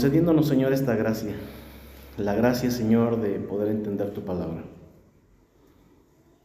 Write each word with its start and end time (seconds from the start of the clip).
concediéndonos, 0.00 0.48
Señor, 0.48 0.72
esta 0.72 0.96
gracia, 0.96 1.34
la 2.16 2.34
gracia, 2.34 2.70
Señor, 2.70 3.20
de 3.20 3.38
poder 3.38 3.68
entender 3.68 4.12
tu 4.12 4.22
palabra. 4.22 4.64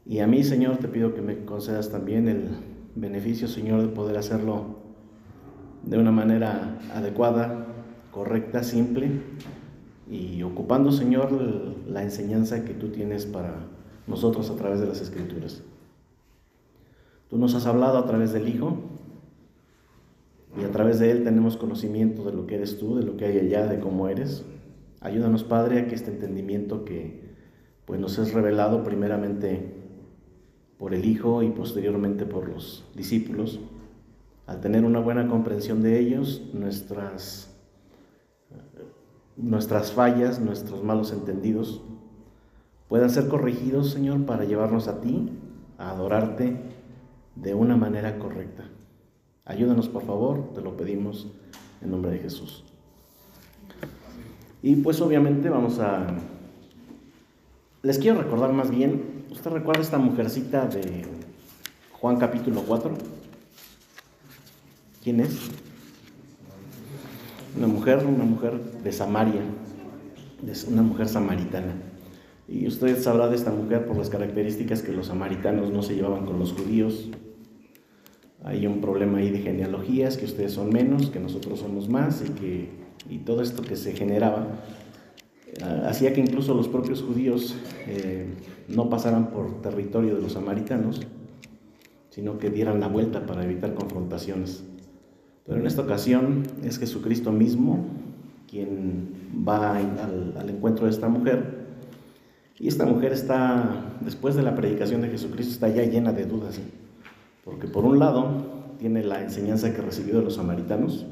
Y 0.06 0.20
a 0.20 0.28
mí, 0.28 0.44
Señor, 0.44 0.76
te 0.76 0.90
pido 0.90 1.14
que 1.14 1.22
me 1.22 1.46
concedas 1.46 1.90
también 1.90 2.28
el 2.28 2.50
beneficio, 2.96 3.48
Señor, 3.48 3.82
de 3.82 3.88
poder 3.88 4.18
hacerlo 4.18 4.80
de 5.84 5.98
una 5.98 6.12
manera 6.12 6.82
adecuada, 6.94 7.68
correcta, 8.12 8.62
simple, 8.62 9.22
y 10.12 10.44
ocupando, 10.44 10.92
Señor, 10.92 11.32
la 11.88 12.04
enseñanza 12.04 12.66
que 12.66 12.74
tú 12.74 12.90
tienes 12.90 13.26
para 13.26 13.54
nosotros 14.06 14.50
a 14.50 14.58
través 14.58 14.82
de 14.82 14.88
las 14.88 15.00
Escrituras. 15.00 15.64
Tú 17.30 17.38
nos 17.38 17.56
has 17.56 17.68
hablado 17.68 18.00
a 18.00 18.06
través 18.06 18.34
del 18.34 18.50
Hijo 18.50 18.80
y 20.58 20.64
a 20.64 20.72
través 20.72 21.00
de 21.00 21.12
Él 21.12 21.24
tenemos 21.24 21.58
conocimiento 21.58 22.24
de 22.24 22.34
lo 22.34 22.48
que 22.48 22.56
eres 22.56 22.80
tú, 22.80 22.96
de 22.96 23.04
lo 23.04 23.18
que 23.18 23.26
hay 23.26 23.40
allá, 23.40 23.68
de 23.68 23.80
cómo 23.80 24.08
eres. 24.08 24.46
Ayúdanos, 25.02 25.44
Padre, 25.44 25.80
a 25.80 25.88
que 25.88 25.96
este 25.96 26.12
entendimiento 26.12 26.86
que 26.86 27.36
pues, 27.86 28.00
nos 28.00 28.18
es 28.18 28.34
revelado 28.34 28.84
primeramente 28.84 29.74
por 30.78 30.94
el 30.94 31.06
Hijo 31.06 31.44
y 31.44 31.50
posteriormente 31.50 32.26
por 32.26 32.50
los 32.50 32.90
discípulos, 32.96 33.60
al 34.48 34.62
tener 34.62 34.86
una 34.86 35.00
buena 35.00 35.28
comprensión 35.28 35.82
de 35.82 36.00
ellos, 36.00 36.50
nuestras, 36.54 37.54
nuestras 39.36 39.92
fallas, 39.92 40.40
nuestros 40.40 40.84
malos 40.84 41.12
entendidos, 41.12 41.82
puedan 42.88 43.10
ser 43.10 43.28
corregidos, 43.28 43.92
Señor, 43.92 44.26
para 44.26 44.46
llevarnos 44.46 44.88
a 44.88 45.02
ti, 45.02 45.32
a 45.78 45.92
adorarte 45.92 46.56
de 47.36 47.54
una 47.54 47.76
manera 47.76 48.20
correcta. 48.20 48.70
Ayúdanos, 49.46 49.88
por 49.88 50.04
favor, 50.04 50.54
te 50.56 50.62
lo 50.62 50.76
pedimos 50.76 51.28
en 51.82 51.92
nombre 51.92 52.10
de 52.10 52.18
Jesús. 52.18 52.64
Y 54.64 54.76
pues 54.78 55.00
obviamente 55.02 55.50
vamos 55.50 55.78
a... 55.78 56.08
Les 57.84 58.00
quiero 58.00 58.20
recordar 58.20 58.52
más 58.52 58.72
bien, 58.72 59.26
¿usted 59.30 59.52
recuerda 59.52 59.84
esta 59.84 60.00
mujercita 60.00 60.66
de 60.66 61.06
Juan 61.92 62.18
capítulo 62.18 62.64
4? 62.64 62.98
¿Quién 65.04 65.20
es? 65.20 65.38
Una 67.56 67.68
mujer, 67.68 68.04
una 68.04 68.24
mujer 68.24 68.60
de 68.84 68.92
Samaria, 68.92 69.42
una 70.68 70.82
mujer 70.82 71.08
samaritana. 71.08 71.76
Y 72.48 72.66
usted 72.66 73.00
sabrá 73.00 73.28
de 73.28 73.36
esta 73.36 73.52
mujer 73.52 73.86
por 73.86 73.96
las 73.96 74.10
características 74.10 74.82
que 74.82 74.92
los 74.92 75.06
samaritanos 75.06 75.70
no 75.70 75.84
se 75.84 75.94
llevaban 75.94 76.26
con 76.26 76.40
los 76.40 76.54
judíos. 76.54 77.12
Hay 78.46 78.66
un 78.66 78.80
problema 78.80 79.18
ahí 79.18 79.30
de 79.30 79.40
genealogías, 79.40 80.18
que 80.18 80.26
ustedes 80.26 80.54
son 80.54 80.70
menos, 80.70 81.10
que 81.10 81.20
nosotros 81.20 81.60
somos 81.60 81.90
más, 81.90 82.24
y 82.26 82.30
que 82.32 82.86
y 83.10 83.20
todo 83.20 83.42
esto 83.42 83.62
que 83.62 83.76
se 83.76 83.94
generaba 83.94 84.48
eh, 85.48 85.84
hacía 85.88 86.14
que 86.14 86.22
incluso 86.22 86.54
los 86.54 86.68
propios 86.68 87.02
judíos 87.02 87.56
eh, 87.88 88.26
no 88.68 88.90
pasaran 88.90 89.30
por 89.30 89.62
territorio 89.62 90.16
de 90.16 90.22
los 90.22 90.34
samaritanos, 90.34 91.02
sino 92.10 92.40
que 92.40 92.50
dieran 92.50 92.80
la 92.80 92.88
vuelta 92.88 93.26
para 93.26 93.44
evitar 93.44 93.74
confrontaciones. 93.74 94.64
Pero 95.46 95.60
en 95.60 95.68
esta 95.68 95.84
ocasión 95.84 96.44
es 96.64 96.80
Jesucristo 96.80 97.32
mismo 97.32 97.86
quien 98.50 99.10
va 99.48 99.78
al, 99.78 100.50
encuentro 100.50 100.86
de 100.86 100.92
esta 100.92 101.08
mujer. 101.08 101.66
Y 102.58 102.70
esta 102.70 102.86
mujer 102.86 103.12
está, 103.12 103.98
después 104.00 104.36
de 104.36 104.44
la 104.44 104.56
predicación 104.56 105.02
de 105.02 105.10
Jesucristo, 105.10 105.54
está 105.54 105.70
ya 105.70 105.84
llena 105.84 106.14
de 106.14 106.26
dudas. 106.26 106.60
Porque 107.46 107.68
por 107.68 107.86
un 107.86 108.00
lado 108.00 108.28
tiene 108.80 109.04
la 109.04 109.22
enseñanza 109.22 109.74
que 109.74 109.82
recibió 109.82 110.18
de 110.18 110.24
los 110.24 110.36
samaritanos 110.36 111.06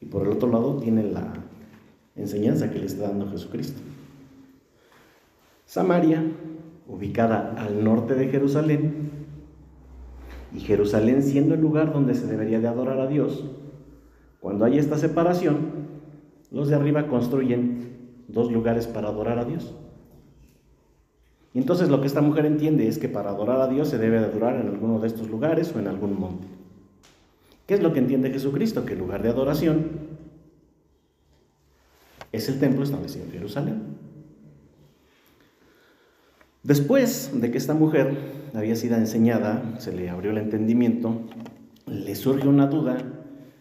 y 0.00 0.06
por 0.06 0.22
el 0.22 0.28
otro 0.28 0.48
lado 0.48 0.76
tiene 0.76 1.02
la 1.02 1.32
enseñanza 2.14 2.70
que 2.70 2.78
le 2.78 2.86
está 2.86 3.08
dando 3.08 3.28
Jesucristo. 3.30 3.80
Samaria, 5.64 6.22
ubicada 6.86 7.54
al 7.58 7.82
norte 7.82 8.14
de 8.14 8.28
Jerusalén, 8.28 9.10
y 10.54 10.60
Jerusalén 10.60 11.22
siendo 11.22 11.54
el 11.54 11.60
lugar 11.60 11.92
donde 11.92 12.14
se 12.14 12.26
debería 12.26 12.60
de 12.60 12.68
adorar 12.68 13.00
a 13.00 13.06
Dios, 13.06 13.44
cuando 14.40 14.64
hay 14.64 14.78
esta 14.78 14.96
separación, 14.96 15.58
los 16.50 16.68
de 16.68 16.76
arriba 16.76 17.08
construyen 17.08 18.24
dos 18.28 18.50
lugares 18.50 18.86
para 18.86 19.08
adorar 19.08 19.38
a 19.38 19.44
Dios. 19.44 19.74
Entonces 21.58 21.88
lo 21.88 22.00
que 22.00 22.06
esta 22.06 22.20
mujer 22.20 22.46
entiende 22.46 22.86
es 22.86 22.98
que 22.98 23.08
para 23.08 23.30
adorar 23.30 23.60
a 23.60 23.66
Dios 23.66 23.88
se 23.88 23.98
debe 23.98 24.20
de 24.20 24.26
adorar 24.26 24.60
en 24.60 24.68
alguno 24.68 25.00
de 25.00 25.08
estos 25.08 25.28
lugares 25.28 25.72
o 25.74 25.80
en 25.80 25.88
algún 25.88 26.18
monte. 26.18 26.46
¿Qué 27.66 27.74
es 27.74 27.82
lo 27.82 27.92
que 27.92 27.98
entiende 27.98 28.30
Jesucristo? 28.30 28.84
Que 28.84 28.92
el 28.92 29.00
lugar 29.00 29.24
de 29.24 29.30
adoración 29.30 29.88
es 32.30 32.48
el 32.48 32.60
templo 32.60 32.84
establecido 32.84 33.24
en 33.24 33.32
Jerusalén. 33.32 33.82
Después 36.62 37.32
de 37.34 37.50
que 37.50 37.58
esta 37.58 37.74
mujer 37.74 38.16
había 38.54 38.76
sido 38.76 38.96
enseñada, 38.96 39.80
se 39.80 39.92
le 39.92 40.10
abrió 40.10 40.30
el 40.30 40.38
entendimiento, 40.38 41.22
le 41.88 42.14
surge 42.14 42.46
una 42.46 42.68
duda 42.68 42.98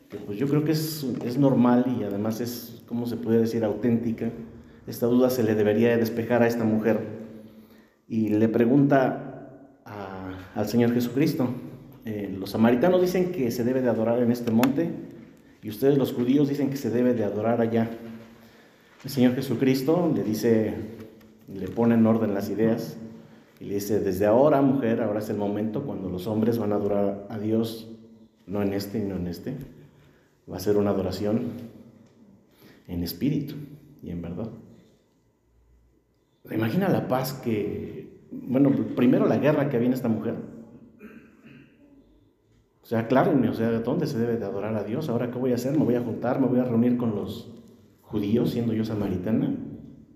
que 0.09 0.18
pues 0.18 0.38
yo 0.38 0.47
creo 0.47 0.63
que 0.63 0.74
es, 0.74 1.03
es 1.25 1.40
normal 1.40 1.97
y 2.00 2.03
además 2.03 2.41
es, 2.41 2.84
¿cómo 2.88 3.07
se 3.07 3.18
puede 3.18 3.40
decir?, 3.40 3.63
auténtica. 3.63 4.30
Esta 4.86 5.07
duda 5.07 5.31
se 5.31 5.41
le 5.41 5.56
debería 5.56 5.97
despejar 5.97 6.44
a 6.44 6.47
esta 6.47 6.63
mujer 6.63 7.16
y 8.07 8.29
le 8.29 8.47
pregunta 8.47 9.28
al 10.56 10.68
Señor 10.68 10.94
Jesucristo, 10.94 11.50
eh, 12.06 12.34
los 12.38 12.51
samaritanos 12.51 13.01
dicen 13.01 13.31
que 13.31 13.51
se 13.51 13.63
debe 13.63 13.81
de 13.81 13.90
adorar 13.90 14.23
en 14.23 14.31
este 14.31 14.50
monte 14.50 14.90
y 15.62 15.69
ustedes 15.69 15.97
los 15.97 16.13
judíos 16.13 16.50
dicen 16.50 16.69
que 16.69 16.78
se 16.78 16.90
debe 16.90 17.13
de 17.13 17.23
adorar 17.23 17.62
allá. 17.62 17.90
El 19.03 19.09
Señor 19.09 19.35
Jesucristo 19.35 20.12
le 20.16 20.23
dice, 20.23 20.73
le 21.53 21.68
pone 21.68 21.95
en 21.95 22.06
orden 22.06 22.34
las 22.34 22.50
ideas 22.50 22.97
y 23.59 23.66
le 23.66 23.75
dice, 23.75 24.00
desde 24.00 24.25
ahora, 24.25 24.62
mujer, 24.62 25.01
ahora 25.01 25.19
es 25.19 25.29
el 25.29 25.38
momento 25.38 25.84
cuando 25.84 26.09
los 26.09 26.28
hombres 26.28 26.57
van 26.57 26.72
a 26.72 26.75
adorar 26.75 27.28
a 27.29 27.38
Dios, 27.38 27.89
no 28.45 28.62
en 28.62 28.74
este 28.74 29.00
y 29.00 29.03
no 29.03 29.16
en 29.16 29.28
este. 29.28 29.56
Va 30.51 30.57
a 30.57 30.59
ser 30.59 30.78
una 30.78 30.91
adoración 30.91 31.41
en 32.88 33.03
espíritu 33.03 33.56
y 34.01 34.12
en 34.12 34.22
verdad. 34.22 34.50
Imagina 36.52 36.90
la 36.90 37.08
paz 37.08 37.34
que, 37.34 38.28
bueno, 38.31 38.72
primero 38.96 39.25
la 39.25 39.38
guerra 39.38 39.69
que 39.69 39.78
había 39.78 39.90
esta 39.90 40.08
mujer. 40.08 40.35
O 42.81 42.85
sea, 42.85 43.00
aclárenme, 43.00 43.50
o 43.50 43.53
sea, 43.53 43.69
¿dónde 43.80 44.08
se 44.08 44.18
debe 44.18 44.38
de 44.38 44.46
adorar 44.46 44.74
a 44.75 44.84
Dios? 44.86 45.09
¿Ahora 45.09 45.30
qué 45.30 45.38
voy 45.38 45.52
a 45.52 45.56
hacer? 45.56 45.78
¿Me 45.78 45.84
voy 45.84 45.96
a 45.96 46.02
juntar? 46.02 46.40
¿Me 46.40 46.47
voy 46.47 46.59
a 46.59 46.63
reunir 46.63 46.96
con 46.96 47.16
los 47.16 47.53
judíos 48.02 48.52
siendo 48.52 48.72
yo 48.72 48.86
samaritana? 48.86 49.53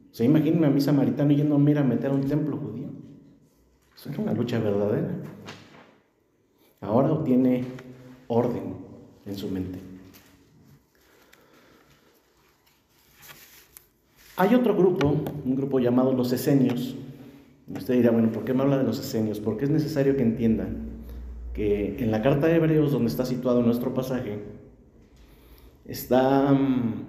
O 0.09 0.13
sea, 0.13 0.25
imagínense 0.25 0.67
a 0.67 0.69
mi 0.69 0.79
samaritano 0.79 1.33
yendo 1.33 1.55
a 1.55 1.59
meter 1.59 2.11
a 2.11 2.13
un 2.13 2.21
templo 2.21 2.55
judío. 2.55 2.87
Eso 3.93 4.09
era 4.09 4.21
una 4.21 4.33
lucha 4.33 4.57
verdadera. 4.59 5.17
Ahora 6.79 7.11
obtiene 7.11 7.65
orden 8.27 8.73
en 9.25 9.35
su 9.35 9.49
mente. 9.49 9.80
Hay 14.37 14.55
otro 14.55 14.75
grupo, 14.75 15.15
un 15.45 15.55
grupo 15.55 15.79
llamado 15.79 16.13
los 16.13 16.31
esenios. 16.31 16.95
Usted 17.67 17.95
dirá, 17.95 18.11
bueno, 18.11 18.31
¿por 18.31 18.43
qué 18.43 18.53
me 18.53 18.63
habla 18.63 18.77
de 18.77 18.83
los 18.83 18.99
esenios? 18.99 19.39
Porque 19.39 19.65
es 19.65 19.71
necesario 19.71 20.15
que 20.15 20.23
entienda 20.23 20.67
que 21.53 21.97
en 21.99 22.11
la 22.11 22.21
carta 22.21 22.47
de 22.47 22.55
Hebreos, 22.55 22.91
donde 22.91 23.09
está 23.09 23.25
situado 23.25 23.61
nuestro 23.61 23.93
pasaje, 23.93 24.39
está 25.85 26.53
mm, 26.53 27.05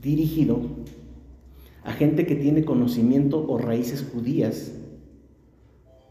dirigido 0.00 0.60
a 1.82 1.92
gente 1.92 2.26
que 2.26 2.36
tiene 2.36 2.64
conocimiento 2.64 3.44
o 3.48 3.58
raíces 3.58 4.06
judías, 4.12 4.72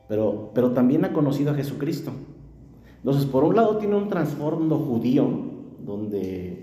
pero, 0.08 0.52
pero 0.54 0.72
también 0.72 1.06
ha 1.06 1.14
conocido 1.14 1.52
a 1.52 1.56
Jesucristo. 1.56 2.12
Entonces, 2.98 3.26
por 3.26 3.44
un 3.44 3.56
lado 3.56 3.78
tiene 3.78 3.96
un 3.96 4.10
trasfondo 4.10 4.80
judío, 4.80 5.30
donde 5.86 6.59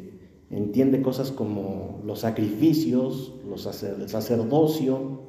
entiende 0.51 1.03
cosas 1.03 1.33
como 1.33 2.01
los 2.05 2.21
sacrificios, 2.21 3.35
los 3.49 3.83
el 3.83 4.09
sacerdocio, 4.09 5.21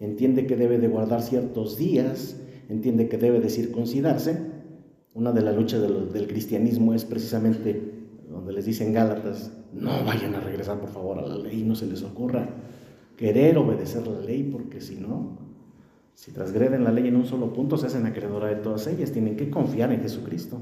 entiende 0.00 0.46
que 0.46 0.56
debe 0.56 0.78
de 0.78 0.88
guardar 0.88 1.22
ciertos 1.22 1.76
días, 1.76 2.40
entiende 2.68 3.08
que 3.08 3.18
debe 3.18 3.40
de 3.40 3.50
circuncidarse. 3.50 4.52
Una 5.14 5.32
de 5.32 5.42
las 5.42 5.54
luchas 5.56 5.80
del 5.80 6.26
cristianismo 6.26 6.92
es 6.92 7.04
precisamente 7.04 7.92
donde 8.28 8.52
les 8.52 8.64
dicen 8.64 8.92
Gálatas, 8.92 9.52
no 9.72 10.04
vayan 10.04 10.34
a 10.34 10.40
regresar 10.40 10.80
por 10.80 10.90
favor 10.90 11.18
a 11.18 11.26
la 11.26 11.36
ley, 11.36 11.62
no 11.62 11.76
se 11.76 11.86
les 11.86 12.02
ocurra 12.02 12.48
querer 13.16 13.56
obedecer 13.58 14.06
la 14.06 14.20
ley, 14.20 14.42
porque 14.50 14.80
si 14.80 14.96
no, 14.96 15.38
si 16.14 16.32
transgreden 16.32 16.84
la 16.84 16.92
ley 16.92 17.08
en 17.08 17.16
un 17.16 17.26
solo 17.26 17.52
punto, 17.52 17.76
se 17.76 17.86
hacen 17.86 18.06
acreedora 18.06 18.48
de 18.48 18.56
todas 18.56 18.86
ellas, 18.86 19.12
tienen 19.12 19.36
que 19.36 19.50
confiar 19.50 19.92
en 19.92 20.00
Jesucristo. 20.00 20.60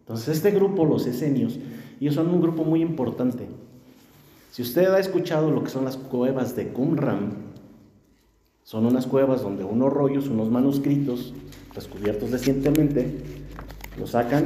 Entonces 0.00 0.36
este 0.36 0.50
grupo, 0.50 0.84
los 0.84 1.06
esenios, 1.06 1.58
ellos 2.00 2.14
son 2.14 2.28
un 2.28 2.40
grupo 2.40 2.64
muy 2.64 2.82
importante. 2.82 3.46
Si 4.50 4.62
usted 4.62 4.88
ha 4.88 4.98
escuchado 4.98 5.50
lo 5.50 5.64
que 5.64 5.70
son 5.70 5.84
las 5.84 5.96
cuevas 5.96 6.54
de 6.56 6.68
Qumran, 6.68 7.52
son 8.64 8.86
unas 8.86 9.06
cuevas 9.06 9.42
donde 9.42 9.64
unos 9.64 9.92
rollos, 9.92 10.28
unos 10.28 10.50
manuscritos, 10.50 11.32
descubiertos 11.74 12.30
recientemente, 12.30 13.06
lo 13.98 14.06
sacan 14.06 14.44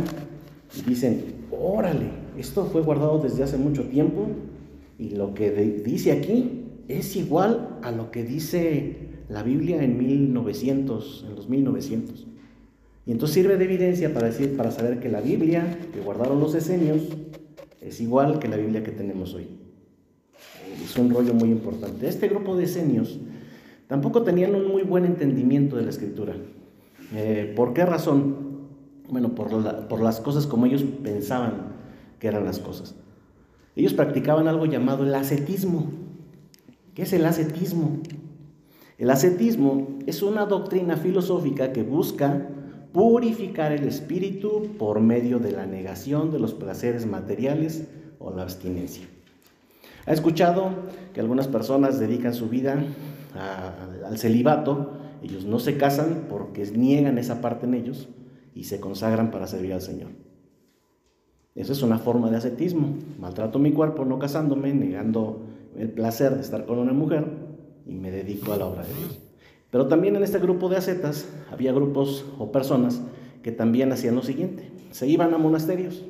y 0.77 0.83
dicen, 0.83 1.25
órale, 1.51 2.11
esto 2.39 2.65
fue 2.67 2.83
guardado 2.83 3.19
desde 3.19 3.43
hace 3.43 3.57
mucho 3.57 3.85
tiempo 3.85 4.29
y 4.99 5.11
lo 5.11 5.35
que 5.35 5.51
dice 5.85 6.13
aquí 6.13 6.65
es 6.89 7.17
igual 7.17 7.79
a 7.83 7.91
lo 7.91 8.11
que 8.11 8.23
dice 8.23 8.97
la 9.29 9.43
Biblia 9.43 9.83
en 9.83 9.99
1900, 9.99 11.27
en 11.29 11.37
los 11.37 11.49
1900. 11.49 12.27
Y 13.06 13.12
entonces 13.12 13.35
sirve 13.35 13.56
de 13.56 13.64
evidencia 13.64 14.12
para, 14.12 14.26
decir, 14.26 14.56
para 14.56 14.73
saber 14.73 14.99
que 14.99 15.08
la 15.08 15.20
Biblia 15.20 15.79
que 15.94 16.00
guardaron 16.00 16.41
los 16.41 16.56
esenios 16.56 17.03
es 17.81 18.00
igual 18.00 18.41
que 18.41 18.49
la 18.49 18.56
Biblia 18.56 18.82
que 18.82 18.91
tenemos 18.91 19.32
hoy. 19.32 19.47
Es 20.85 20.97
un 20.97 21.11
rollo 21.11 21.32
muy 21.32 21.50
importante. 21.50 22.08
Este 22.08 22.26
grupo 22.29 22.56
de 22.56 22.64
esenios 22.64 23.20
tampoco 23.87 24.23
tenían 24.23 24.56
un 24.56 24.67
muy 24.67 24.82
buen 24.82 25.05
entendimiento 25.05 25.76
de 25.76 25.85
la 25.85 25.91
escritura. 25.91 26.35
Eh, 27.14 27.53
¿Por 27.55 27.75
qué 27.75 27.87
razón? 27.87 28.67
Bueno, 29.09 29.37
por, 29.37 29.49
por 29.87 30.00
las 30.00 30.19
cosas 30.20 30.49
como 30.49 30.67
ellos 30.67 30.85
pensaban 31.05 31.76
que 32.19 32.26
eran 32.26 32.44
las 32.44 32.59
cosas. 32.59 32.97
Ellos 33.76 33.94
practicaban 33.94 34.49
algo 34.49 34.67
llamado 34.67 35.05
el 35.05 35.14
ascetismo. 35.14 35.93
¿Qué 36.94 37.02
es 37.02 37.12
el 37.12 37.25
ascetismo? 37.25 38.00
El 38.99 39.11
ascetismo 39.11 39.99
es 40.06 40.23
una 40.23 40.47
doctrina 40.47 40.97
filosófica 40.97 41.73
que 41.73 41.85
busca 41.85 42.49
purificar 42.97 43.73
el 43.73 43.87
espíritu 43.87 44.69
por 44.79 45.01
medio 45.01 45.39
de 45.39 45.53
la 45.53 45.67
negación 45.67 46.33
de 46.33 46.39
los 46.39 46.55
placeres 46.55 47.05
materiales 47.05 47.87
o 48.19 48.31
la 48.31 48.41
abstinencia. 48.41 49.07
Ha 50.07 50.15
escuchado 50.15 50.71
que 51.13 51.21
algunas 51.21 51.47
personas 51.47 52.01
dedican 52.01 52.33
su 52.33 52.49
vida 52.49 52.83
al 54.07 54.17
celibato, 54.17 54.93
ellos 55.23 55.45
no 55.45 55.59
se 55.59 55.77
casan 55.77 56.25
porque 56.31 56.65
niegan 56.71 57.19
esa 57.19 57.43
parte 57.43 57.67
en 57.67 57.75
ellos 57.75 58.09
y 58.55 58.65
se 58.65 58.81
consagran 58.81 59.31
para 59.31 59.47
servir 59.47 59.75
al 59.75 59.83
Señor. 59.83 60.09
Esa 61.55 61.73
es 61.73 61.83
una 61.83 61.99
forma 61.99 62.31
de 62.31 62.39
ascetismo. 62.39 62.97
Maltrato 63.19 63.59
mi 63.59 63.73
cuerpo 63.73 64.07
no 64.07 64.19
casándome, 64.19 64.73
negando 64.73 65.43
el 65.77 65.91
placer 65.91 66.35
de 66.35 66.41
estar 66.41 66.65
con 66.65 66.79
una 66.79 66.95
mujer 66.95 67.27
y 67.85 67.95
me 67.95 68.11
dedico 68.11 68.55
a 68.55 68.57
la 68.57 68.65
obra 68.65 68.85
de 68.85 68.95
Dios. 68.95 69.25
Pero 69.76 69.88
también 69.88 70.17
en 70.17 70.23
este 70.23 70.38
grupo 70.38 70.70
de 70.70 70.78
ascetas 70.78 71.28
había 71.52 71.70
grupos 71.70 72.25
o 72.38 72.50
personas 72.50 73.02
que 73.43 73.52
también 73.52 73.93
hacían 73.93 74.14
lo 74.14 74.23
siguiente. 74.23 74.70
Se 74.90 75.06
iban 75.06 75.34
a 75.34 75.37
monasterios. 75.37 76.02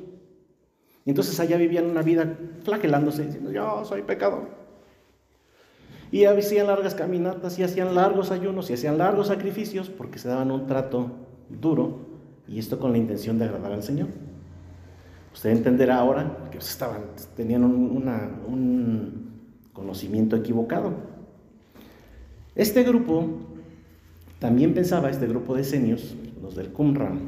Y 1.03 1.09
entonces 1.09 1.37
allá 1.41 1.57
vivían 1.57 1.87
una 1.87 2.01
vida 2.01 2.37
flagelándose, 2.63 3.25
diciendo, 3.25 3.51
yo 3.51 3.83
soy 3.83 4.03
pecador. 4.03 4.47
Y 6.13 6.23
hacían 6.23 6.67
largas 6.67 6.95
caminatas 6.95 7.59
y 7.59 7.63
hacían 7.63 7.93
largos 7.93 8.31
ayunos 8.31 8.69
y 8.69 8.73
hacían 8.75 8.97
largos 8.97 9.27
sacrificios 9.27 9.89
porque 9.89 10.17
se 10.17 10.29
daban 10.29 10.49
un 10.49 10.65
trato 10.65 11.11
duro 11.49 12.05
y 12.47 12.59
esto 12.59 12.79
con 12.79 12.93
la 12.93 12.99
intención 12.99 13.37
de 13.37 13.43
agradar 13.43 13.73
al 13.73 13.83
Señor. 13.83 14.07
Usted 15.33 15.49
entenderá 15.49 15.97
ahora 15.97 16.47
que 16.51 16.59
estaban, 16.59 17.01
tenían 17.35 17.65
un, 17.65 19.27
conocimiento 19.73 20.37
equivocado. 20.37 21.17
Este 22.55 22.81
grupo 22.83 23.46
también 24.39 24.73
pensaba, 24.73 25.09
este 25.09 25.27
grupo 25.27 25.55
de 25.55 25.63
senios, 25.63 26.15
los 26.41 26.55
del 26.55 26.71
Qumran, 26.71 27.19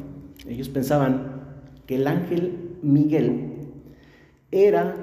ellos 0.47 0.69
pensaban 0.69 1.41
que 1.85 1.95
el 1.95 2.07
ángel 2.07 2.77
Miguel 2.81 3.71
era 4.51 4.95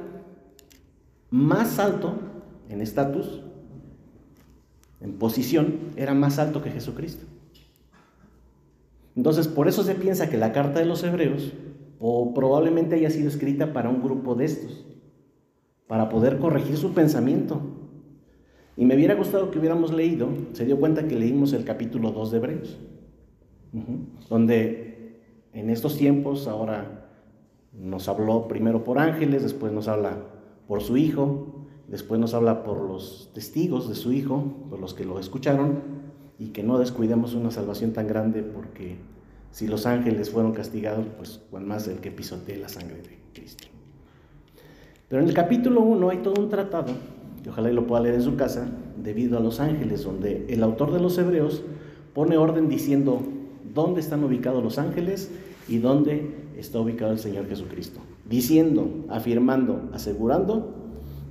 más 1.30 1.78
alto 1.78 2.14
en 2.68 2.80
estatus, 2.80 3.42
en 5.00 5.14
posición, 5.14 5.78
era 5.96 6.14
más 6.14 6.38
alto 6.38 6.62
que 6.62 6.70
Jesucristo. 6.70 7.26
Entonces, 9.14 9.48
por 9.48 9.66
eso 9.66 9.82
se 9.82 9.94
piensa 9.94 10.28
que 10.28 10.36
la 10.36 10.52
carta 10.52 10.78
de 10.78 10.86
los 10.86 11.02
hebreos 11.02 11.52
o 11.98 12.34
probablemente 12.34 12.96
haya 12.96 13.10
sido 13.10 13.28
escrita 13.28 13.72
para 13.72 13.88
un 13.88 14.02
grupo 14.02 14.34
de 14.34 14.44
estos, 14.44 14.86
para 15.86 16.08
poder 16.08 16.38
corregir 16.38 16.76
su 16.76 16.92
pensamiento. 16.92 17.60
Y 18.76 18.84
me 18.84 18.94
hubiera 18.94 19.14
gustado 19.14 19.50
que 19.50 19.58
hubiéramos 19.58 19.92
leído, 19.92 20.28
se 20.52 20.64
dio 20.64 20.78
cuenta 20.78 21.08
que 21.08 21.16
leímos 21.16 21.52
el 21.54 21.64
capítulo 21.64 22.12
2 22.12 22.30
de 22.30 22.36
Hebreos, 22.36 22.78
donde 24.28 25.20
en 25.52 25.70
estos 25.70 25.96
tiempos 25.96 26.46
ahora 26.46 27.08
nos 27.72 28.08
habló 28.08 28.48
primero 28.48 28.84
por 28.84 28.98
ángeles, 28.98 29.42
después 29.42 29.72
nos 29.72 29.88
habla 29.88 30.18
por 30.68 30.82
su 30.82 30.96
Hijo, 30.96 31.66
después 31.88 32.20
nos 32.20 32.34
habla 32.34 32.64
por 32.64 32.82
los 32.82 33.30
testigos 33.32 33.88
de 33.88 33.94
su 33.94 34.12
Hijo, 34.12 34.44
por 34.68 34.78
los 34.78 34.92
que 34.92 35.04
lo 35.04 35.18
escucharon, 35.18 35.80
y 36.38 36.48
que 36.48 36.62
no 36.62 36.78
descuidemos 36.78 37.34
una 37.34 37.50
salvación 37.50 37.92
tan 37.92 38.06
grande 38.06 38.42
porque 38.42 38.96
si 39.50 39.66
los 39.66 39.86
ángeles 39.86 40.30
fueron 40.30 40.52
castigados, 40.52 41.06
pues 41.16 41.40
cuán 41.50 41.66
más 41.66 41.88
el 41.88 41.98
que 41.98 42.10
pisotee 42.10 42.58
la 42.58 42.68
sangre 42.68 42.96
de 42.96 43.18
Cristo. 43.32 43.68
Pero 45.08 45.22
en 45.22 45.28
el 45.28 45.34
capítulo 45.34 45.80
1 45.80 46.10
hay 46.10 46.18
todo 46.18 46.42
un 46.42 46.50
tratado, 46.50 46.92
que 47.46 47.50
ojalá 47.50 47.70
y 47.70 47.74
lo 47.74 47.86
pueda 47.86 48.02
leer 48.02 48.16
en 48.16 48.22
su 48.22 48.34
casa, 48.34 48.66
debido 49.00 49.38
a 49.38 49.40
los 49.40 49.60
ángeles, 49.60 50.02
donde 50.02 50.46
el 50.48 50.64
autor 50.64 50.92
de 50.92 50.98
los 50.98 51.16
Hebreos 51.16 51.62
pone 52.12 52.36
orden 52.36 52.68
diciendo 52.68 53.22
dónde 53.72 54.00
están 54.00 54.24
ubicados 54.24 54.64
los 54.64 54.78
ángeles 54.78 55.30
y 55.68 55.78
dónde 55.78 56.34
está 56.56 56.80
ubicado 56.80 57.12
el 57.12 57.20
Señor 57.20 57.46
Jesucristo. 57.46 58.00
Diciendo, 58.28 59.04
afirmando, 59.08 59.88
asegurando 59.92 60.74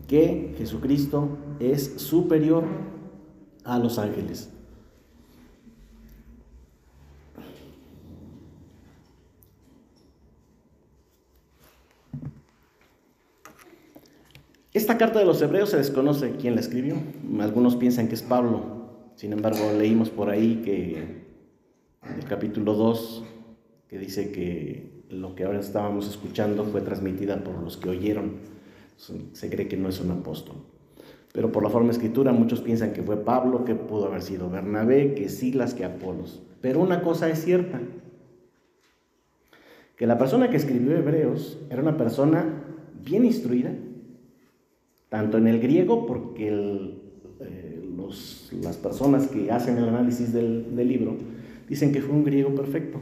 que 0.07 0.55
Jesucristo 0.57 1.27
es 1.59 1.95
superior 1.97 2.63
a 3.65 3.77
los 3.77 3.99
ángeles. 3.99 4.49
Esta 14.85 14.99
carta 14.99 15.17
de 15.17 15.25
los 15.25 15.41
hebreos 15.41 15.71
se 15.71 15.77
desconoce 15.77 16.35
quién 16.39 16.53
la 16.53 16.61
escribió. 16.61 16.93
Algunos 17.39 17.75
piensan 17.75 18.07
que 18.07 18.13
es 18.13 18.21
Pablo. 18.21 19.09
Sin 19.15 19.33
embargo, 19.33 19.71
leímos 19.75 20.11
por 20.11 20.29
ahí 20.29 20.61
que 20.63 20.99
en 22.03 22.13
el 22.19 22.23
capítulo 22.25 22.75
2, 22.75 23.23
que 23.87 23.97
dice 23.97 24.31
que 24.31 25.01
lo 25.09 25.33
que 25.33 25.43
ahora 25.43 25.59
estábamos 25.59 26.07
escuchando 26.07 26.65
fue 26.65 26.81
transmitida 26.81 27.43
por 27.43 27.63
los 27.63 27.77
que 27.77 27.89
oyeron. 27.89 28.33
Se 29.33 29.49
cree 29.49 29.67
que 29.67 29.75
no 29.75 29.89
es 29.89 29.99
un 29.99 30.11
apóstol. 30.11 30.57
Pero 31.33 31.51
por 31.51 31.63
la 31.63 31.71
forma 31.71 31.89
escritura, 31.89 32.31
muchos 32.31 32.61
piensan 32.61 32.93
que 32.93 33.01
fue 33.01 33.17
Pablo, 33.17 33.65
que 33.65 33.73
pudo 33.73 34.05
haber 34.05 34.21
sido 34.21 34.51
Bernabé, 34.51 35.15
que 35.15 35.29
Silas, 35.29 35.73
que 35.73 35.83
Apolos. 35.83 36.43
Pero 36.61 36.79
una 36.79 37.01
cosa 37.01 37.27
es 37.27 37.43
cierta, 37.43 37.81
que 39.97 40.05
la 40.05 40.19
persona 40.19 40.51
que 40.51 40.57
escribió 40.57 40.95
Hebreos 40.95 41.57
era 41.71 41.81
una 41.81 41.97
persona 41.97 42.63
bien 43.03 43.25
instruida, 43.25 43.71
tanto 45.09 45.37
en 45.37 45.47
el 45.47 45.59
griego, 45.59 46.05
porque 46.05 46.49
eh, 47.39 47.89
las 48.61 48.77
personas 48.77 49.27
que 49.27 49.51
hacen 49.51 49.77
el 49.77 49.89
análisis 49.89 50.33
del, 50.33 50.75
libro 50.75 51.15
dicen 51.67 51.91
que 51.91 52.01
fue 52.01 52.15
un 52.15 52.23
griego 52.23 52.53
perfecto, 52.53 52.99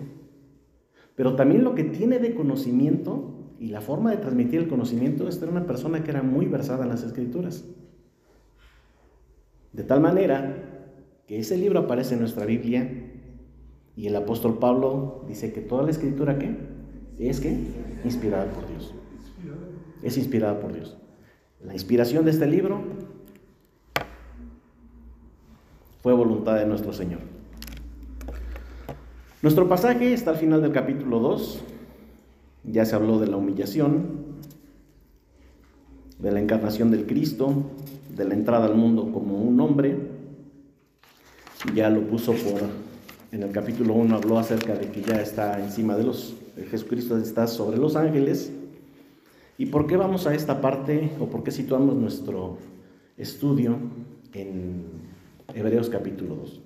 pero 1.15 1.36
también 1.36 1.63
lo 1.63 1.75
que 1.75 1.83
tiene 1.83 2.19
de 2.19 2.33
conocimiento 2.33 3.33
y 3.60 3.67
la 3.67 3.81
forma 3.81 4.12
de 4.12 4.17
transmitir 4.17 4.60
el 4.62 4.67
conocimiento 4.67 5.27
es 5.27 5.36
ser 5.36 5.50
una 5.50 5.65
persona 5.65 6.03
que 6.03 6.12
era 6.12 6.24
muy 6.24 6.45
versada 6.45 6.83
en 6.83 6.89
las 6.89 7.03
escrituras. 7.03 7.65
De 9.72 9.83
tal 9.83 10.01
manera 10.01 10.89
que 11.27 11.39
ese 11.39 11.57
libro 11.57 11.79
aparece 11.79 12.13
en 12.13 12.19
nuestra 12.19 12.45
Biblia 12.45 12.89
y 13.95 14.07
el 14.07 14.15
apóstol 14.15 14.57
Pablo 14.60 15.24
dice 15.27 15.53
que 15.53 15.62
toda 15.62 15.83
la 15.83 15.91
escritura 15.91 16.38
¿qué? 16.38 16.55
es 17.19 17.39
que 17.39 17.55
inspirada 18.03 18.45
por 18.51 18.67
Dios. 18.67 18.93
Es 20.01 20.17
inspirada 20.17 20.60
por 20.60 20.74
Dios. 20.74 20.98
La 21.65 21.74
inspiración 21.74 22.25
de 22.25 22.32
este 22.32 22.46
libro 22.46 22.82
fue 26.01 26.13
voluntad 26.13 26.55
de 26.55 26.65
nuestro 26.65 26.91
Señor. 26.91 27.20
Nuestro 29.41 29.70
pasaje 29.70 30.13
está 30.13 30.32
al 30.32 30.38
final 30.38 30.62
del 30.62 30.74
capítulo 30.74 31.20
2. 31.20 31.62
Ya 32.65 32.86
se 32.86 32.96
habló 32.96 33.20
de 33.20 33.27
la 33.27 33.38
humillación, 33.38 34.39
de 36.20 36.32
la 36.32 36.41
encarnación 36.41 36.91
del 36.91 37.05
Cristo, 37.05 37.53
de 38.15 38.25
la 38.25 38.34
entrada 38.34 38.65
al 38.65 38.75
mundo 38.75 39.12
como 39.13 39.41
un 39.41 39.60
hombre. 39.62 39.98
Ya 41.74 41.89
lo 41.89 42.01
puso 42.08 42.34
por, 42.34 42.62
en 43.32 43.43
el 43.43 43.51
capítulo 43.51 43.93
1 43.93 44.15
habló 44.15 44.38
acerca 44.38 44.75
de 44.75 44.89
que 44.89 45.01
ya 45.01 45.22
está 45.22 45.62
encima 45.63 45.96
de 45.96 46.03
los, 46.03 46.36
Jesucristo 46.70 47.17
está 47.17 47.48
sobre 47.48 47.77
los 47.77 47.96
ángeles 47.96 48.51
¿Y 49.63 49.67
por 49.67 49.88
qué 49.88 49.96
vamos 49.96 50.27
a 50.27 50.36
esta 50.36 50.60
parte 50.60 51.12
o 51.22 51.27
por 51.27 51.41
qué 51.41 51.51
situamos 51.51 51.96
nuestro 51.96 52.58
estudio 53.15 53.77
en 54.34 54.84
Hebreos 55.55 55.88
capítulo 55.88 56.36
2? 56.36 56.62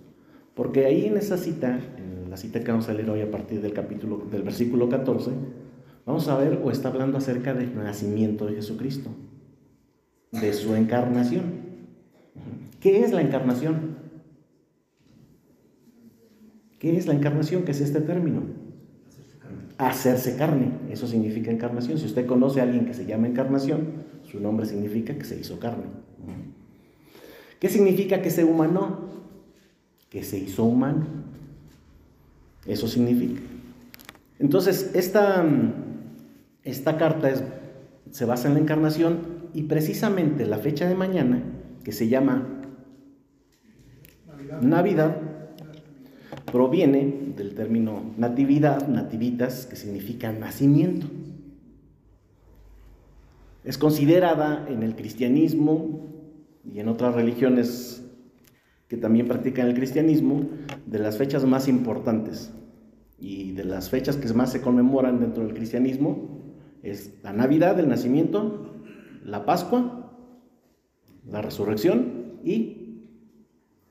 Porque 0.56 0.88
ahí 0.88 1.06
en 1.06 1.16
esa 1.16 1.38
cita, 1.38 1.80
en 1.96 2.32
la 2.32 2.38
cita 2.38 2.64
que 2.64 2.72
vamos 2.72 2.90
a 2.90 2.96
leer 2.96 3.08
hoy 3.12 3.22
a 3.22 3.30
partir 3.30 3.62
del 3.62 3.74
capítulo 3.74 4.26
del 4.32 4.42
versículo 4.42 4.90
14, 4.90 5.30
vamos 6.08 6.28
a 6.28 6.40
ver 6.40 6.60
o 6.64 6.72
está 6.72 6.88
hablando 6.90 7.20
acerca 7.20 7.54
del 7.54 7.76
nacimiento 7.76 8.48
de 8.48 8.56
Jesucristo, 8.56 9.12
de 10.32 10.52
su 10.54 10.74
encarnación. 10.74 11.44
¿Qué 12.80 13.04
es 13.04 13.12
la 13.12 13.22
encarnación? 13.22 13.96
¿Qué 16.80 16.98
es 16.98 17.06
la 17.06 17.14
encarnación? 17.14 17.62
¿Qué 17.62 17.74
es 17.74 17.82
este 17.82 18.02
término? 18.02 18.42
Hacerse 19.78 20.36
carne. 20.36 20.72
Eso 20.90 21.08
significa 21.08 21.52
encarnación. 21.52 21.98
Si 21.98 22.06
usted 22.06 22.26
conoce 22.26 22.60
a 22.60 22.64
alguien 22.64 22.86
que 22.86 22.94
se 22.94 23.06
llama 23.06 23.28
encarnación, 23.28 24.04
su 24.24 24.40
nombre 24.40 24.66
significa 24.66 25.16
que 25.16 25.26
se 25.26 25.40
hizo 25.40 25.60
carne. 25.60 25.86
¿Qué 27.60 27.70
significa 27.70 28.22
que 28.22 28.30
se 28.30 28.44
humanó? 28.44 29.08
Que 30.10 30.24
se 30.24 30.38
hizo 30.38 30.64
humano. 30.64 31.06
Eso 32.66 32.88
significa. 32.88 33.42
Entonces, 34.40 34.92
esta, 34.94 35.46
esta 36.64 36.98
carta 36.98 37.32
se 38.12 38.26
basa 38.26 38.48
en 38.48 38.56
la 38.56 38.60
encarnación 38.60 39.48
y 39.54 39.64
precisamente 39.64 40.46
la 40.46 40.58
fecha 40.58 40.88
de 40.88 40.96
mañana, 40.96 41.42
que 41.84 41.92
se 41.92 42.08
llama 42.08 42.48
Navidad 44.62 45.37
proviene 46.52 47.34
del 47.36 47.54
término 47.56 48.14
natividad, 48.18 48.88
nativitas, 48.88 49.66
que 49.66 49.76
significa 49.76 50.32
nacimiento. 50.32 51.08
Es 53.64 53.78
considerada 53.78 54.66
en 54.70 54.82
el 54.82 54.96
cristianismo 54.96 56.08
y 56.64 56.80
en 56.80 56.88
otras 56.88 57.14
religiones 57.16 58.04
que 58.88 58.96
también 58.96 59.28
practican 59.28 59.68
el 59.68 59.76
cristianismo 59.76 60.46
de 60.86 61.00
las 61.00 61.18
fechas 61.18 61.44
más 61.44 61.68
importantes 61.68 62.54
y 63.20 63.52
de 63.52 63.66
las 63.66 63.90
fechas 63.90 64.16
que 64.16 64.32
más 64.34 64.52
se 64.52 64.62
conmemoran 64.62 65.20
dentro 65.20 65.44
del 65.44 65.54
cristianismo 65.54 66.38
es 66.82 67.14
la 67.24 67.34
Navidad, 67.34 67.78
el 67.80 67.90
nacimiento, 67.90 68.74
la 69.24 69.46
Pascua, 69.46 70.14
la 71.26 71.42
resurrección 71.42 72.40
y 72.46 73.02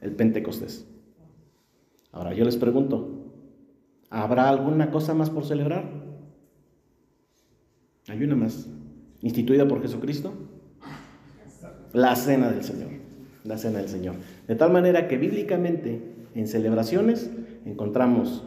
el 0.00 0.12
Pentecostés. 0.12 0.86
Ahora 2.16 2.32
yo 2.32 2.46
les 2.46 2.56
pregunto, 2.56 3.10
¿habrá 4.08 4.48
alguna 4.48 4.90
cosa 4.90 5.12
más 5.12 5.28
por 5.28 5.44
celebrar? 5.44 5.84
Hay 8.08 8.24
una 8.24 8.34
más, 8.34 8.70
instituida 9.20 9.68
por 9.68 9.82
Jesucristo. 9.82 10.32
La 11.92 12.16
cena 12.16 12.50
del 12.50 12.62
Señor, 12.64 12.88
la 13.44 13.58
cena 13.58 13.80
del 13.80 13.90
Señor. 13.90 14.14
De 14.48 14.54
tal 14.54 14.72
manera 14.72 15.08
que 15.08 15.18
bíblicamente 15.18 16.00
en 16.34 16.48
celebraciones 16.48 17.30
encontramos 17.66 18.44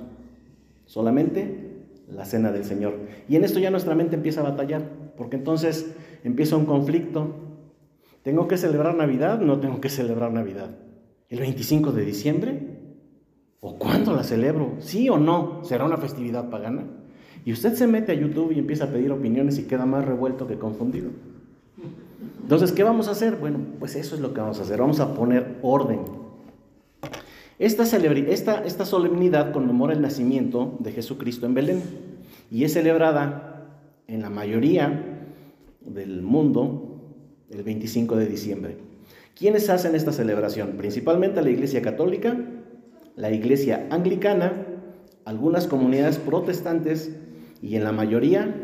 solamente 0.88 1.84
la 2.12 2.26
cena 2.26 2.52
del 2.52 2.64
Señor. 2.64 2.98
Y 3.28 3.36
en 3.36 3.44
esto 3.44 3.60
ya 3.60 3.70
nuestra 3.70 3.94
mente 3.94 4.16
empieza 4.16 4.42
a 4.42 4.46
batallar, 4.50 4.82
porque 5.16 5.36
entonces 5.36 5.94
empieza 6.24 6.58
un 6.58 6.66
conflicto. 6.66 7.36
¿Tengo 8.24 8.48
que 8.48 8.58
celebrar 8.58 8.96
Navidad? 8.96 9.42
No 9.42 9.60
tengo 9.60 9.80
que 9.80 9.90
celebrar 9.90 10.34
Navidad. 10.34 10.72
¿El 11.30 11.40
25 11.40 11.92
de 11.92 12.04
diciembre? 12.04 12.69
¿O 13.62 13.78
cuándo 13.78 14.14
la 14.14 14.24
celebro? 14.24 14.76
¿Sí 14.80 15.10
o 15.10 15.18
no? 15.18 15.64
¿Será 15.64 15.86
una 15.86 15.98
festividad 15.98 16.50
pagana? 16.50 16.84
Y 17.46 17.52
usted 17.52 17.74
se 17.74 17.88
mete 17.88 18.12
a 18.12 18.16
YouTube 18.16 18.52
y 18.52 18.60
empieza 18.60 18.86
a 18.86 18.88
pedir 18.88 19.12
opiniones 19.12 19.58
y 19.58 19.64
queda 19.64 19.86
más 19.86 20.06
revuelto 20.06 20.48
que 20.48 20.58
confundido. 20.58 21.10
Entonces, 22.42 22.72
¿qué 22.72 22.84
vamos 22.84 23.08
a 23.08 23.12
hacer? 23.12 23.36
Bueno, 23.36 23.60
pues 23.80 23.96
eso 23.96 24.16
es 24.16 24.22
lo 24.22 24.34
que 24.34 24.42
vamos 24.42 24.60
a 24.60 24.64
hacer. 24.64 24.80
Vamos 24.80 25.00
a 25.00 25.14
poner 25.14 25.58
orden. 25.62 26.00
Esta, 27.60 27.84
esta, 27.84 28.64
esta 28.64 28.86
solemnidad 28.86 29.52
conmemora 29.52 29.94
el 29.94 30.02
nacimiento 30.02 30.78
de 30.80 30.94
Jesucristo 30.94 31.46
en 31.46 31.54
Belén 31.54 31.84
y 32.50 32.64
es 32.64 32.74
celebrada 32.74 33.68
en 34.08 34.22
la 34.22 34.30
mayoría 34.30 35.28
del 35.82 36.22
mundo 36.22 37.02
el 37.52 37.64
25 37.64 38.16
de 38.16 38.26
diciembre. 38.26 38.78
¿Quiénes 39.36 39.70
hacen 39.70 39.96
esta 39.96 40.12
celebración? 40.12 40.72
Principalmente 40.78 41.42
la 41.42 41.50
Iglesia 41.50 41.82
Católica, 41.82 42.38
la 43.20 43.32
iglesia 43.32 43.86
anglicana, 43.90 44.66
algunas 45.26 45.68
comunidades 45.68 46.18
protestantes 46.18 47.12
y 47.62 47.76
en 47.76 47.84
la 47.84 47.92
mayoría 47.92 48.56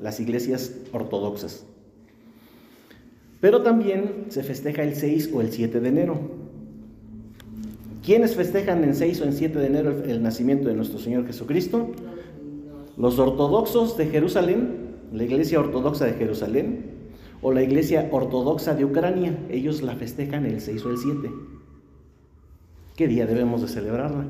las 0.00 0.20
iglesias 0.20 0.72
ortodoxas. 0.92 1.66
Pero 3.40 3.62
también 3.62 4.26
se 4.28 4.44
festeja 4.44 4.84
el 4.84 4.94
6 4.94 5.30
o 5.34 5.40
el 5.40 5.50
7 5.50 5.80
de 5.80 5.88
enero. 5.88 6.20
¿Quiénes 8.04 8.36
festejan 8.36 8.84
en 8.84 8.94
6 8.94 9.20
o 9.22 9.24
en 9.24 9.32
7 9.32 9.58
de 9.58 9.66
enero 9.66 10.04
el, 10.06 10.22
nacimiento 10.22 10.68
de 10.68 10.74
nuestro 10.74 11.00
Señor 11.00 11.26
Jesucristo? 11.26 11.90
Los 12.96 13.18
ortodoxos 13.18 13.96
de 13.96 14.06
Jerusalén, 14.06 14.94
la 15.12 15.24
iglesia 15.24 15.58
ortodoxa 15.58 16.04
de 16.04 16.12
Jerusalén, 16.12 16.84
o 17.42 17.50
la 17.50 17.64
iglesia 17.64 18.08
ortodoxa 18.12 18.74
de 18.74 18.84
Ucrania. 18.84 19.36
Ellos 19.50 19.82
la 19.82 19.96
festejan 19.96 20.46
el 20.46 20.60
6 20.60 20.84
o 20.84 20.90
el 20.90 20.98
7. 20.98 21.53
¿Qué 22.96 23.08
día 23.08 23.26
debemos 23.26 23.60
de 23.60 23.68
celebrarla? 23.68 24.26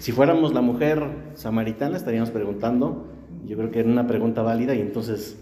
Si 0.00 0.12
fuéramos 0.12 0.52
la 0.52 0.60
mujer 0.60 1.32
samaritana, 1.34 1.96
estaríamos 1.96 2.30
preguntando, 2.30 3.06
yo 3.46 3.56
creo 3.56 3.70
que 3.70 3.80
era 3.80 3.88
una 3.88 4.06
pregunta 4.06 4.42
válida 4.42 4.74
y 4.74 4.80
entonces 4.80 5.38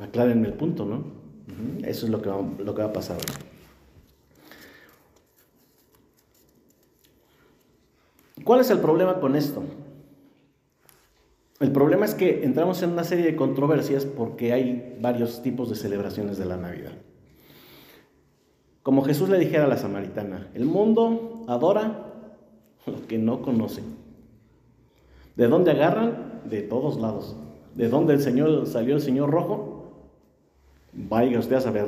aclárenme 0.00 0.48
el 0.48 0.54
punto, 0.54 0.84
¿no? 0.84 1.04
Eso 1.82 2.06
es 2.06 2.12
lo 2.12 2.20
que 2.20 2.28
va, 2.28 2.42
lo 2.58 2.74
que 2.74 2.82
va 2.82 2.88
a 2.88 2.92
pasar. 2.92 3.16
¿Cuál 8.44 8.60
es 8.60 8.70
el 8.70 8.80
problema 8.80 9.18
con 9.20 9.34
esto? 9.34 9.62
El 11.58 11.72
problema 11.72 12.04
es 12.04 12.14
que 12.14 12.44
entramos 12.44 12.82
en 12.82 12.90
una 12.90 13.04
serie 13.04 13.24
de 13.24 13.36
controversias 13.36 14.04
porque 14.04 14.52
hay 14.52 14.98
varios 15.00 15.42
tipos 15.42 15.68
de 15.70 15.76
celebraciones 15.76 16.38
de 16.38 16.46
la 16.46 16.56
Navidad. 16.56 16.92
Como 18.82 19.02
Jesús 19.02 19.28
le 19.28 19.38
dijera 19.38 19.64
a 19.64 19.68
la 19.68 19.76
samaritana, 19.76 20.50
el 20.54 20.64
mundo 20.64 21.44
adora 21.48 22.06
lo 22.86 23.06
que 23.06 23.18
no 23.18 23.42
conoce. 23.42 23.82
¿De 25.36 25.48
dónde 25.48 25.72
agarran? 25.72 26.40
De 26.44 26.62
todos 26.62 26.98
lados. 26.98 27.36
¿De 27.74 27.88
dónde 27.88 28.14
el 28.14 28.20
Señor 28.20 28.66
salió 28.66 28.94
el 28.94 29.00
Señor 29.00 29.30
rojo? 29.30 29.92
Vaya 30.92 31.38
usted 31.38 31.56
a 31.56 31.60
saber. 31.60 31.86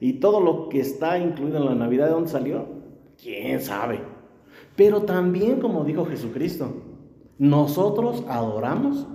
Y 0.00 0.14
todo 0.14 0.40
lo 0.40 0.68
que 0.68 0.80
está 0.80 1.18
incluido 1.18 1.58
en 1.58 1.66
la 1.66 1.74
Navidad, 1.74 2.06
¿de 2.06 2.12
dónde 2.12 2.30
salió? 2.30 2.66
¿Quién 3.20 3.60
sabe? 3.60 4.00
Pero 4.76 5.02
también, 5.02 5.60
como 5.60 5.84
dijo 5.84 6.04
Jesucristo, 6.06 6.72
nosotros 7.38 8.24
adoramos 8.28 9.06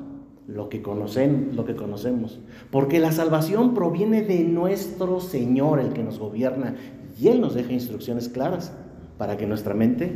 lo 0.53 0.67
que 0.69 0.81
conocen, 0.81 1.51
lo 1.55 1.65
que 1.65 1.75
conocemos, 1.75 2.39
porque 2.71 2.99
la 2.99 3.11
salvación 3.11 3.73
proviene 3.73 4.23
de 4.23 4.43
nuestro 4.43 5.19
Señor, 5.19 5.79
el 5.79 5.93
que 5.93 6.03
nos 6.03 6.17
gobierna, 6.17 6.75
y 7.19 7.27
él 7.27 7.39
nos 7.39 7.53
deja 7.53 7.71
instrucciones 7.71 8.29
claras 8.29 8.73
para 9.17 9.37
que 9.37 9.45
nuestra 9.45 9.73
mente 9.73 10.11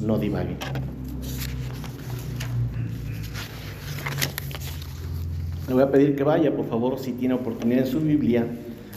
no 0.00 0.18
divague. 0.18 0.56
Le 5.66 5.74
voy 5.74 5.82
a 5.82 5.90
pedir 5.90 6.14
que 6.14 6.22
vaya, 6.22 6.54
por 6.54 6.66
favor, 6.66 6.98
si 6.98 7.12
tiene 7.12 7.34
oportunidad 7.34 7.86
en 7.86 7.90
su 7.90 8.00
Biblia, 8.00 8.46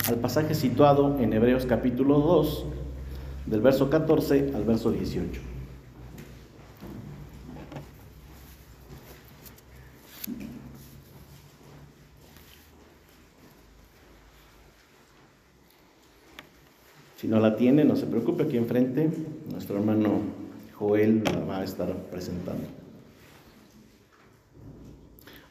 al 0.08 0.15
pasaje 0.15 0.53
situado 0.53 1.17
en 1.20 1.34
Hebreos 1.34 1.65
capítulo 1.65 2.20
2, 2.20 2.65
del 3.48 3.62
verso 3.62 3.89
14 3.89 4.51
al 4.53 4.65
verso 4.65 4.91
18. 4.91 5.57
Si 17.28 17.32
no 17.32 17.42
la 17.42 17.58
tiene, 17.58 17.84
no 17.84 17.98
se 17.98 18.06
preocupe, 18.06 18.44
aquí 18.44 18.56
enfrente 18.56 19.10
nuestro 19.52 19.76
hermano 19.76 20.22
Joel 20.76 21.26
la 21.26 21.40
va 21.42 21.58
a 21.58 21.66
estar 21.66 21.94
presentando. 22.10 22.64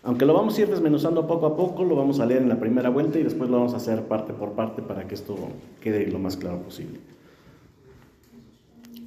Aunque 0.03 0.25
lo 0.25 0.33
vamos 0.33 0.57
a 0.57 0.63
ir 0.63 0.71
desmenuzando 0.71 1.27
poco 1.27 1.45
a 1.45 1.55
poco, 1.55 1.85
lo 1.85 1.95
vamos 1.95 2.19
a 2.19 2.25
leer 2.25 2.41
en 2.41 2.49
la 2.49 2.59
primera 2.59 2.89
vuelta 2.89 3.19
y 3.19 3.25
después 3.25 3.51
lo 3.51 3.59
vamos 3.59 3.75
a 3.75 3.77
hacer 3.77 4.05
parte 4.05 4.33
por 4.33 4.53
parte 4.53 4.81
para 4.81 5.07
que 5.07 5.17
esto 5.17 5.37
quede 5.83 6.07
lo 6.07 6.19
más 6.19 6.39
claro 6.39 6.63
posible. 6.63 6.99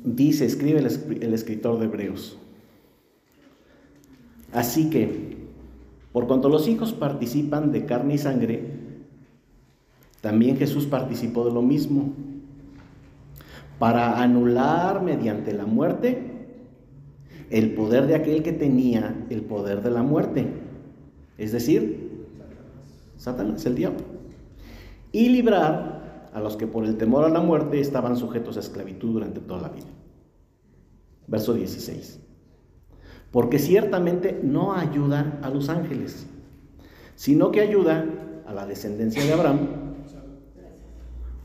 Dice, 0.04 0.46
escribe 0.46 0.78
el 0.78 1.34
escritor 1.34 1.80
de 1.80 1.86
Hebreos. 1.86 2.38
Así 4.54 4.92
que, 4.92 5.38
por 6.14 6.28
cuanto 6.28 6.50
los 6.50 6.68
hijos 6.68 6.94
participan 6.94 7.72
de 7.72 7.86
carne 7.88 8.14
y 8.14 8.20
sangre, 8.20 8.62
también 10.22 10.56
Jesús 10.56 10.86
participó 10.86 11.46
de 11.46 11.52
lo 11.52 11.64
mismo 11.64 12.14
para 13.80 14.22
anular 14.22 15.02
mediante 15.02 15.54
la 15.54 15.66
muerte 15.66 16.30
el 17.50 17.74
poder 17.74 18.06
de 18.06 18.16
aquel 18.16 18.44
que 18.44 18.52
tenía 18.52 19.26
el 19.30 19.42
poder 19.42 19.82
de 19.82 19.90
la 19.90 20.04
muerte, 20.04 20.48
es 21.38 21.52
decir, 21.52 22.28
Satanás, 23.18 23.66
el 23.66 23.76
diablo, 23.76 24.02
y 25.12 25.30
librar 25.30 26.30
a 26.34 26.40
los 26.40 26.58
que 26.58 26.68
por 26.68 26.86
el 26.86 26.98
temor 26.98 27.26
a 27.26 27.30
la 27.30 27.40
muerte 27.40 27.80
estaban 27.80 28.18
sujetos 28.18 28.58
a 28.58 28.60
esclavitud 28.60 29.14
durante 29.14 29.40
toda 29.40 29.62
la 29.62 29.70
vida. 29.70 29.88
Verso 31.28 31.54
16. 31.54 32.20
Porque 33.32 33.60
ciertamente 33.60 34.40
no 34.44 34.74
ayuda 34.74 35.40
a 35.42 35.50
los 35.50 35.70
ángeles, 35.70 36.28
sino 37.16 37.52
que 37.52 37.62
ayuda 37.62 38.06
a 38.46 38.54
la 38.54 38.66
descendencia 38.66 39.24
de 39.24 39.34
Abraham. 39.34 39.60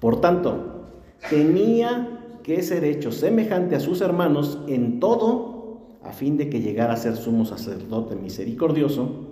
Por 0.00 0.20
tanto, 0.20 0.86
tenía 1.30 2.13
que 2.44 2.62
ser 2.62 2.84
hecho 2.84 3.10
semejante 3.10 3.74
a 3.74 3.80
sus 3.80 4.02
hermanos 4.02 4.60
en 4.68 5.00
todo 5.00 5.54
a 6.02 6.12
fin 6.12 6.36
de 6.36 6.50
que 6.50 6.60
llegara 6.60 6.92
a 6.92 6.98
ser 6.98 7.16
sumo 7.16 7.46
sacerdote 7.46 8.14
misericordioso 8.14 9.30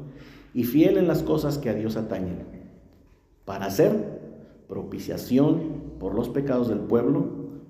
y 0.54 0.64
fiel 0.64 0.96
en 0.96 1.06
las 1.06 1.22
cosas 1.22 1.58
que 1.58 1.68
a 1.68 1.74
Dios 1.74 1.96
atañen, 1.96 2.46
para 3.44 3.66
hacer 3.66 4.20
propiciación 4.66 5.82
por 6.00 6.14
los 6.14 6.30
pecados 6.30 6.68
del 6.68 6.80
pueblo, 6.80 7.26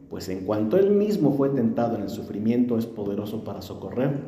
pues 0.09 0.29
en 0.29 0.45
cuanto 0.45 0.77
él 0.77 0.91
mismo 0.91 1.33
fue 1.33 1.49
tentado 1.49 1.97
en 1.97 2.03
el 2.03 2.11
sufrimiento, 2.11 2.79
es 2.79 2.87
poderoso 2.87 3.43
para 3.43 3.63
socorrer 3.63 4.21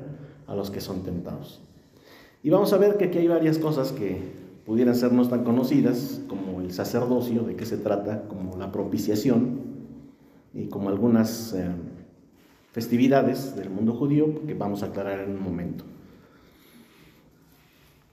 a 0.49 0.55
los 0.57 0.73
que 0.73 0.81
son 0.81 1.05
tentados. 1.05 1.61
Y 2.43 2.51
vamos 2.51 2.73
a 2.73 2.79
ver 2.79 2.97
que 2.97 3.05
aquí 3.07 3.19
hay 3.19 3.29
varias 3.29 3.59
cosas 3.59 3.93
que 3.93 4.21
pudieran 4.67 4.97
ser 4.97 5.13
no 5.13 5.27
tan 5.29 5.45
conocidas, 5.45 6.21
como 6.27 6.61
el 6.61 6.73
sacerdocio, 6.73 7.43
de 7.43 7.55
qué 7.55 7.67
se 7.67 7.77
trata, 7.77 8.27
como 8.29 8.57
la 8.57 8.73
propiciación 8.73 9.64
y 10.55 10.67
como 10.69 10.89
algunas 10.89 11.53
eh, 11.53 11.69
festividades 12.73 13.57
del 13.57 13.71
mundo 13.71 13.95
judío 13.95 14.47
que 14.47 14.55
vamos 14.55 14.83
a 14.83 14.87
aclarar 14.87 15.21
en 15.21 15.31
un 15.33 15.43
momento. 15.43 15.85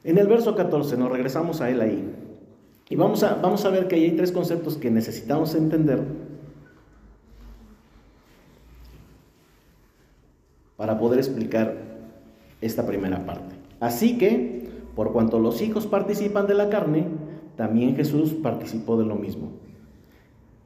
En 0.04 0.18
el 0.18 0.28
verso 0.28 0.56
14 0.56 0.98
nos 0.98 1.12
regresamos 1.12 1.62
a 1.62 1.70
él 1.70 1.82
ahí. 1.82 2.16
Y 2.90 2.96
vamos 2.96 3.24
a, 3.24 3.36
vamos 3.36 3.64
a 3.64 3.70
ver 3.70 3.88
que 3.88 3.96
hay 3.96 4.12
tres 4.12 4.32
conceptos 4.32 4.76
que 4.76 4.92
necesitamos 4.92 5.56
entender 5.56 6.04
para 10.76 10.98
poder 10.98 11.20
explicar 11.20 11.78
esta 12.60 12.86
primera 12.86 13.26
parte. 13.26 13.56
Así 13.80 14.18
que, 14.18 14.68
por 14.96 15.14
cuanto 15.14 15.40
los 15.40 15.62
hijos 15.62 15.86
participan 15.86 16.48
de 16.48 16.56
la 16.56 16.70
carne, 16.70 17.06
también 17.56 17.96
Jesús 17.96 18.34
participó 18.34 18.98
de 18.98 19.06
lo 19.06 19.16
mismo. 19.16 19.52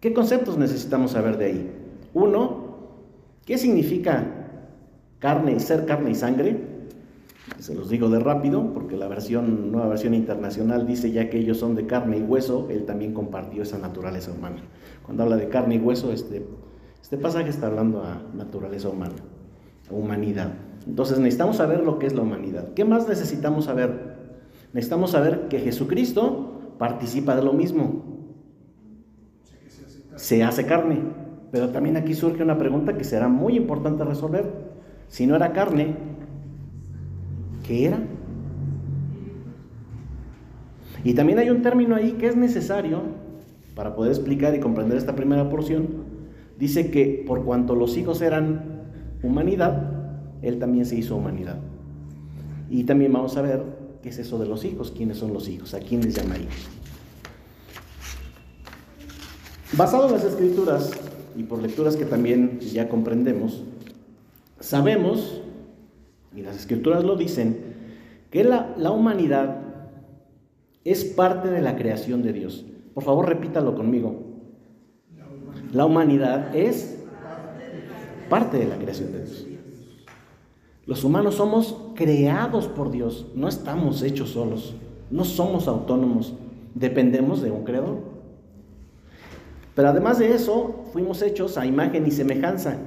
¿Qué 0.06 0.14
conceptos 0.14 0.60
necesitamos 0.60 1.14
saber 1.14 1.40
de 1.40 1.46
ahí? 1.46 1.72
Uno, 2.14 2.76
¿qué 3.44 3.58
significa 3.58 4.24
carne, 5.18 5.60
ser 5.60 5.88
carne 5.88 6.12
y 6.12 6.14
sangre? 6.14 6.60
Se 7.58 7.74
los 7.74 7.90
digo 7.90 8.08
de 8.10 8.20
rápido, 8.20 8.72
porque 8.72 8.98
la 8.98 9.08
versión, 9.08 9.72
nueva 9.72 9.88
versión 9.88 10.14
internacional 10.14 10.86
dice 10.86 11.10
ya 11.10 11.32
que 11.32 11.40
ellos 11.40 11.58
son 11.58 11.74
de 11.74 11.88
carne 11.88 12.20
y 12.20 12.22
hueso, 12.22 12.68
él 12.70 12.86
también 12.86 13.16
compartió 13.16 13.64
esa 13.64 13.80
naturaleza 13.80 14.32
humana. 14.32 14.58
Cuando 15.04 15.24
habla 15.24 15.38
de 15.38 15.50
carne 15.50 15.74
y 15.74 15.80
hueso, 15.80 16.12
este, 16.12 16.46
este 17.02 17.18
pasaje 17.18 17.50
está 17.50 17.66
hablando 17.66 18.04
a 18.04 18.22
naturaleza 18.36 18.90
humana, 18.90 19.16
a 19.90 19.94
humanidad. 19.96 20.54
Entonces 20.86 21.18
necesitamos 21.18 21.58
saber 21.58 21.84
lo 21.84 21.98
que 21.98 22.06
es 22.06 22.14
la 22.14 22.22
humanidad. 22.22 22.76
¿Qué 22.76 22.86
más 22.86 23.10
necesitamos 23.10 23.66
saber? 23.66 24.18
Necesitamos 24.72 25.10
saber 25.10 25.48
que 25.48 25.58
Jesucristo 25.62 26.76
participa 26.78 27.36
de 27.36 27.42
lo 27.42 27.54
mismo. 27.54 28.15
Se 30.16 30.44
hace 30.44 30.66
carne. 30.66 31.00
Pero 31.52 31.70
también 31.70 31.98
aquí 31.98 32.14
surge 32.14 32.44
una 32.44 32.58
pregunta 32.58 32.98
que 32.98 33.04
será 33.04 33.28
muy 33.28 33.56
importante 33.56 34.04
resolver. 34.04 34.52
Si 35.08 35.26
no 35.26 35.36
era 35.36 35.54
carne, 35.54 35.96
¿qué 37.66 37.86
era? 37.86 38.00
Y 41.04 41.14
también 41.14 41.40
hay 41.40 41.50
un 41.50 41.62
término 41.62 41.96
ahí 41.96 42.14
que 42.14 42.28
es 42.28 42.36
necesario 42.36 43.02
para 43.76 43.96
poder 43.96 44.12
explicar 44.12 44.56
y 44.56 44.60
comprender 44.60 44.98
esta 44.98 45.16
primera 45.16 45.50
porción. 45.50 45.88
Dice 46.58 46.90
que 46.90 47.24
por 47.28 47.46
cuanto 47.46 47.76
los 47.76 47.96
hijos 47.96 48.22
eran 48.22 48.84
humanidad, 49.22 49.92
él 50.42 50.58
también 50.60 50.86
se 50.86 50.96
hizo 50.96 51.16
humanidad. 51.16 51.60
Y 52.70 52.86
también 52.86 53.14
vamos 53.14 53.38
a 53.38 53.42
ver 53.42 53.64
qué 54.02 54.10
es 54.10 54.20
eso 54.20 54.40
de 54.40 54.48
los 54.48 54.66
hijos, 54.66 54.92
quiénes 54.92 55.18
son 55.18 55.34
los 55.34 55.48
hijos, 55.48 55.74
a 55.74 55.80
quién 55.80 56.02
les 56.02 56.16
llama 56.16 56.38
hijos. 56.38 56.75
Basado 59.74 60.08
en 60.08 60.14
las 60.14 60.24
escrituras 60.24 60.92
y 61.36 61.44
por 61.44 61.62
lecturas 61.62 61.96
que 61.96 62.06
también 62.06 62.60
ya 62.60 62.88
comprendemos, 62.88 63.64
sabemos, 64.60 65.42
y 66.36 66.42
las 66.42 66.56
escrituras 66.56 67.04
lo 67.04 67.16
dicen, 67.16 67.76
que 68.30 68.44
la, 68.44 68.74
la 68.78 68.92
humanidad 68.92 69.62
es 70.84 71.04
parte 71.04 71.50
de 71.50 71.62
la 71.62 71.76
creación 71.76 72.22
de 72.22 72.34
Dios. 72.34 72.66
Por 72.94 73.04
favor, 73.04 73.28
repítalo 73.28 73.76
conmigo. 73.76 74.22
La 75.74 75.86
humanidad 75.86 76.56
es 76.56 77.04
parte 78.30 78.58
de 78.58 78.68
la 78.68 78.78
creación 78.78 79.12
de 79.12 79.24
Dios. 79.24 79.48
Los 80.86 81.04
humanos 81.04 81.36
somos 81.36 81.76
creados 81.96 82.68
por 82.68 82.92
Dios, 82.92 83.26
no 83.34 83.48
estamos 83.48 84.04
hechos 84.04 84.30
solos, 84.30 84.76
no 85.10 85.26
somos 85.26 85.68
autónomos, 85.68 86.36
dependemos 86.76 87.42
de 87.42 87.50
un 87.50 87.64
creador. 87.64 88.15
Pero 89.76 89.90
además 89.90 90.18
de 90.18 90.34
eso, 90.34 90.86
fuimos 90.94 91.22
hechos 91.22 91.58
a 91.58 91.66
imagen 91.66 92.08
y 92.08 92.12
semejanza. 92.12 92.78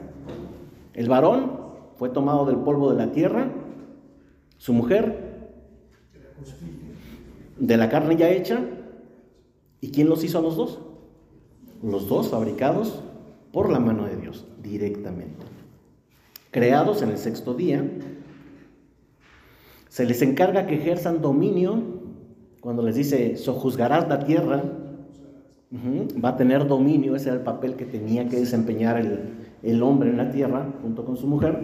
El 0.95 1.09
varón 1.09 1.53
fue 1.97 2.09
tomado 2.09 2.47
del 2.47 2.57
polvo 2.57 2.91
de 2.91 2.97
la 2.97 3.13
tierra, 3.13 3.53
su 4.57 4.73
mujer 4.73 5.53
de 7.59 7.77
la 7.77 7.89
carne 7.89 8.17
ya 8.17 8.31
hecha, 8.31 8.61
¿y 9.81 9.91
quién 9.91 10.09
los 10.09 10.25
hizo 10.25 10.39
a 10.39 10.43
los 10.43 10.57
dos? 10.57 10.81
Los 11.83 12.09
dos 12.09 12.29
fabricados 12.29 13.03
por 13.53 13.71
la 13.71 13.79
mano 13.79 14.07
de 14.07 14.17
Dios 14.17 14.47
directamente 14.63 15.59
creados 16.51 17.03
en 17.03 17.11
el 17.11 17.19
sexto 17.19 17.55
día. 17.55 17.85
Se 19.89 20.05
les 20.05 20.23
encarga 20.23 20.67
que 20.67 20.77
ejerzan 20.77 21.21
dominio. 21.21 21.83
Cuando 22.61 22.83
les 22.83 22.97
dice, 22.97 23.37
sojuzgarás 23.37 24.09
la 24.09 24.25
tierra, 24.25 24.65
va 25.73 26.31
a 26.31 26.37
tener 26.37 26.67
dominio. 26.67 27.17
Ese 27.17 27.29
era 27.29 27.39
el 27.39 27.45
papel 27.45 27.75
que 27.75 27.85
tenía 27.85 28.29
que 28.29 28.39
desempeñar 28.39 28.99
el, 28.99 29.35
el 29.63 29.83
hombre 29.83 30.11
en 30.11 30.17
la 30.17 30.31
tierra 30.31 30.67
junto 30.83 31.05
con 31.05 31.17
su 31.17 31.27
mujer. 31.27 31.59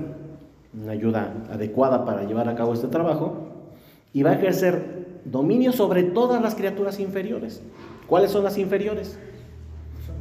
Una 0.74 0.92
ayuda 0.92 1.32
adecuada 1.50 2.04
para 2.04 2.24
llevar 2.24 2.48
a 2.48 2.54
cabo 2.54 2.74
este 2.74 2.88
trabajo. 2.88 3.48
Y 4.12 4.22
va 4.22 4.30
a 4.30 4.34
ejercer 4.34 5.20
dominio 5.24 5.72
sobre 5.72 6.02
todas 6.02 6.42
las 6.42 6.54
criaturas 6.54 7.00
inferiores. 7.00 7.62
¿Cuáles 8.06 8.30
son 8.30 8.44
las 8.44 8.58
inferiores? 8.58 9.18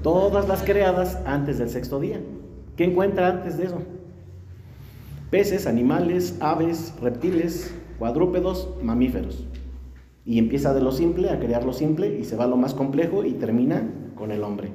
Todas 0.01 0.47
las 0.47 0.63
creadas 0.63 1.19
antes 1.25 1.59
del 1.59 1.69
sexto 1.69 1.99
día. 1.99 2.19
¿Qué 2.75 2.85
encuentra 2.85 3.27
antes 3.27 3.57
de 3.57 3.65
eso? 3.65 3.81
peces, 5.33 5.65
animales, 5.65 6.37
aves, 6.41 6.93
reptiles, 7.01 7.73
cuadrúpedos, 7.97 8.69
mamíferos. 8.83 9.47
Y 10.25 10.39
empieza 10.39 10.73
de 10.73 10.81
lo 10.81 10.91
simple 10.91 11.29
a 11.29 11.39
crear 11.39 11.65
lo 11.65 11.73
simple 11.73 12.17
y 12.19 12.23
se 12.23 12.35
va 12.35 12.45
a 12.45 12.47
lo 12.47 12.57
más 12.57 12.73
complejo 12.73 13.25
y 13.25 13.33
termina 13.33 13.89
con 14.15 14.31
el 14.31 14.43
hombre. 14.43 14.71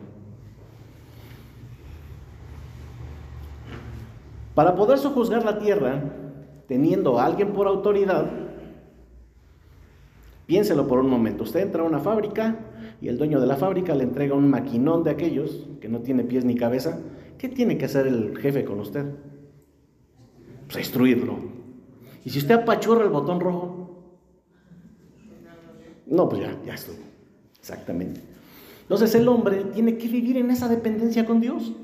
Para 4.55 4.75
poder 4.75 4.99
sojuzgar 4.99 5.45
la 5.45 5.59
tierra, 5.59 6.03
teniendo 6.67 7.19
a 7.19 7.25
alguien 7.25 7.53
por 7.53 7.67
autoridad, 7.67 8.31
piénselo 10.47 10.87
por 10.87 10.99
un 10.99 11.09
momento. 11.09 11.45
Usted 11.45 11.61
entra 11.61 11.83
a 11.83 11.87
una 11.87 12.01
fábrica 12.01 12.57
y 13.01 13.09
el 13.09 13.17
dueño 13.17 13.41
de 13.41 13.47
la 13.47 13.57
fábrica 13.57 13.95
le 13.95 14.05
entrega 14.05 14.35
un 14.35 14.51
maquinón 14.51 15.05
de 15.05 15.11
aquellos 15.11 15.67
que 15.81 15.89
no 15.89 16.01
tiene 16.01 16.25
pies 16.25 16.45
ni 16.45 16.57
cabeza. 16.57 17.01
¿Qué 17.39 17.49
tiene 17.49 17.79
que 17.79 17.85
hacer 17.85 18.07
el 18.07 18.37
jefe 18.37 18.65
con 18.65 18.81
usted? 18.81 19.07
pues, 20.69 20.77
destruirlo. 20.77 21.39
Y 22.25 22.31
si 22.31 22.39
usted 22.39 22.55
apachurra 22.55 23.05
el 23.05 23.11
botón 23.11 23.41
rojo, 23.41 23.78
no, 26.09 26.29
pues 26.29 26.43
ya, 26.43 26.57
ya 26.65 26.75
estuvo. 26.75 26.97
Exactamente. 27.59 28.21
Entonces 28.83 29.15
el 29.15 29.29
hombre 29.29 29.65
tiene 29.75 29.99
que 29.99 30.09
vivir 30.09 30.39
en 30.39 30.51
esa 30.51 30.69
dependencia 30.69 31.27
con 31.27 31.41
Dios. 31.41 31.75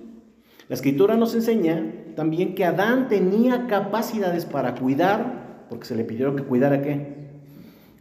La 0.68 0.74
escritura 0.74 1.16
nos 1.16 1.34
enseña 1.34 1.92
también 2.16 2.54
que 2.54 2.64
Adán 2.64 3.08
tenía 3.08 3.66
capacidades 3.66 4.46
para 4.46 4.74
cuidar, 4.74 5.66
porque 5.68 5.84
se 5.84 5.94
le 5.94 6.04
pidió 6.04 6.34
que 6.34 6.42
cuidara 6.42 6.80
qué? 6.80 7.14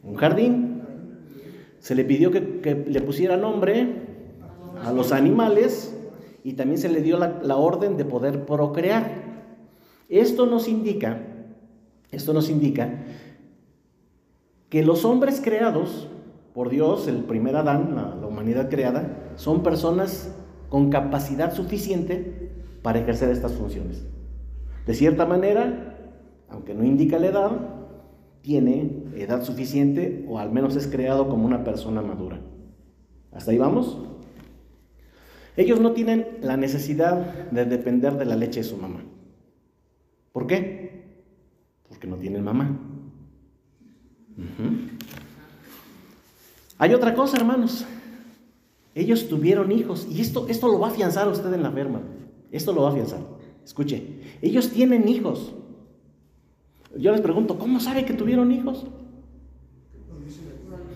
Un 0.03 0.15
jardín. 0.15 0.81
Se 1.79 1.95
le 1.95 2.05
pidió 2.05 2.31
que, 2.31 2.61
que 2.61 2.75
le 2.75 3.01
pusiera 3.01 3.35
nombre 3.35 4.03
a 4.81 4.93
los 4.93 5.11
animales 5.11 5.93
y 6.45 6.53
también 6.53 6.77
se 6.77 6.87
le 6.87 7.01
dio 7.01 7.17
la, 7.17 7.41
la 7.43 7.57
orden 7.57 7.97
de 7.97 8.05
poder 8.05 8.45
procrear. 8.45 9.23
Esto 10.07 10.45
nos 10.45 10.69
indica, 10.69 11.21
esto 12.11 12.33
nos 12.33 12.49
indica 12.49 13.03
que 14.69 14.83
los 14.83 15.03
hombres 15.03 15.41
creados 15.43 16.07
por 16.53 16.69
Dios, 16.69 17.07
el 17.07 17.23
primer 17.23 17.55
Adán, 17.55 17.95
la, 17.95 18.27
humanidad 18.27 18.69
creada, 18.69 19.31
son 19.35 19.63
personas 19.63 20.33
con 20.69 20.89
capacidad 20.89 21.53
suficiente 21.53 22.51
para 22.81 22.99
ejercer 22.99 23.29
estas 23.29 23.53
funciones. 23.53 24.05
De 24.85 24.93
cierta 24.93 25.25
manera, 25.25 25.97
aunque 26.49 26.73
no 26.73 26.83
indica 26.83 27.17
la 27.17 27.27
edad, 27.27 27.51
tiene 28.41 29.03
edad 29.15 29.43
suficiente 29.43 30.25
o 30.27 30.37
al 30.37 30.51
menos 30.51 30.75
es 30.75 30.87
creado 30.87 31.27
como 31.27 31.45
una 31.45 31.63
persona 31.63 32.01
madura. 32.01 32.39
¿Hasta 33.31 33.51
ahí 33.51 33.57
vamos? 33.57 33.97
Ellos 35.55 35.79
no 35.79 35.93
tienen 35.93 36.27
la 36.41 36.57
necesidad 36.57 37.49
de 37.51 37.65
depender 37.65 38.17
de 38.17 38.25
la 38.25 38.35
leche 38.35 38.59
de 38.59 38.65
su 38.65 38.77
mamá. 38.77 39.03
¿Por 40.31 40.47
qué? 40.47 41.05
Porque 41.87 42.07
no 42.07 42.17
tienen 42.17 42.43
mamá. 42.43 42.77
Hay 46.83 46.93
otra 46.93 47.13
cosa, 47.13 47.37
hermanos. 47.37 47.85
Ellos 48.93 49.29
tuvieron 49.29 49.71
hijos 49.71 50.05
y 50.11 50.19
esto, 50.19 50.47
esto 50.49 50.67
lo 50.67 50.81
va 50.81 50.87
a 50.87 50.91
afianzar 50.91 51.29
usted 51.29 51.53
en 51.53 51.63
la 51.63 51.71
ferma. 51.71 52.01
Esto 52.51 52.73
lo 52.73 52.81
va 52.81 52.89
a 52.89 52.91
afianzar. 52.91 53.21
Escuche, 53.63 54.05
ellos 54.41 54.69
tienen 54.69 55.07
hijos. 55.07 55.53
Yo 56.97 57.13
les 57.13 57.21
pregunto, 57.21 57.57
¿cómo 57.57 57.79
sabe 57.79 58.03
que 58.03 58.13
tuvieron 58.13 58.51
hijos? 58.51 58.85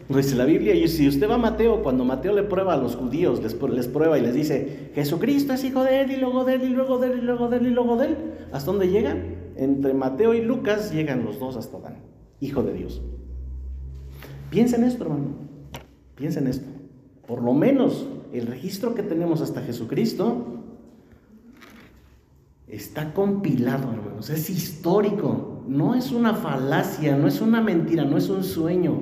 Lo 0.10 0.18
dice 0.18 0.36
la 0.36 0.44
Biblia. 0.44 0.76
Y 0.76 0.90
si 0.90 1.08
usted 1.08 1.30
va 1.30 1.36
a 1.36 1.38
Mateo, 1.38 1.82
cuando 1.82 2.04
Mateo 2.04 2.36
le 2.36 2.44
prueba 2.44 2.74
a 2.74 2.78
los 2.78 2.98
judíos, 2.98 3.42
les, 3.42 3.88
prueba 3.88 4.20
y 4.20 4.22
les 4.22 4.34
dice, 4.34 4.92
Jesucristo 4.94 5.54
es 5.54 5.64
hijo 5.64 5.86
de 5.86 6.02
él, 6.02 6.12
y 6.12 6.18
luego 6.18 6.44
de 6.44 6.56
él, 6.56 6.64
y 6.64 6.70
luego 6.72 7.00
de 7.00 7.14
él, 7.14 7.20
y 7.20 7.22
luego 7.22 7.48
de 7.48 7.58
él, 7.60 7.68
y 7.68 7.70
luego 7.70 7.96
de 7.96 8.08
él. 8.08 8.18
¿Hasta 8.52 8.72
dónde 8.72 8.90
llegan? 8.90 9.38
Entre 9.56 9.94
Mateo 9.94 10.34
y 10.34 10.42
Lucas 10.42 10.92
llegan 10.92 11.24
los 11.24 11.40
dos 11.40 11.56
hasta 11.56 11.80
Dan, 11.80 11.96
hijo 12.42 12.62
de 12.62 12.74
Dios. 12.74 13.02
Piensa 14.50 14.76
en 14.76 14.84
esto, 14.84 15.06
hermano. 15.06 15.47
Piensa 16.18 16.40
en 16.40 16.48
esto. 16.48 16.68
Por 17.28 17.42
lo 17.42 17.54
menos 17.54 18.08
el 18.34 18.48
registro 18.48 18.96
que 18.96 19.04
tenemos 19.04 19.42
hasta 19.42 19.62
Jesucristo 19.62 20.64
está 22.68 23.14
compilado, 23.14 23.92
hermanos. 23.94 24.30
Es 24.30 24.50
histórico. 24.50 25.64
No 25.68 25.96
es 25.96 26.12
una 26.12 26.34
falacia, 26.34 27.16
no 27.16 27.28
es 27.28 27.42
una 27.42 27.62
mentira, 27.62 28.04
no 28.06 28.18
es 28.18 28.30
un 28.30 28.44
sueño. 28.44 29.00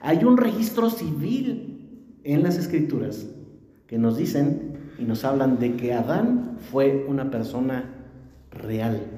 Hay 0.00 0.24
un 0.24 0.36
registro 0.36 0.90
civil 0.90 2.18
en 2.24 2.42
las 2.42 2.56
escrituras 2.56 3.26
que 3.86 3.98
nos 3.98 4.16
dicen 4.16 4.78
y 4.98 5.04
nos 5.04 5.24
hablan 5.24 5.58
de 5.58 5.76
que 5.76 5.92
Adán 5.94 6.58
fue 6.70 7.06
una 7.08 7.30
persona 7.30 7.94
real. 8.50 9.17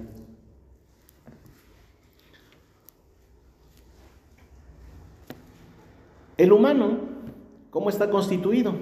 El 6.40 6.52
humano, 6.52 7.00
¿cómo 7.68 7.90
está 7.90 8.08
constituido? 8.08 8.72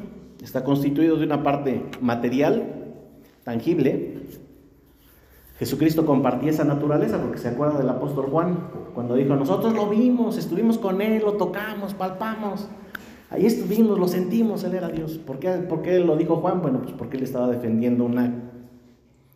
Está 0.40 0.62
constituido 0.62 1.16
de 1.16 1.25
una 1.25 1.42
parte 1.42 1.83
material, 2.01 2.94
tangible, 3.42 4.14
Jesucristo 5.59 6.07
compartía 6.07 6.51
esa 6.51 6.62
naturaleza 6.62 7.21
porque 7.21 7.38
se 7.38 7.49
acuerda 7.49 7.79
del 7.79 7.88
apóstol 7.88 8.27
Juan 8.27 8.68
cuando 8.94 9.16
dijo, 9.16 9.35
nosotros 9.35 9.75
lo 9.75 9.88
vimos, 9.88 10.38
estuvimos 10.38 10.79
con 10.79 11.03
él, 11.03 11.21
lo 11.25 11.33
tocamos, 11.33 11.94
palpamos. 11.94 12.68
Ahí 13.29 13.44
estuvimos, 13.44 13.99
lo 13.99 14.07
sentimos, 14.07 14.62
él 14.62 14.77
era 14.77 14.88
Dios. 14.88 15.18
¿Por 15.18 15.40
qué, 15.40 15.51
¿Por 15.51 15.83
qué 15.83 15.99
lo 15.99 16.16
dijo 16.16 16.37
Juan? 16.37 16.62
Bueno, 16.62 16.81
pues 16.81 16.92
porque 16.92 17.16
él 17.16 17.25
estaba 17.25 17.49
defendiendo 17.49 18.05
una 18.05 18.33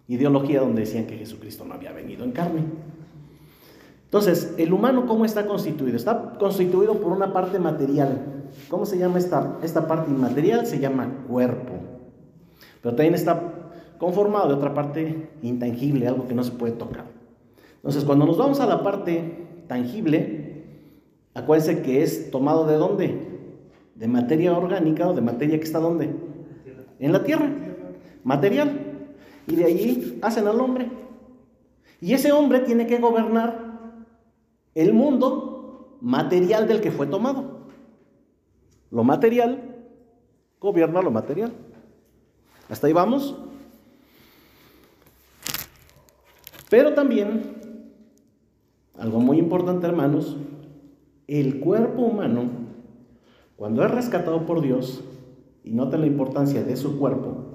ideología 0.07 0.61
donde 0.61 0.83
decían 0.83 1.07
que 1.07 1.19
Jesucristo 1.19 1.65
no 1.65 1.75
había 1.75 1.91
venido 1.91 2.23
en 2.23 2.31
carne. 2.31 2.63
Entonces, 4.13 4.53
¿el 4.59 4.75
humano 4.75 5.07
cómo 5.07 5.25
está 5.25 5.47
constituido? 5.47 5.97
Está 5.97 6.35
constituido 6.39 7.01
por 7.01 7.13
una 7.13 7.33
parte 7.33 7.59
material. 7.59 8.45
¿Cómo 8.69 8.85
se 8.85 8.99
llama 8.99 9.17
esta, 9.17 9.57
esta 9.63 9.89
parte 9.89 10.11
inmaterial? 10.11 10.67
Se 10.67 10.79
llama 10.79 11.25
cuerpo. 11.27 11.73
Pero 12.83 12.95
también 12.95 13.15
está 13.15 13.41
conformado 13.97 14.49
de 14.49 14.55
otra 14.55 14.75
parte 14.75 15.31
intangible, 15.41 16.07
algo 16.07 16.29
que 16.29 16.35
no 16.35 16.45
se 16.45 16.51
puede 16.51 16.75
tocar. 16.75 17.07
Entonces, 17.77 18.05
cuando 18.05 18.27
nos 18.27 18.37
vamos 18.37 18.61
a 18.61 18.67
la 18.67 18.83
parte 18.83 19.47
tangible, 19.67 20.67
acuérdense 21.33 21.81
que 21.81 22.03
es 22.03 22.31
tomado 22.31 22.67
de 22.67 22.77
dónde? 22.77 23.19
De 23.95 24.09
materia 24.09 24.53
orgánica 24.55 25.09
o 25.09 25.15
de 25.15 25.23
materia 25.23 25.57
que 25.57 25.65
está 25.65 25.79
dónde? 25.79 26.11
En 26.99 27.13
la 27.13 27.25
tierra. 27.25 27.51
Material. 28.25 28.79
Y 29.47 29.57
de 29.57 29.65
allí 29.65 30.19
hacen 30.21 30.47
al 30.49 30.61
hombre. 30.61 30.91
Y 31.99 32.13
ese 32.13 32.31
hombre 32.31 32.61
tiene 32.61 32.87
que 32.87 32.99
gobernar 32.99 33.72
el 34.75 34.93
mundo 34.93 35.99
material 36.01 36.69
del 36.69 36.81
que 36.81 36.91
fue 36.91 37.07
tomado. 37.07 37.63
Lo 38.91 39.05
material 39.05 39.73
gobierna 40.63 41.03
lo 41.03 41.11
material. 41.11 41.53
¿Hasta 42.69 42.87
ahí 42.87 42.93
vamos? 42.93 43.37
Pero 46.71 46.95
también, 46.95 47.57
algo 48.97 49.21
muy 49.21 49.39
importante 49.39 49.87
hermanos, 49.87 50.37
el 51.27 51.61
cuerpo 51.61 52.03
humano, 52.03 52.45
cuando 53.57 53.85
es 53.85 53.91
rescatado 53.91 54.47
por 54.47 54.63
Dios, 54.63 55.05
y 55.65 55.73
nota 55.73 55.97
la 55.97 56.07
importancia 56.07 56.63
de 56.63 56.77
su 56.77 56.99
cuerpo, 56.99 57.55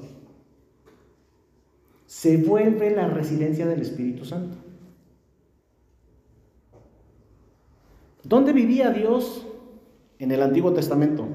se 2.05 2.37
vuelve 2.37 2.91
la 2.91 3.07
residencia 3.07 3.65
del 3.65 3.81
Espíritu 3.81 4.23
Santo. 4.23 4.57
¿Dónde 8.27 8.51
vivía 8.51 8.91
Dios 8.91 9.45
en 10.19 10.31
el 10.31 10.41
Antiguo 10.41 10.73
Testamento? 10.73 11.27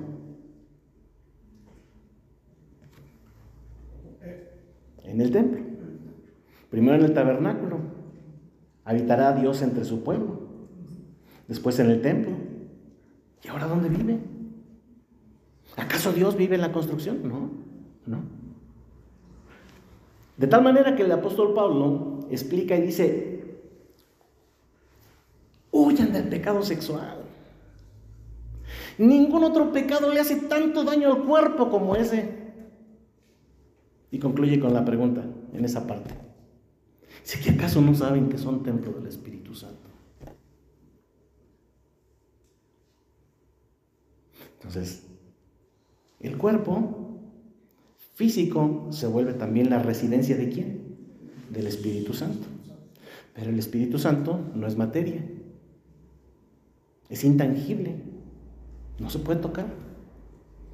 En 5.04 5.20
el 5.20 5.30
templo. 5.30 5.60
Primero 6.70 6.98
en 6.98 7.04
el 7.04 7.14
tabernáculo. 7.14 7.78
Habitará 8.84 9.32
Dios 9.32 9.62
entre 9.62 9.84
su 9.84 10.02
pueblo. 10.02 10.40
Después 11.48 11.78
en 11.78 11.90
el 11.90 12.02
templo. 12.02 12.32
¿Y 13.42 13.48
ahora 13.48 13.66
dónde 13.66 13.88
vive? 13.88 14.18
¿Acaso 15.76 16.12
Dios 16.12 16.36
vive 16.36 16.56
en 16.56 16.60
la 16.60 16.72
construcción? 16.72 17.26
No, 17.26 17.50
no. 18.04 18.22
De 20.36 20.46
tal 20.46 20.62
manera 20.62 20.94
que 20.94 21.04
el 21.04 21.12
apóstol 21.12 21.54
Pablo 21.54 22.20
explica 22.30 22.76
y 22.76 22.82
dice, 22.82 23.31
huyan 25.72 26.12
del 26.12 26.28
pecado 26.28 26.62
sexual. 26.62 27.24
Ningún 28.98 29.42
otro 29.42 29.72
pecado 29.72 30.12
le 30.12 30.20
hace 30.20 30.36
tanto 30.36 30.84
daño 30.84 31.12
al 31.12 31.24
cuerpo 31.24 31.70
como 31.70 31.96
ese. 31.96 32.42
Y 34.10 34.18
concluye 34.18 34.60
con 34.60 34.74
la 34.74 34.84
pregunta 34.84 35.24
en 35.52 35.64
esa 35.64 35.86
parte. 35.86 36.14
¿Si 37.24 37.48
acaso 37.48 37.80
no 37.80 37.94
saben 37.94 38.28
que 38.28 38.38
son 38.38 38.62
templo 38.62 38.92
del 38.92 39.06
Espíritu 39.06 39.54
Santo? 39.54 39.88
Entonces, 44.54 45.06
el 46.20 46.36
cuerpo 46.36 47.18
físico 48.14 48.88
se 48.90 49.06
vuelve 49.06 49.32
también 49.32 49.70
la 49.70 49.82
residencia 49.82 50.36
de 50.36 50.50
quién? 50.50 50.96
Del 51.50 51.66
Espíritu 51.66 52.12
Santo. 52.12 52.46
Pero 53.34 53.50
el 53.50 53.58
Espíritu 53.58 53.98
Santo 53.98 54.38
no 54.54 54.66
es 54.66 54.76
materia. 54.76 55.24
Es 57.12 57.24
intangible. 57.24 57.94
No 58.98 59.10
se 59.10 59.18
puede 59.18 59.38
tocar. 59.38 59.66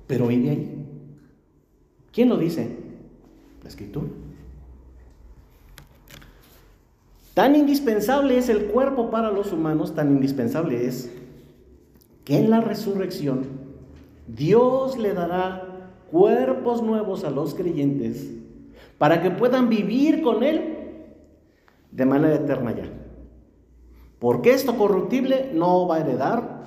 Pero 0.06 0.28
vive 0.28 0.50
ahí. 0.50 0.86
¿Quién 2.12 2.28
lo 2.28 2.38
dice? 2.38 2.76
La 3.64 3.68
Escritura. 3.68 4.06
Tan 7.34 7.56
indispensable 7.56 8.38
es 8.38 8.48
el 8.48 8.66
cuerpo 8.66 9.10
para 9.10 9.32
los 9.32 9.52
humanos, 9.52 9.94
tan 9.94 10.10
indispensable 10.10 10.86
es 10.86 11.12
que 12.24 12.38
en 12.38 12.50
la 12.50 12.60
resurrección 12.60 13.46
Dios 14.28 14.96
le 14.96 15.14
dará 15.14 15.90
cuerpos 16.10 16.82
nuevos 16.82 17.24
a 17.24 17.30
los 17.30 17.54
creyentes 17.54 18.30
para 18.96 19.22
que 19.22 19.30
puedan 19.30 19.68
vivir 19.68 20.22
con 20.22 20.42
Él 20.42 20.76
de 21.90 22.04
manera 22.06 22.34
eterna 22.36 22.74
ya. 22.76 22.97
Porque 24.18 24.52
esto 24.52 24.76
corruptible 24.76 25.52
no 25.54 25.86
va 25.86 25.96
a 25.96 26.00
heredar 26.00 26.58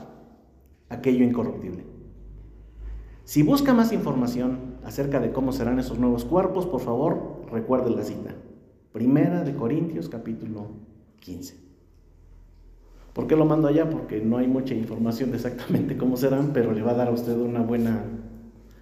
aquello 0.89 1.25
incorruptible. 1.25 1.83
Si 3.23 3.43
busca 3.43 3.73
más 3.73 3.91
información 3.93 4.75
acerca 4.83 5.19
de 5.19 5.31
cómo 5.31 5.51
serán 5.51 5.79
esos 5.79 5.99
nuevos 5.99 6.25
cuerpos, 6.25 6.65
por 6.65 6.81
favor, 6.81 7.45
recuerde 7.51 7.89
la 7.91 8.03
cita. 8.03 8.35
Primera 8.91 9.43
de 9.43 9.55
Corintios 9.55 10.09
capítulo 10.09 10.67
15. 11.19 11.55
¿Por 13.13 13.27
qué 13.27 13.35
lo 13.35 13.45
mando 13.45 13.67
allá? 13.67 13.89
Porque 13.89 14.21
no 14.21 14.37
hay 14.37 14.47
mucha 14.47 14.73
información 14.73 15.31
de 15.31 15.37
exactamente 15.37 15.97
cómo 15.97 16.17
serán, 16.17 16.51
pero 16.53 16.71
le 16.71 16.81
va 16.81 16.91
a 16.91 16.95
dar 16.95 17.09
a 17.09 17.11
usted 17.11 17.35
una 17.37 17.61
buena 17.61 18.03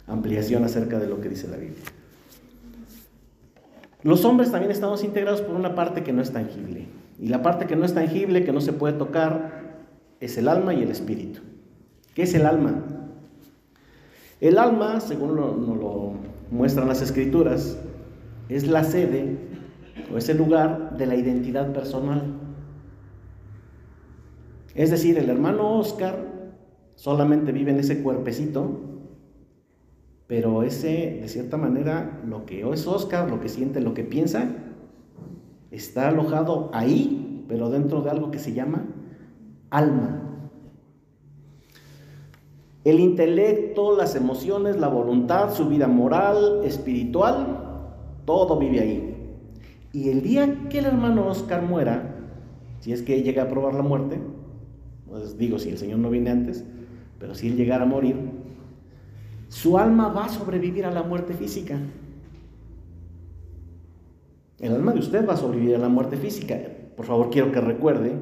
ampliación 0.07 0.63
acerca 0.63 0.99
de 0.99 1.07
lo 1.07 1.19
que 1.21 1.29
dice 1.29 1.47
la 1.47 1.57
Biblia. 1.57 1.83
Los 4.01 4.23
hombres 4.25 4.51
también 4.51 4.71
estamos 4.71 5.03
integrados 5.03 5.41
por 5.41 5.55
una 5.55 5.75
parte 5.75 6.03
que 6.03 6.13
no 6.13 6.21
es 6.21 6.31
tangible. 6.31 6.87
Y 7.19 7.27
la 7.27 7.41
parte 7.41 7.65
que 7.67 7.75
no 7.75 7.85
es 7.85 7.93
tangible, 7.93 8.45
que 8.45 8.53
no 8.53 8.61
se 8.61 8.73
puede 8.73 8.97
tocar, 8.97 9.59
es 10.19 10.37
el 10.37 10.47
alma 10.47 10.73
y 10.73 10.83
el 10.83 10.91
espíritu. 10.91 11.41
¿Qué 12.13 12.23
es 12.23 12.33
el 12.33 12.45
alma? 12.45 12.83
El 14.39 14.57
alma, 14.57 15.01
según 15.01 15.35
nos 15.35 15.77
lo 15.77 16.13
muestran 16.49 16.87
las 16.87 17.01
escrituras, 17.01 17.77
es 18.47 18.67
la 18.67 18.83
sede 18.83 19.37
o 20.13 20.17
es 20.17 20.29
el 20.29 20.37
lugar 20.37 20.97
de 20.97 21.05
la 21.05 21.15
identidad 21.15 21.73
personal. 21.73 22.23
Es 24.75 24.91
decir, 24.91 25.17
el 25.17 25.29
hermano 25.29 25.77
Oscar 25.77 26.25
solamente 26.95 27.51
vive 27.51 27.71
en 27.71 27.79
ese 27.79 28.01
cuerpecito, 28.01 28.79
pero 30.27 30.63
ese, 30.63 31.19
de 31.21 31.27
cierta 31.27 31.57
manera, 31.57 32.21
lo 32.25 32.45
que 32.45 32.61
es 32.69 32.87
Oscar, 32.87 33.29
lo 33.29 33.41
que 33.41 33.49
siente, 33.49 33.81
lo 33.81 33.93
que 33.93 34.03
piensa, 34.03 34.47
está 35.71 36.09
alojado 36.09 36.69
ahí, 36.73 37.45
pero 37.47 37.69
dentro 37.69 38.01
de 38.01 38.09
algo 38.09 38.31
que 38.31 38.39
se 38.39 38.53
llama 38.53 38.85
alma. 39.69 40.21
El 42.83 42.99
intelecto, 42.99 43.95
las 43.95 44.15
emociones, 44.15 44.77
la 44.77 44.87
voluntad, 44.87 45.53
su 45.53 45.67
vida 45.67 45.87
moral, 45.87 46.61
espiritual, 46.63 47.59
todo 48.25 48.57
vive 48.57 48.79
ahí. 48.79 49.15
Y 49.91 50.09
el 50.09 50.21
día 50.21 50.69
que 50.69 50.79
el 50.79 50.85
hermano 50.85 51.27
Oscar 51.27 51.63
muera, 51.63 52.15
si 52.79 52.93
es 52.93 53.01
que 53.01 53.21
llega 53.21 53.43
a 53.43 53.47
probar 53.47 53.73
la 53.73 53.81
muerte, 53.81 54.19
pues 55.07 55.37
digo, 55.37 55.59
si 55.59 55.69
el 55.69 55.77
Señor 55.77 55.99
no 55.99 56.09
viene 56.09 56.29
antes, 56.29 56.63
pero 57.19 57.35
si 57.35 57.47
Él 57.47 57.57
llegara 57.57 57.83
a 57.83 57.87
morir, 57.87 58.15
su 59.49 59.77
alma 59.77 60.09
va 60.09 60.25
a 60.25 60.29
sobrevivir 60.29 60.85
a 60.85 60.91
la 60.91 61.03
muerte 61.03 61.33
física. 61.33 61.79
El 64.59 64.73
alma 64.73 64.91
de 64.93 64.99
usted 64.99 65.27
va 65.27 65.33
a 65.33 65.37
sobrevivir 65.37 65.75
a 65.75 65.79
la 65.79 65.89
muerte 65.89 66.17
física. 66.17 66.59
Por 66.95 67.05
favor, 67.05 67.29
quiero 67.29 67.51
que 67.51 67.61
recuerde 67.61 68.13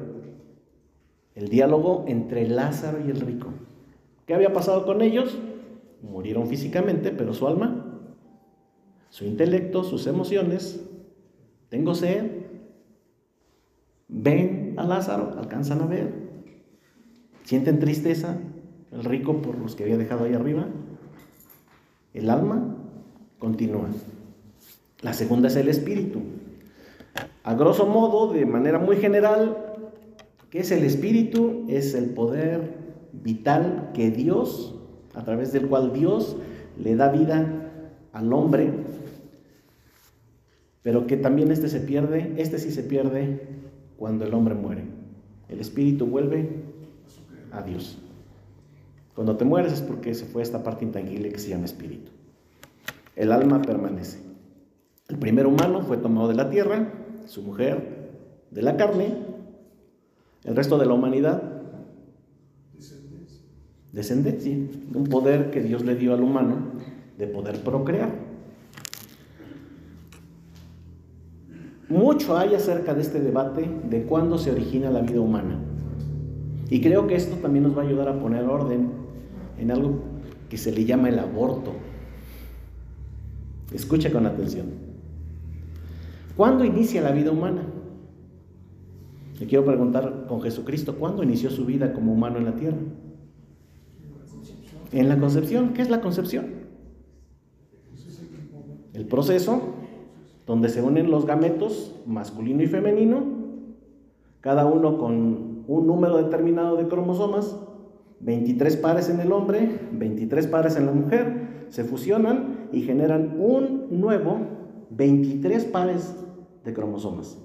el 1.34 1.48
diálogo 1.48 2.04
entre 2.06 2.48
Lázaro 2.48 2.98
y 3.04 3.10
el 3.10 3.20
rico. 3.20 3.48
¿Qué 4.26 4.34
había 4.34 4.52
pasado 4.52 4.84
con 4.84 5.02
ellos? 5.02 5.36
Murieron 6.02 6.46
físicamente, 6.46 7.10
pero 7.10 7.34
su 7.34 7.46
alma, 7.48 8.02
su 9.08 9.24
intelecto, 9.24 9.82
sus 9.82 10.06
emociones, 10.06 10.84
tengo 11.68 11.94
sed, 11.94 12.30
ven 14.08 14.74
a 14.76 14.84
Lázaro, 14.84 15.34
alcanzan 15.38 15.82
a 15.82 15.86
ver, 15.86 16.12
sienten 17.42 17.78
tristeza, 17.78 18.38
el 18.92 19.04
rico 19.04 19.42
por 19.42 19.58
los 19.58 19.74
que 19.74 19.84
había 19.84 19.98
dejado 19.98 20.24
ahí 20.24 20.34
arriba, 20.34 20.66
el 22.14 22.30
alma 22.30 22.76
continúa. 23.38 23.88
La 25.02 25.12
segunda 25.12 25.48
es 25.48 25.56
el 25.56 25.68
espíritu. 25.68 26.20
A 27.44 27.54
grosso 27.54 27.86
modo, 27.86 28.32
de 28.32 28.44
manera 28.46 28.78
muy 28.78 28.96
general, 28.96 29.56
¿qué 30.50 30.60
es 30.60 30.70
el 30.70 30.84
espíritu? 30.84 31.64
Es 31.68 31.94
el 31.94 32.10
poder 32.10 32.74
vital 33.12 33.90
que 33.94 34.10
Dios, 34.10 34.74
a 35.14 35.24
través 35.24 35.52
del 35.52 35.68
cual 35.68 35.92
Dios 35.92 36.36
le 36.78 36.96
da 36.96 37.10
vida 37.10 37.70
al 38.12 38.32
hombre, 38.32 38.72
pero 40.82 41.06
que 41.06 41.16
también 41.16 41.52
este 41.52 41.68
se 41.68 41.80
pierde, 41.80 42.34
este 42.36 42.58
sí 42.58 42.70
se 42.70 42.82
pierde 42.82 43.40
cuando 43.98 44.24
el 44.24 44.34
hombre 44.34 44.54
muere. 44.54 44.84
El 45.48 45.60
espíritu 45.60 46.06
vuelve 46.06 46.48
a 47.52 47.62
Dios. 47.62 47.98
Cuando 49.14 49.36
te 49.36 49.44
mueres 49.44 49.72
es 49.72 49.80
porque 49.80 50.14
se 50.14 50.26
fue 50.26 50.42
esta 50.42 50.62
parte 50.62 50.84
intangible 50.84 51.30
que 51.30 51.38
se 51.38 51.48
llama 51.48 51.64
espíritu. 51.64 52.10
El 53.16 53.32
alma 53.32 53.62
permanece. 53.62 54.27
El 55.08 55.18
primer 55.18 55.46
humano 55.46 55.80
fue 55.80 55.96
tomado 55.96 56.28
de 56.28 56.34
la 56.34 56.50
tierra, 56.50 56.92
su 57.26 57.42
mujer 57.42 58.10
de 58.50 58.62
la 58.62 58.76
carne, 58.76 59.16
el 60.44 60.54
resto 60.54 60.78
de 60.78 60.86
la 60.86 60.92
humanidad 60.92 61.58
descendencia, 63.92 64.54
un 64.94 65.04
poder 65.04 65.50
que 65.50 65.62
Dios 65.62 65.84
le 65.84 65.94
dio 65.94 66.14
al 66.14 66.22
humano 66.22 66.56
de 67.16 67.26
poder 67.26 67.60
procrear. 67.62 68.12
Mucho 71.88 72.36
hay 72.36 72.54
acerca 72.54 72.92
de 72.92 73.00
este 73.00 73.18
debate 73.18 73.68
de 73.88 74.02
cuándo 74.02 74.36
se 74.36 74.50
origina 74.50 74.90
la 74.90 75.00
vida 75.00 75.20
humana. 75.20 75.58
Y 76.68 76.82
creo 76.82 77.06
que 77.06 77.14
esto 77.14 77.36
también 77.36 77.64
nos 77.64 77.76
va 77.76 77.82
a 77.82 77.86
ayudar 77.86 78.08
a 78.08 78.20
poner 78.20 78.44
orden 78.44 78.90
en 79.58 79.70
algo 79.70 80.02
que 80.50 80.58
se 80.58 80.70
le 80.70 80.84
llama 80.84 81.08
el 81.08 81.18
aborto. 81.18 81.72
Escucha 83.72 84.12
con 84.12 84.26
atención. 84.26 84.87
¿Cuándo 86.38 86.64
inicia 86.64 87.02
la 87.02 87.10
vida 87.10 87.32
humana? 87.32 87.62
Le 89.40 89.46
quiero 89.48 89.64
preguntar 89.64 90.26
con 90.28 90.40
Jesucristo, 90.40 90.94
¿cuándo 90.94 91.24
inició 91.24 91.50
su 91.50 91.64
vida 91.64 91.92
como 91.92 92.12
humano 92.12 92.38
en 92.38 92.44
la 92.44 92.54
tierra? 92.54 92.76
En 94.92 95.08
la 95.08 95.18
concepción. 95.18 95.72
¿Qué 95.72 95.82
es 95.82 95.90
la 95.90 96.00
concepción? 96.00 96.46
El 98.94 99.06
proceso 99.06 99.60
donde 100.46 100.68
se 100.68 100.80
unen 100.80 101.10
los 101.10 101.26
gametos 101.26 101.96
masculino 102.06 102.62
y 102.62 102.68
femenino, 102.68 103.24
cada 104.40 104.64
uno 104.64 104.96
con 104.96 105.64
un 105.66 105.86
número 105.88 106.18
determinado 106.18 106.76
de 106.76 106.86
cromosomas, 106.86 107.58
23 108.20 108.76
pares 108.76 109.10
en 109.10 109.18
el 109.18 109.32
hombre, 109.32 109.76
23 109.90 110.46
pares 110.46 110.76
en 110.76 110.86
la 110.86 110.92
mujer, 110.92 111.66
se 111.70 111.82
fusionan 111.82 112.68
y 112.70 112.82
generan 112.82 113.40
un 113.40 113.88
nuevo 113.90 114.38
23 114.90 115.64
pares 115.64 116.14
de 116.68 116.74
cromosomas. 116.74 117.38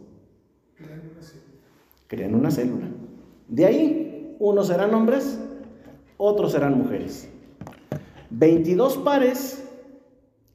Crean 2.08 2.36
una 2.36 2.52
célula. 2.52 2.88
De 3.48 3.66
ahí, 3.66 4.36
unos 4.40 4.68
serán 4.68 4.94
hombres, 4.94 5.40
otros 6.18 6.52
serán 6.52 6.78
mujeres. 6.78 7.30
22 8.30 8.98
pares 8.98 9.64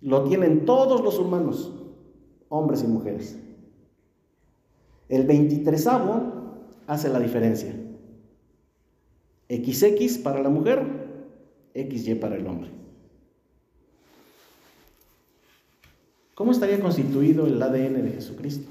lo 0.00 0.24
tienen 0.24 0.64
todos 0.64 1.00
los 1.02 1.18
humanos 1.18 1.72
hombres 2.50 2.83
y 2.83 2.87
mujeres. 2.87 3.38
El 5.09 5.26
23 5.26 5.87
hace 6.87 7.09
la 7.09 7.20
diferencia. 7.20 7.74
XX 9.48 10.18
para 10.18 10.42
la 10.42 10.50
mujer, 10.50 10.85
XY 11.74 12.16
para 12.16 12.37
el 12.37 12.46
hombre. 12.46 12.70
¿Cómo 16.38 16.53
estaría 16.53 16.79
constituido 16.79 17.48
el 17.48 17.61
ADN 17.61 17.94
de 17.94 18.12
Jesucristo? 18.12 18.70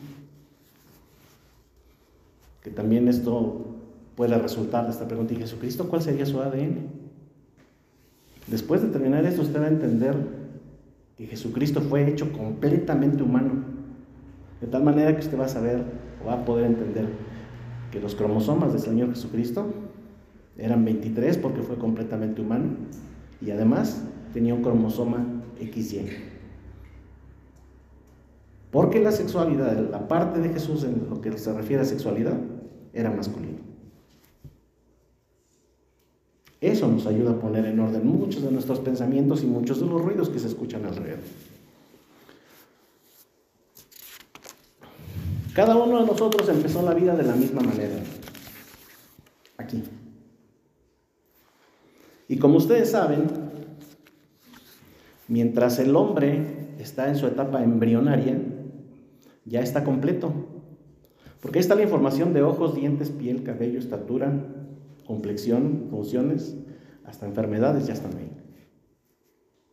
Que 2.64 2.70
también 2.70 3.10
esto 3.10 3.76
puede 4.16 4.38
resultar 4.38 4.86
de 4.86 4.92
esta 4.92 5.06
pregunta. 5.06 5.34
¿Y 5.34 5.36
Jesucristo 5.36 5.90
cuál 5.90 6.02
sería 6.02 6.26
su 6.26 6.40
ADN? 6.40 6.88
Después 8.48 8.82
de 8.82 8.88
terminar 8.88 9.26
esto, 9.26 9.42
usted 9.42 9.60
va 9.60 9.66
a 9.66 9.68
entender 9.68 10.16
que 11.18 11.28
Jesucristo 11.28 11.82
fue 11.82 12.08
hecho 12.10 12.32
completamente 12.32 13.22
humano. 13.22 13.66
De 14.62 14.68
tal 14.68 14.86
manera 14.86 15.14
que 15.14 15.26
usted 15.26 15.38
va 15.38 15.48
a 15.48 15.50
saber 15.50 15.84
o 16.24 16.28
va 16.28 16.36
a 16.36 16.46
poder 16.46 16.68
entender 16.68 17.10
que 17.92 18.00
los 18.00 18.16
cromosomas 18.16 18.72
del 18.72 18.82
Señor 18.82 19.10
Jesucristo 19.10 19.74
eran 20.58 20.86
23 20.86 21.38
porque 21.40 21.64
fue 21.64 21.76
completamente 21.76 22.40
humano 22.42 22.78
y 23.42 23.52
además 23.52 24.06
tenía 24.32 24.54
un 24.54 24.64
cromosoma 24.64 25.26
XY. 25.60 26.27
Porque 28.72 29.00
la 29.00 29.12
sexualidad, 29.12 29.90
la 29.90 30.08
parte 30.08 30.40
de 30.40 30.50
Jesús 30.50 30.84
en 30.84 31.08
lo 31.10 31.22
que 31.22 31.38
se 31.38 31.54
refiere 31.54 31.84
a 31.84 31.86
sexualidad, 31.86 32.38
era 32.94 33.12
masculino. 33.12 33.58
Eso 36.60 36.88
nos 36.88 37.06
ayuda 37.06 37.32
a 37.32 37.40
poner 37.40 37.66
en 37.66 37.80
orden 37.80 38.06
muchos 38.06 38.42
de 38.42 38.52
nuestros 38.52 38.80
pensamientos 38.80 39.44
y 39.44 39.46
muchos 39.46 39.80
de 39.80 39.86
los 39.86 40.02
ruidos 40.02 40.30
que 40.30 40.40
se 40.40 40.48
escuchan 40.48 40.86
alrededor. 40.86 41.20
Cada 45.54 45.76
uno 45.76 46.00
de 46.00 46.06
nosotros 46.06 46.48
empezó 46.50 46.82
la 46.84 46.94
vida 46.94 47.16
de 47.16 47.24
la 47.24 47.36
misma 47.36 47.62
manera. 47.62 47.96
Aquí. 49.58 49.84
Y 52.28 52.38
como 52.38 52.58
ustedes 52.58 52.92
saben, 52.92 53.28
mientras 55.28 55.80
el 55.80 55.96
hombre 55.96 56.76
está 56.80 57.10
en 57.10 57.16
su 57.16 57.26
etapa 57.28 57.64
embrionaria, 57.64 58.40
ya 59.48 59.62
está 59.62 59.84
completo. 59.84 60.34
Porque 61.42 61.60
ahí 61.60 61.62
está 61.62 61.76
la 61.76 61.84
información 61.84 62.34
de 62.34 62.42
ojos, 62.42 62.76
dientes, 62.76 63.10
piel, 63.10 63.44
cabello, 63.44 63.80
estatura, 63.80 64.34
complexión, 65.06 65.88
funciones, 65.90 66.56
hasta 67.06 67.26
enfermedades 67.26 67.88
ya 67.88 67.94
están 67.94 68.16
ahí. 68.18 68.30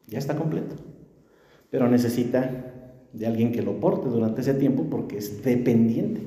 Ya 0.06 0.18
está 0.18 0.36
completo. 0.36 0.76
Pero 1.70 1.88
necesita 1.88 2.72
de 3.12 3.26
alguien 3.26 3.52
que 3.52 3.62
lo 3.62 3.80
porte 3.80 4.08
durante 4.08 4.42
ese 4.42 4.54
tiempo 4.54 4.86
porque 4.90 5.18
es 5.18 5.42
dependiente. 5.42 6.22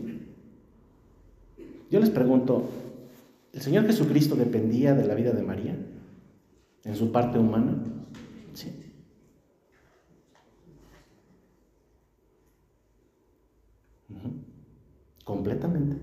Yo 1.89 1.99
les 1.99 2.09
pregunto, 2.09 2.69
¿el 3.53 3.61
Señor 3.61 3.85
Jesucristo 3.85 4.35
dependía 4.35 4.93
de 4.93 5.05
la 5.05 5.13
vida 5.13 5.31
de 5.31 5.43
María 5.43 5.77
en 6.83 6.95
su 6.95 7.11
parte 7.11 7.39
humana? 7.39 7.77
Sí. 8.53 8.87
Completamente. 15.27 15.97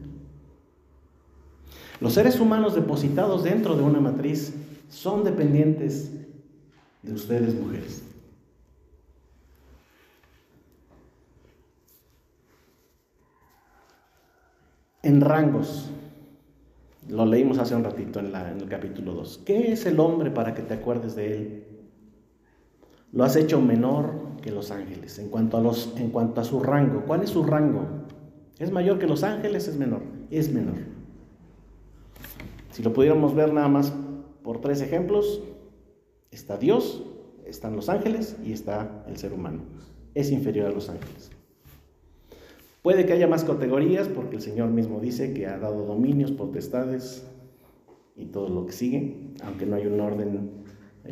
Los 1.98 2.12
seres 2.12 2.38
humanos 2.38 2.74
depositados 2.74 3.42
dentro 3.42 3.74
de 3.74 3.82
una 3.82 3.98
matriz 3.98 4.54
son 4.90 5.24
dependientes 5.24 6.12
de 7.02 7.12
ustedes, 7.14 7.54
mujeres. 7.54 8.02
En 15.02 15.22
rangos, 15.22 15.88
lo 17.08 17.24
leímos 17.24 17.56
hace 17.56 17.74
un 17.74 17.84
ratito 17.84 18.20
en, 18.20 18.26
el 18.26 18.68
capítulo 18.68 19.14
2. 19.14 19.40
¿Qué 19.46 19.72
es 19.72 19.86
el 19.86 20.00
hombre 20.00 20.30
para 20.30 20.52
que 20.52 20.60
te 20.60 20.74
acuerdes 20.74 21.16
de 21.16 21.34
él? 21.34 21.64
Lo 23.10 23.24
has 23.24 23.36
hecho 23.36 23.58
menor 23.58 24.36
que 24.42 24.50
los 24.50 24.70
ángeles 24.70 25.18
en 25.18 25.30
cuanto 25.30 25.56
a, 25.56 25.62
los, 25.62 25.94
en 25.96 26.10
cuanto 26.10 26.42
a 26.42 26.44
su 26.44 26.60
rango. 26.62 27.04
¿Cuál 27.06 27.22
es 27.22 27.30
su 27.30 27.42
rango? 27.42 28.03
¿Es 28.58 28.70
mayor 28.70 28.98
que 28.98 29.06
los 29.06 29.22
ángeles? 29.22 29.68
Es 29.68 29.76
menor. 29.76 30.02
Es 30.30 30.52
menor. 30.52 30.76
Si 32.70 32.82
lo 32.82 32.92
pudiéramos 32.92 33.34
ver 33.34 33.52
nada 33.52 33.68
más 33.68 33.92
por 34.42 34.60
tres 34.60 34.80
ejemplos, 34.80 35.42
está 36.30 36.56
Dios, 36.56 37.04
están 37.46 37.76
los 37.76 37.88
ángeles 37.88 38.36
y 38.44 38.52
está 38.52 39.04
el 39.08 39.16
ser 39.16 39.32
humano. 39.32 39.62
Es 40.14 40.30
inferior 40.30 40.66
a 40.66 40.70
los 40.70 40.88
ángeles. 40.88 41.30
Puede 42.82 43.06
que 43.06 43.12
haya 43.12 43.26
más 43.26 43.44
categorías 43.44 44.08
porque 44.08 44.36
el 44.36 44.42
Señor 44.42 44.70
mismo 44.70 45.00
dice 45.00 45.32
que 45.32 45.46
ha 45.46 45.58
dado 45.58 45.86
dominios, 45.86 46.32
potestades 46.32 47.24
y 48.14 48.26
todo 48.26 48.48
lo 48.48 48.66
que 48.66 48.72
sigue, 48.72 49.32
aunque 49.42 49.66
no 49.66 49.76
hay 49.76 49.86
un 49.86 50.00
orden 50.00 50.50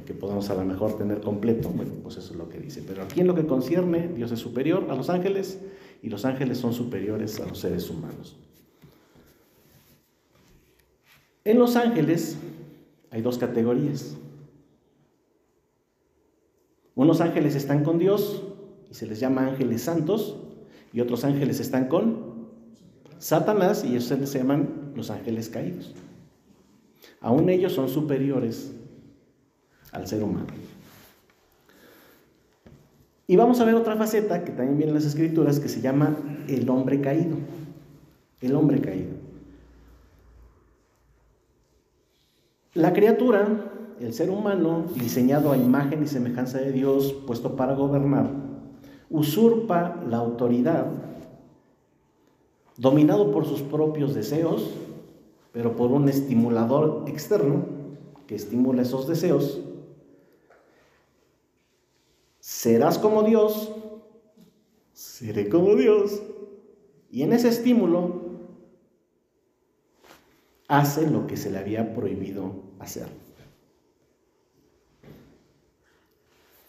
que 0.04 0.14
podamos 0.14 0.48
a 0.50 0.54
lo 0.54 0.64
mejor 0.64 0.96
tener 0.96 1.20
completo, 1.20 1.68
bueno, 1.68 1.92
pues 2.02 2.16
eso 2.16 2.32
es 2.32 2.38
lo 2.38 2.48
que 2.48 2.58
dice. 2.58 2.82
Pero 2.86 3.02
aquí 3.02 3.20
en 3.20 3.26
lo 3.26 3.34
que 3.34 3.46
concierne, 3.46 4.08
Dios 4.08 4.32
es 4.32 4.38
superior 4.38 4.86
a 4.90 4.94
los 4.94 5.10
ángeles 5.10 5.60
y 6.02 6.10
los 6.10 6.24
ángeles 6.24 6.58
son 6.58 6.74
superiores 6.74 7.38
a 7.40 7.46
los 7.46 7.60
seres 7.60 7.88
humanos. 7.88 8.36
En 11.44 11.58
los 11.58 11.76
ángeles 11.76 12.36
hay 13.10 13.22
dos 13.22 13.38
categorías. 13.38 14.16
Unos 16.94 17.20
ángeles 17.20 17.54
están 17.54 17.84
con 17.84 17.98
Dios 17.98 18.42
y 18.90 18.94
se 18.94 19.06
les 19.06 19.20
llama 19.20 19.46
ángeles 19.46 19.82
santos 19.82 20.36
y 20.92 21.00
otros 21.00 21.24
ángeles 21.24 21.60
están 21.60 21.88
con 21.88 22.48
Satanás 23.18 23.84
y 23.84 23.88
ellos 23.88 24.04
se 24.04 24.38
llaman 24.38 24.92
los 24.94 25.10
ángeles 25.10 25.48
caídos. 25.48 25.94
Aún 27.20 27.48
ellos 27.48 27.72
son 27.72 27.88
superiores 27.88 28.72
al 29.92 30.06
ser 30.06 30.22
humano. 30.22 30.48
Y 33.32 33.36
vamos 33.36 33.60
a 33.60 33.64
ver 33.64 33.74
otra 33.76 33.96
faceta 33.96 34.44
que 34.44 34.50
también 34.50 34.76
viene 34.76 34.90
en 34.90 34.94
las 34.94 35.06
escrituras 35.06 35.58
que 35.58 35.70
se 35.70 35.80
llama 35.80 36.14
el 36.48 36.68
hombre 36.68 37.00
caído. 37.00 37.38
El 38.42 38.54
hombre 38.54 38.78
caído. 38.82 39.12
La 42.74 42.92
criatura, 42.92 43.48
el 44.00 44.12
ser 44.12 44.28
humano, 44.28 44.84
diseñado 44.96 45.50
a 45.50 45.56
imagen 45.56 46.02
y 46.02 46.08
semejanza 46.08 46.58
de 46.58 46.72
Dios, 46.72 47.14
puesto 47.26 47.56
para 47.56 47.72
gobernar, 47.72 48.28
usurpa 49.08 50.02
la 50.06 50.18
autoridad, 50.18 50.88
dominado 52.76 53.32
por 53.32 53.46
sus 53.46 53.62
propios 53.62 54.14
deseos, 54.14 54.74
pero 55.52 55.74
por 55.74 55.90
un 55.90 56.10
estimulador 56.10 57.04
externo 57.06 57.64
que 58.26 58.34
estimula 58.34 58.82
esos 58.82 59.08
deseos. 59.08 59.62
Serás 62.62 62.96
como 62.96 63.24
Dios, 63.24 63.72
seré 64.92 65.48
como 65.48 65.74
Dios. 65.74 66.22
Y 67.10 67.22
en 67.22 67.32
ese 67.32 67.48
estímulo 67.48 68.22
hace 70.68 71.10
lo 71.10 71.26
que 71.26 71.36
se 71.36 71.50
le 71.50 71.58
había 71.58 71.92
prohibido 71.92 72.62
hacer. 72.78 73.08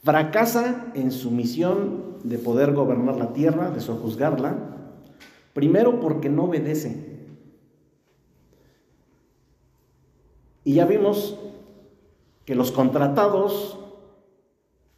Fracasa 0.04 0.92
en 0.96 1.12
su 1.12 1.30
misión 1.30 2.18
de 2.24 2.40
poder 2.40 2.74
gobernar 2.74 3.18
la 3.18 3.32
tierra, 3.32 3.70
de 3.70 3.80
sojuzgarla, 3.80 4.98
primero 5.54 6.00
porque 6.00 6.28
no 6.28 6.46
obedece. 6.46 7.20
Y 10.64 10.74
ya 10.74 10.88
vimos 10.88 11.38
que 12.46 12.56
los 12.56 12.72
contratados 12.72 13.78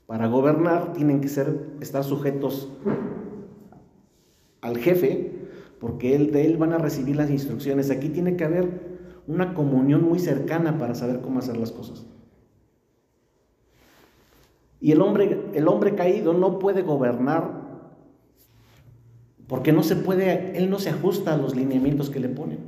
para 0.08 0.28
gobernar 0.28 0.94
tienen 0.94 1.22
que 1.22 1.28
ser, 1.28 1.68
estar 1.82 2.04
sujetos 2.04 2.70
al 4.62 4.78
jefe, 4.78 5.32
porque 5.80 6.16
él, 6.16 6.32
de 6.32 6.46
él 6.46 6.58
van 6.58 6.74
a 6.74 6.78
recibir 6.78 7.16
las 7.16 7.30
instrucciones. 7.30 7.90
Aquí 7.90 8.10
tiene 8.10 8.36
que 8.36 8.44
haber 8.44 8.98
una 9.28 9.54
comunión 9.54 10.04
muy 10.04 10.20
cercana 10.20 10.78
para 10.78 10.96
saber 10.96 11.22
cómo 11.22 11.40
hacer 11.40 11.58
las 11.58 11.72
cosas. 11.72 12.06
Y 14.80 14.92
el 14.92 15.02
hombre, 15.02 15.42
el 15.54 15.68
hombre 15.68 15.96
caído 15.96 16.34
no 16.34 16.60
puede 16.60 16.84
gobernar 16.84 17.66
porque 19.48 19.72
no 19.72 19.84
se 19.84 19.96
puede, 19.96 20.58
él 20.58 20.70
no 20.70 20.80
se 20.80 20.90
ajusta 20.90 21.34
a 21.34 21.38
los 21.38 21.56
lineamientos 21.56 22.10
que 22.10 22.20
le 22.20 22.30
ponen. 22.30 22.60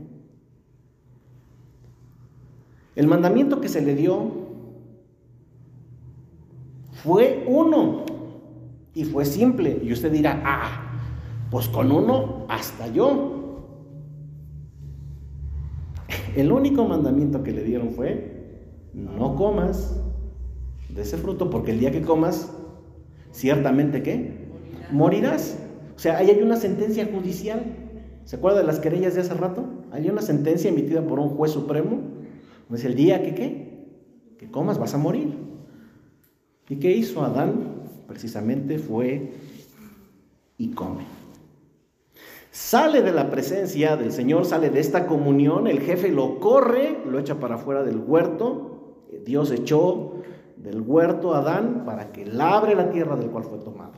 El 2.95 3.07
mandamiento 3.07 3.61
que 3.61 3.69
se 3.69 3.81
le 3.81 3.95
dio 3.95 4.46
fue 7.07 7.45
uno 7.47 8.03
y 8.93 9.05
fue 9.05 9.23
simple. 9.23 9.79
Y 9.81 9.93
usted 9.93 10.11
dirá, 10.11 10.41
ah, 10.43 10.91
pues 11.49 11.69
con 11.69 11.89
uno 11.89 12.45
hasta 12.49 12.87
yo. 12.87 13.63
El 16.35 16.51
único 16.51 16.85
mandamiento 16.85 17.43
que 17.43 17.53
le 17.53 17.63
dieron 17.63 17.91
fue, 17.91 18.89
no 18.93 19.35
comas 19.35 20.03
de 20.93 21.01
ese 21.01 21.17
fruto, 21.17 21.49
porque 21.49 21.71
el 21.71 21.79
día 21.79 21.91
que 21.91 22.01
comas, 22.01 22.53
ciertamente 23.31 24.03
qué? 24.03 24.49
Morirás. 24.91 25.57
O 25.95 25.99
sea, 25.99 26.17
ahí 26.17 26.29
hay 26.29 26.41
una 26.41 26.57
sentencia 26.57 27.07
judicial. 27.11 27.63
¿Se 28.25 28.35
acuerda 28.35 28.59
de 28.59 28.65
las 28.65 28.79
querellas 28.79 29.15
de 29.15 29.21
hace 29.21 29.33
rato? 29.33 29.63
Hay 29.93 30.09
una 30.09 30.21
sentencia 30.21 30.69
emitida 30.69 31.07
por 31.07 31.19
un 31.19 31.29
juez 31.29 31.53
supremo. 31.53 32.01
Pues 32.67 32.83
el 32.83 32.95
día 32.95 33.23
que 33.23 33.33
qué? 33.33 33.87
Que 34.37 34.51
comas 34.51 34.77
vas 34.77 34.93
a 34.93 34.97
morir. 34.97 35.46
¿Y 36.69 36.77
qué 36.77 36.91
hizo 36.91 37.23
Adán? 37.23 37.75
Precisamente 38.07 38.77
fue 38.77 39.33
y 40.57 40.71
come. 40.71 41.05
Sale 42.51 43.01
de 43.01 43.11
la 43.11 43.29
presencia 43.29 43.95
del 43.95 44.11
Señor, 44.11 44.45
sale 44.45 44.69
de 44.69 44.79
esta 44.79 45.05
comunión, 45.05 45.67
el 45.67 45.79
jefe 45.81 46.09
lo 46.09 46.39
corre, 46.39 46.97
lo 47.05 47.19
echa 47.19 47.39
para 47.39 47.55
afuera 47.55 47.83
del 47.83 47.97
huerto. 47.97 49.05
Dios 49.23 49.51
echó 49.51 50.23
del 50.55 50.81
huerto 50.81 51.33
a 51.33 51.39
Adán 51.39 51.83
para 51.85 52.11
que 52.11 52.25
labre 52.25 52.75
la 52.75 52.89
tierra 52.89 53.15
del 53.15 53.29
cual 53.29 53.43
fue 53.43 53.59
tomado. 53.59 53.93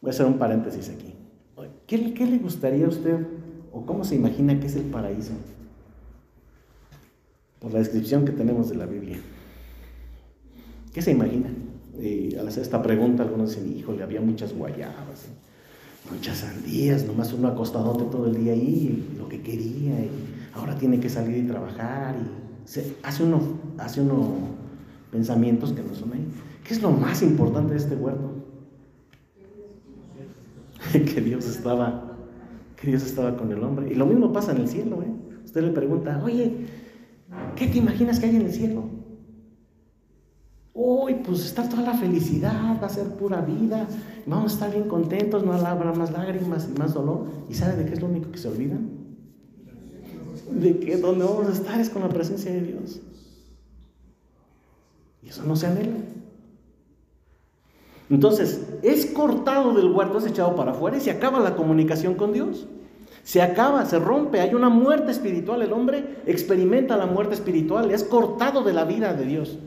Voy 0.00 0.10
a 0.10 0.14
hacer 0.14 0.26
un 0.26 0.38
paréntesis 0.38 0.88
aquí. 0.88 1.14
¿Qué, 1.86 2.14
¿Qué, 2.14 2.26
le 2.26 2.38
gustaría 2.38 2.86
a 2.86 2.88
usted 2.88 3.26
o 3.72 3.84
cómo 3.84 4.04
se 4.04 4.14
imagina 4.14 4.58
que 4.58 4.66
es 4.66 4.76
el 4.76 4.84
paraíso? 4.84 5.32
La 7.72 7.78
descripción 7.78 8.24
que 8.24 8.32
tenemos 8.32 8.68
de 8.68 8.76
la 8.76 8.86
Biblia. 8.86 9.18
¿Qué 10.92 11.02
se 11.02 11.10
imagina? 11.10 11.50
Y 12.00 12.34
al 12.36 12.48
hacer 12.48 12.62
esta 12.62 12.82
pregunta, 12.82 13.22
algunos 13.22 13.50
dicen, 13.50 13.76
híjole, 13.76 14.02
había 14.02 14.20
muchas 14.20 14.52
guayabas, 14.54 15.26
muchas 16.10 16.38
sandías, 16.38 17.04
nomás 17.04 17.32
uno 17.32 17.48
acostadote 17.48 18.04
todo 18.04 18.26
el 18.26 18.36
día 18.36 18.52
ahí, 18.52 19.14
lo 19.18 19.28
que 19.28 19.40
quería, 19.40 20.00
y 20.00 20.10
ahora 20.54 20.76
tiene 20.76 21.00
que 21.00 21.08
salir 21.08 21.38
y 21.38 21.46
trabajar, 21.46 22.14
y 22.16 22.68
se, 22.68 22.96
hace, 23.02 23.24
uno, 23.24 23.40
hace 23.78 24.00
uno 24.00 24.56
pensamientos 25.10 25.72
que 25.72 25.82
no 25.82 25.94
son 25.94 26.12
ahí. 26.12 26.26
¿Qué 26.64 26.74
es 26.74 26.82
lo 26.82 26.90
más 26.90 27.22
importante 27.22 27.72
de 27.72 27.78
este 27.78 27.94
huerto? 27.94 28.32
que 30.92 31.20
Dios 31.20 31.46
estaba, 31.46 32.16
que 32.80 32.88
Dios 32.88 33.02
estaba 33.02 33.36
con 33.36 33.50
el 33.50 33.62
hombre. 33.62 33.92
Y 33.92 33.94
lo 33.94 34.06
mismo 34.06 34.32
pasa 34.32 34.52
en 34.52 34.58
el 34.58 34.68
cielo, 34.68 35.02
¿eh? 35.02 35.12
Usted 35.44 35.62
le 35.62 35.70
pregunta, 35.70 36.20
oye, 36.24 36.66
¿qué 37.56 37.66
te 37.66 37.78
imaginas 37.78 38.20
que 38.20 38.26
hay 38.26 38.36
en 38.36 38.42
el 38.42 38.52
cielo? 38.52 38.84
Uy, 40.78 41.14
pues 41.24 41.44
está 41.44 41.68
toda 41.68 41.82
la 41.82 41.94
felicidad, 41.94 42.78
va 42.82 42.86
a 42.86 42.90
ser 42.90 43.06
pura 43.14 43.40
vida, 43.40 43.86
vamos 44.26 44.52
a 44.52 44.54
estar 44.54 44.70
bien 44.70 44.88
contentos, 44.88 45.42
no 45.42 45.52
habrá 45.54 45.92
más 45.92 46.12
lágrimas 46.12 46.68
y 46.70 46.78
más 46.78 46.92
dolor. 46.92 47.28
¿Y 47.48 47.54
sabe 47.54 47.76
de 47.76 47.86
qué 47.86 47.94
es 47.94 48.02
lo 48.02 48.08
único 48.08 48.30
que 48.30 48.36
se 48.38 48.48
olvidan? 48.48 48.90
De 50.50 50.78
que 50.78 50.98
donde 50.98 51.24
vamos 51.24 51.48
a 51.48 51.52
estar 51.52 51.80
es 51.80 51.88
con 51.88 52.02
la 52.02 52.10
presencia 52.10 52.52
de 52.52 52.60
Dios. 52.60 53.00
Y 55.22 55.30
eso 55.30 55.44
no 55.44 55.56
se 55.56 55.66
anhela. 55.66 55.96
Entonces, 58.10 58.60
es 58.82 59.06
cortado 59.06 59.74
del 59.74 59.90
huerto, 59.90 60.18
es 60.18 60.26
echado 60.26 60.54
para 60.54 60.72
afuera 60.72 60.98
y 60.98 61.00
se 61.00 61.10
acaba 61.10 61.40
la 61.40 61.56
comunicación 61.56 62.14
con 62.14 62.32
Dios. 62.32 62.66
Se 63.26 63.42
acaba, 63.42 63.84
se 63.86 63.98
rompe, 63.98 64.38
hay 64.38 64.54
una 64.54 64.68
muerte 64.68 65.10
espiritual. 65.10 65.60
El 65.60 65.72
hombre 65.72 66.22
experimenta 66.26 66.96
la 66.96 67.06
muerte 67.06 67.34
espiritual, 67.34 67.90
es 67.90 68.04
cortado 68.04 68.62
de 68.62 68.72
la 68.72 68.84
vida 68.84 69.14
de 69.14 69.26
Dios 69.26 69.58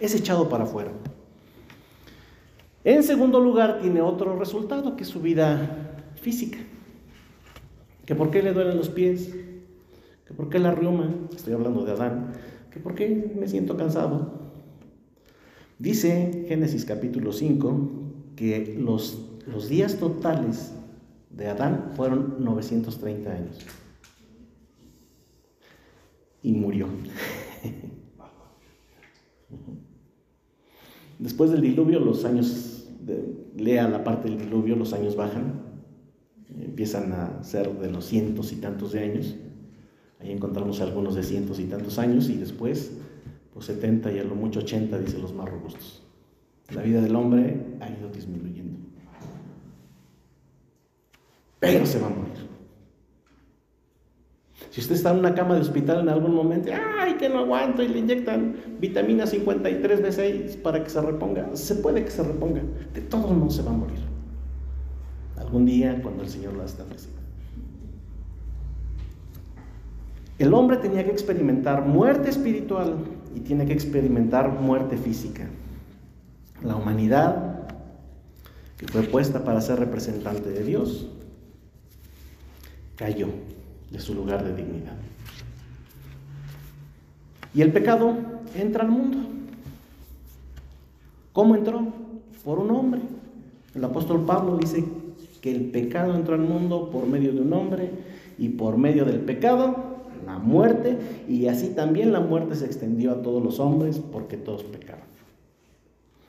es 0.00 0.14
echado 0.14 0.48
para 0.48 0.64
afuera. 0.64 0.92
En 2.84 3.02
segundo 3.02 3.40
lugar, 3.40 3.80
tiene 3.80 4.00
otro 4.00 4.38
resultado, 4.38 4.96
que 4.96 5.02
es 5.02 5.08
su 5.08 5.20
vida 5.20 6.04
física. 6.14 6.58
Que 8.06 8.14
por 8.14 8.30
qué 8.30 8.42
le 8.42 8.52
duelen 8.52 8.76
los 8.76 8.88
pies, 8.88 9.34
que 10.26 10.34
por 10.34 10.48
qué 10.48 10.58
la 10.58 10.70
riuma, 10.70 11.12
estoy 11.34 11.52
hablando 11.52 11.84
de 11.84 11.92
Adán, 11.92 12.32
que 12.70 12.80
por 12.80 12.94
qué 12.94 13.34
me 13.38 13.48
siento 13.48 13.76
cansado. 13.76 14.48
Dice 15.78 16.44
Génesis 16.48 16.84
capítulo 16.84 17.32
5 17.32 17.90
que 18.36 18.76
los, 18.78 19.18
los 19.46 19.68
días 19.68 19.96
totales 19.96 20.72
de 21.38 21.46
Adán 21.48 21.92
fueron 21.94 22.36
930 22.40 23.30
años. 23.30 23.56
Y 26.42 26.52
murió. 26.52 26.88
Después 31.18 31.50
del 31.50 31.62
diluvio, 31.62 32.00
los 32.00 32.24
años, 32.24 32.88
lea 33.56 33.88
la 33.88 34.02
parte 34.04 34.28
del 34.28 34.38
diluvio, 34.38 34.74
los 34.76 34.92
años 34.92 35.16
bajan, 35.16 35.62
empiezan 36.60 37.12
a 37.12 37.42
ser 37.42 37.72
de 37.78 37.90
los 37.90 38.04
cientos 38.04 38.52
y 38.52 38.56
tantos 38.56 38.92
de 38.92 39.00
años. 39.00 39.36
Ahí 40.20 40.32
encontramos 40.32 40.80
algunos 40.80 41.14
de 41.14 41.22
cientos 41.22 41.60
y 41.60 41.66
tantos 41.66 42.00
años 42.00 42.28
y 42.28 42.36
después, 42.36 42.98
pues 43.54 43.66
70 43.66 44.12
y 44.12 44.18
a 44.18 44.24
lo 44.24 44.34
mucho 44.34 44.58
80, 44.60 44.98
dice 44.98 45.18
los 45.18 45.32
más 45.32 45.48
robustos. 45.48 46.02
la 46.70 46.82
vida 46.82 47.00
del 47.00 47.14
hombre 47.14 47.78
ha 47.80 47.88
ido 47.88 48.08
disminuyendo. 48.10 48.87
Pero 51.60 51.86
se 51.86 51.98
va 51.98 52.06
a 52.06 52.10
morir. 52.10 52.48
Si 54.70 54.80
usted 54.80 54.96
está 54.96 55.10
en 55.10 55.18
una 55.18 55.34
cama 55.34 55.54
de 55.54 55.62
hospital 55.62 56.00
en 56.00 56.08
algún 56.08 56.34
momento, 56.34 56.70
ay, 56.72 57.14
que 57.14 57.28
no 57.28 57.40
aguanto 57.40 57.82
y 57.82 57.88
le 57.88 57.98
inyectan 58.00 58.56
vitamina 58.78 59.26
53 59.26 60.02
B6 60.02 60.62
para 60.62 60.84
que 60.84 60.90
se 60.90 61.00
reponga, 61.00 61.56
se 61.56 61.76
puede 61.76 62.04
que 62.04 62.10
se 62.10 62.22
reponga. 62.22 62.62
De 62.92 63.00
todos 63.00 63.30
modos 63.30 63.56
se 63.56 63.62
va 63.62 63.70
a 63.70 63.74
morir. 63.74 63.98
Algún 65.36 65.64
día 65.64 66.00
cuando 66.02 66.22
el 66.22 66.28
Señor 66.28 66.54
la 66.56 66.64
establece. 66.64 67.08
El 70.38 70.54
hombre 70.54 70.76
tenía 70.76 71.04
que 71.04 71.10
experimentar 71.10 71.84
muerte 71.84 72.30
espiritual 72.30 72.98
y 73.34 73.40
tiene 73.40 73.66
que 73.66 73.72
experimentar 73.72 74.60
muerte 74.60 74.96
física. 74.96 75.48
La 76.62 76.76
humanidad, 76.76 77.66
que 78.76 78.86
fue 78.86 79.02
puesta 79.02 79.44
para 79.44 79.60
ser 79.60 79.80
representante 79.80 80.50
de 80.50 80.62
Dios, 80.62 81.08
cayó 82.98 83.28
de 83.90 84.00
su 84.00 84.12
lugar 84.12 84.44
de 84.44 84.54
dignidad. 84.54 84.96
Y 87.54 87.62
el 87.62 87.72
pecado 87.72 88.14
entra 88.54 88.84
al 88.84 88.90
mundo. 88.90 89.18
¿Cómo 91.32 91.54
entró? 91.54 91.80
Por 92.44 92.58
un 92.58 92.70
hombre. 92.72 93.00
El 93.74 93.84
apóstol 93.84 94.26
Pablo 94.26 94.58
dice 94.58 94.84
que 95.40 95.54
el 95.54 95.70
pecado 95.70 96.14
entró 96.14 96.34
al 96.34 96.42
mundo 96.42 96.90
por 96.90 97.06
medio 97.06 97.32
de 97.32 97.40
un 97.40 97.52
hombre 97.52 97.90
y 98.36 98.50
por 98.50 98.76
medio 98.76 99.04
del 99.04 99.20
pecado 99.20 99.88
la 100.26 100.38
muerte 100.38 100.98
y 101.26 101.46
así 101.46 101.68
también 101.68 102.12
la 102.12 102.20
muerte 102.20 102.54
se 102.54 102.66
extendió 102.66 103.12
a 103.12 103.22
todos 103.22 103.42
los 103.42 103.60
hombres 103.60 103.98
porque 103.98 104.36
todos 104.36 104.62
pecaron. 104.64 105.06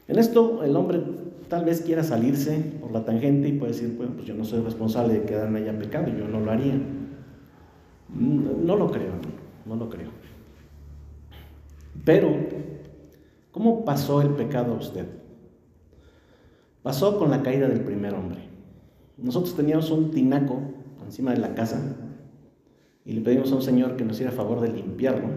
En 0.08 0.18
esto 0.18 0.64
el 0.64 0.76
hombre 0.76 1.02
tal 1.50 1.66
vez 1.66 1.82
quiera 1.82 2.04
salirse 2.04 2.58
por 2.80 2.92
la 2.92 3.04
tangente 3.04 3.50
y 3.50 3.54
puede 3.54 3.74
decir, 3.74 3.96
bueno, 3.98 4.14
pues 4.14 4.26
yo 4.26 4.36
no 4.36 4.46
soy 4.46 4.62
responsable 4.62 5.16
de 5.16 5.24
que 5.24 5.36
Adán 5.36 5.56
haya 5.56 5.78
pecado, 5.78 6.08
yo 6.08 6.28
no 6.28 6.40
lo 6.40 6.52
haría. 6.52 6.80
No, 8.14 8.76
lo 8.76 8.90
creo, 8.90 9.14
no 9.66 9.76
lo 9.76 9.90
creo. 9.90 10.10
Pero, 12.06 12.34
¿cómo 13.52 13.84
pasó 13.84 14.22
el 14.22 14.30
pecado 14.30 14.74
a 14.74 14.78
usted? 14.78 15.08
Pasó 16.82 17.20
con 17.20 17.30
la 17.30 17.44
caída 17.44 17.68
del 17.68 17.82
primer 17.82 18.14
hombre. 18.14 18.48
Nosotros 19.18 19.56
teníamos 19.56 19.92
un 19.92 20.12
tinaco 20.12 20.62
encima 21.04 21.32
de 21.32 21.40
la 21.40 21.54
casa 21.56 21.98
y 23.04 23.14
le 23.14 23.22
pedimos 23.22 23.52
a 23.52 23.56
un 23.56 23.62
señor 23.62 23.96
que 23.96 24.06
nos 24.06 24.16
hiciera 24.16 24.32
favor 24.32 24.62
de 24.62 24.72
limpiarlo. 24.72 25.28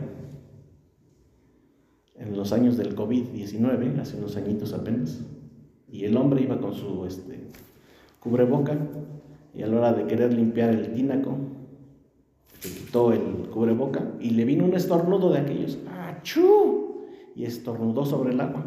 En 2.16 2.36
los 2.36 2.52
años 2.52 2.76
del 2.76 2.94
COVID-19, 2.94 3.98
hace 3.98 4.18
unos 4.18 4.36
añitos 4.36 4.72
apenas, 4.72 5.20
y 5.92 6.06
el 6.06 6.16
hombre 6.16 6.42
iba 6.42 6.58
con 6.58 6.72
su 6.72 7.04
este, 7.04 7.38
cubreboca 8.18 8.76
y 9.54 9.62
a 9.62 9.66
la 9.66 9.76
hora 9.76 9.92
de 9.92 10.06
querer 10.06 10.32
limpiar 10.32 10.70
el 10.70 10.92
tinaco, 10.94 11.36
se 12.58 12.70
quitó 12.70 13.12
el 13.12 13.20
cubreboca 13.52 14.12
y 14.18 14.30
le 14.30 14.46
vino 14.46 14.64
un 14.64 14.74
estornudo 14.74 15.30
de 15.30 15.40
aquellos. 15.40 15.78
¡Achú! 15.86 17.02
Y 17.36 17.44
estornudó 17.44 18.06
sobre 18.06 18.32
el 18.32 18.40
agua. 18.40 18.64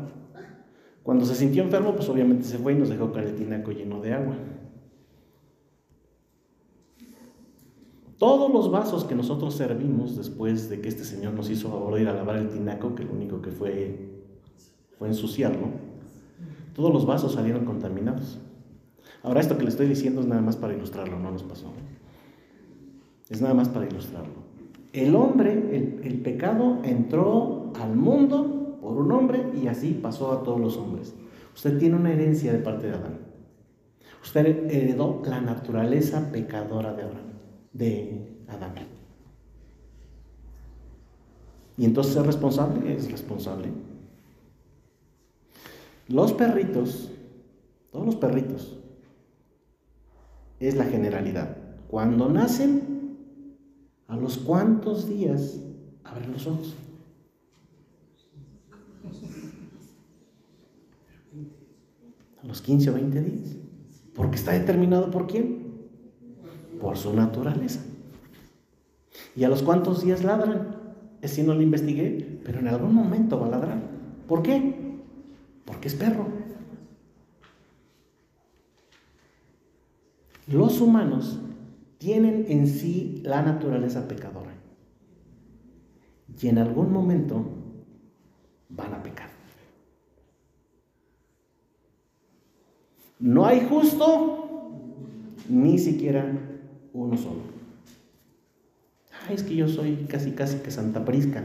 Cuando 1.01 1.25
se 1.25 1.35
sintió 1.35 1.63
enfermo, 1.63 1.95
pues 1.95 2.07
obviamente 2.09 2.45
se 2.45 2.59
fue 2.59 2.73
y 2.73 2.75
nos 2.75 2.89
dejó 2.89 3.11
caer 3.11 3.29
el 3.29 3.35
tinaco 3.35 3.71
lleno 3.71 4.01
de 4.01 4.13
agua. 4.13 4.35
Todos 8.19 8.51
los 8.51 8.71
vasos 8.71 9.03
que 9.03 9.15
nosotros 9.15 9.55
servimos 9.55 10.15
después 10.15 10.69
de 10.69 10.79
que 10.79 10.89
este 10.89 11.03
Señor 11.03 11.33
nos 11.33 11.49
hizo 11.49 11.69
favor 11.69 11.95
de 11.95 12.01
ir 12.01 12.07
a 12.07 12.13
lavar 12.13 12.37
el 12.37 12.49
tinaco, 12.49 12.95
que 12.95 13.03
lo 13.03 13.13
único 13.13 13.41
que 13.41 13.51
fue 13.51 14.11
fue 14.97 15.09
ensuciarlo, 15.09 15.67
todos 16.75 16.93
los 16.93 17.05
vasos 17.05 17.33
salieron 17.33 17.65
contaminados. 17.65 18.37
Ahora 19.23 19.39
esto 19.39 19.57
que 19.57 19.63
le 19.63 19.69
estoy 19.69 19.87
diciendo 19.87 20.21
es 20.21 20.27
nada 20.27 20.41
más 20.41 20.57
para 20.57 20.73
ilustrarlo, 20.73 21.17
no 21.17 21.31
nos 21.31 21.43
pasó. 21.43 21.71
Es 23.29 23.41
nada 23.41 23.53
más 23.53 23.69
para 23.69 23.87
ilustrarlo. 23.87 24.45
El 24.93 25.15
hombre, 25.15 25.53
el, 26.03 26.21
pecado 26.21 26.79
entró 26.83 27.71
al 27.79 27.95
mundo 27.95 28.77
por 28.81 28.97
un 28.97 29.11
hombre 29.11 29.51
y 29.61 29.67
así 29.67 29.97
pasó 30.01 30.31
a 30.31 30.43
todos 30.43 30.59
los 30.59 30.77
hombres. 30.77 31.15
Usted 31.55 31.79
tiene 31.79 31.95
una 31.95 32.13
herencia 32.13 32.51
de 32.51 32.59
parte 32.59 32.87
de 32.87 32.93
Adán. 32.93 33.19
Usted 34.21 34.69
heredó 34.69 35.21
la 35.25 35.41
naturaleza 35.41 36.29
pecadora 36.31 36.93
de 36.93 37.03
Adán. 37.03 37.33
De 37.73 38.37
Adán. 38.47 38.73
Y 41.77 41.85
entonces 41.85 42.15
es 42.15 42.25
responsable, 42.25 42.95
es 42.95 43.11
responsable. 43.11 43.69
Los 46.07 46.33
perritos, 46.33 47.11
todos 47.91 48.05
los 48.05 48.15
perritos, 48.15 48.77
es 50.59 50.75
la 50.75 50.85
generalidad. 50.85 51.57
Cuando 51.87 52.29
nacen, 52.29 52.95
¿A 54.07 54.15
los 54.15 54.37
cuántos 54.37 55.07
días 55.07 55.59
abren 56.03 56.31
los 56.31 56.45
ojos? 56.45 56.75
A 62.41 62.47
los 62.47 62.61
15 62.61 62.91
o 62.91 62.93
20 62.93 63.21
días. 63.21 63.55
Porque 64.13 64.35
está 64.35 64.51
determinado 64.51 65.09
por 65.09 65.25
quién? 65.25 65.65
Por 66.79 66.97
su 66.97 67.13
naturaleza. 67.13 67.81
¿Y 69.35 69.43
a 69.43 69.49
los 69.49 69.63
cuántos 69.63 70.03
días 70.03 70.23
ladran? 70.23 70.75
Es 71.21 71.31
si 71.31 71.41
no 71.41 71.55
lo 71.55 71.61
investigué, 71.61 72.39
pero 72.45 72.59
en 72.59 72.67
algún 72.67 72.93
momento 72.93 73.39
va 73.39 73.47
a 73.47 73.51
ladrar. 73.51 73.81
¿Por 74.27 74.43
qué? 74.43 74.74
Es 75.85 75.93
perro. 75.93 76.25
Los 80.47 80.81
humanos 80.81 81.39
tienen 81.99 82.47
en 82.49 82.67
sí 82.67 83.21
la 83.23 83.43
naturaleza 83.43 84.07
pecadora. 84.07 84.51
Y 86.41 86.47
en 86.47 86.57
algún 86.57 86.91
momento 86.91 87.45
van 88.69 88.95
a 88.95 89.03
pecar. 89.03 89.29
No 93.19 93.45
hay 93.45 93.67
justo, 93.69 94.71
ni 95.47 95.77
siquiera 95.77 96.35
uno 96.93 97.15
solo. 97.15 97.41
es 99.29 99.43
que 99.43 99.55
yo 99.55 99.67
soy 99.67 100.07
casi, 100.09 100.31
casi 100.31 100.57
que 100.57 100.71
Santa 100.71 101.05
Prisca. 101.05 101.43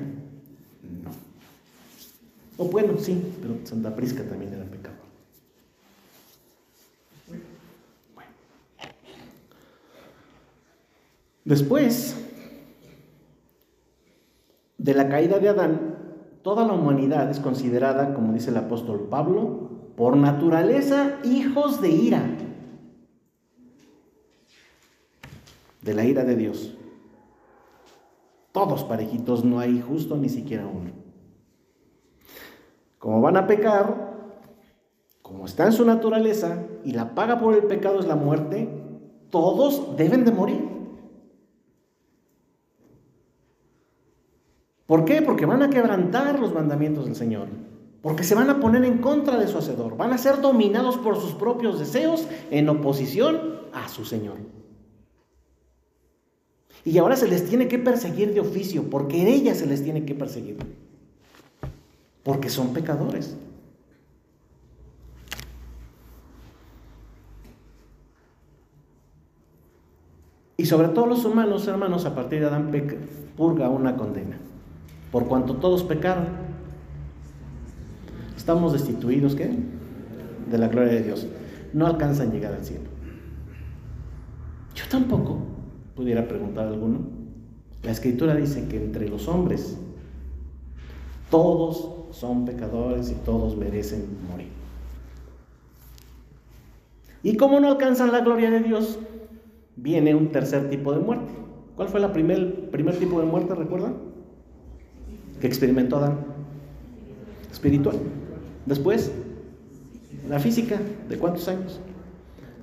O 2.61 2.67
bueno, 2.67 2.99
sí, 2.99 3.39
pero 3.41 3.55
Santa 3.65 3.97
Prisca 3.97 4.23
también 4.23 4.53
era 4.53 4.67
pecado. 4.67 4.97
Después 11.43 12.17
de 14.77 14.93
la 14.93 15.09
caída 15.09 15.39
de 15.39 15.49
Adán, 15.49 15.97
toda 16.43 16.67
la 16.67 16.75
humanidad 16.75 17.31
es 17.31 17.41
considerada, 17.41 18.13
como 18.13 18.35
dice 18.35 18.51
el 18.51 18.59
apóstol 18.59 19.09
Pablo, 19.09 19.71
por 19.97 20.19
naturaleza 20.19 21.19
hijos 21.25 21.81
de 21.81 21.89
ira, 21.89 22.37
de 25.81 25.95
la 25.95 26.05
ira 26.05 26.25
de 26.25 26.37
Dios. 26.37 26.77
Todos 28.53 28.85
parejitos, 28.85 29.47
no 29.47 29.61
hay 29.61 29.81
justo 29.81 30.19
ni 30.19 30.29
siquiera 30.29 30.67
uno. 30.67 31.00
Como 33.01 33.23
van 33.23 33.39
a 33.39 33.47
pecar, 33.47 34.11
como 35.23 35.47
está 35.47 35.65
en 35.65 35.73
su 35.73 35.87
naturaleza 35.87 36.67
y 36.85 36.93
la 36.93 37.15
paga 37.15 37.41
por 37.41 37.55
el 37.55 37.65
pecado 37.65 37.99
es 37.99 38.07
la 38.07 38.15
muerte, 38.15 38.69
todos 39.31 39.97
deben 39.97 40.27
de 40.27 40.33
morir. 40.33 40.69
¿Por 44.85 45.07
qué? 45.07 45.23
Porque 45.23 45.47
van 45.47 45.63
a 45.63 45.71
quebrantar 45.71 46.39
los 46.39 46.53
mandamientos 46.53 47.07
del 47.07 47.17
Señor. 47.17 47.49
Porque 48.03 48.23
se 48.23 48.35
van 48.35 48.51
a 48.51 48.61
poner 48.61 48.85
en 48.85 48.99
contra 48.99 49.39
de 49.39 49.49
su 49.49 49.57
Hacedor. 49.57 49.97
Van 49.97 50.13
a 50.13 50.19
ser 50.19 50.43
dominados 50.43 50.99
por 50.99 51.17
sus 51.17 51.33
propios 51.33 51.79
deseos 51.79 52.29
en 52.51 52.69
oposición 52.69 53.61
a 53.73 53.89
su 53.89 54.05
Señor. 54.05 54.37
Y 56.85 56.99
ahora 56.99 57.17
se 57.17 57.29
les 57.29 57.49
tiene 57.49 57.67
que 57.67 57.79
perseguir 57.79 58.35
de 58.35 58.41
oficio, 58.41 58.91
porque 58.91 59.33
ella 59.33 59.55
se 59.55 59.67
les 59.67 59.83
tiene 59.83 60.05
que 60.05 60.15
perseguir. 60.15 60.59
Porque 62.23 62.51
son 62.51 62.73
pecadores. 62.73 63.37
Y 70.57 70.67
sobre 70.67 70.89
todo 70.89 71.07
los 71.07 71.25
humanos, 71.25 71.67
hermanos, 71.67 72.05
a 72.05 72.15
partir 72.15 72.41
de 72.41 72.47
Adán 72.47 72.71
purga 73.37 73.71
una 73.71 73.97
condena 73.97 74.37
por 75.11 75.27
cuanto 75.27 75.57
todos 75.57 75.83
pecaron. 75.83 76.27
Estamos 78.37 78.73
destituidos, 78.73 79.35
¿qué? 79.35 79.51
De 80.51 80.59
la 80.59 80.69
gloria 80.69 80.93
de 80.93 81.03
Dios. 81.03 81.27
No 81.73 81.87
alcanzan 81.87 82.33
llegar 82.33 82.55
al 82.55 82.65
cielo. 82.65 82.85
Yo 84.75 84.85
tampoco, 84.89 85.39
pudiera 85.95 86.27
preguntar 86.27 86.67
alguno. 86.67 87.01
La 87.83 87.91
escritura 87.91 88.35
dice 88.35 88.67
que 88.69 88.77
entre 88.77 89.09
los 89.09 89.29
hombres 89.29 89.79
todos 91.31 92.00
son 92.13 92.45
pecadores 92.45 93.11
y 93.11 93.15
todos 93.15 93.57
merecen 93.57 94.07
morir. 94.31 94.49
Y 97.23 97.37
como 97.37 97.61
no 97.61 97.69
alcanzan 97.69 98.13
la 98.13 98.21
gloria 98.21 98.51
de 98.51 98.61
Dios, 98.61 98.99
viene 99.77 100.15
un 100.15 100.33
tercer 100.33 100.71
tipo 100.71 100.93
de 100.93 101.01
muerte. 101.01 101.33
¿Cuál 101.77 101.89
fue 101.89 102.01
el 102.03 102.11
primer, 102.11 102.71
primer 102.71 102.99
tipo 102.99 103.21
de 103.21 103.27
muerte, 103.27 103.55
recuerdan? 103.55 103.97
Que 105.41 105.47
experimentó 105.47 105.97
Adán. 105.97 106.19
Espiritual. 107.51 107.97
Después, 108.67 109.13
la 110.29 110.39
física, 110.39 110.79
¿de 111.09 111.19
cuántos 111.19 111.49
años? 111.49 111.81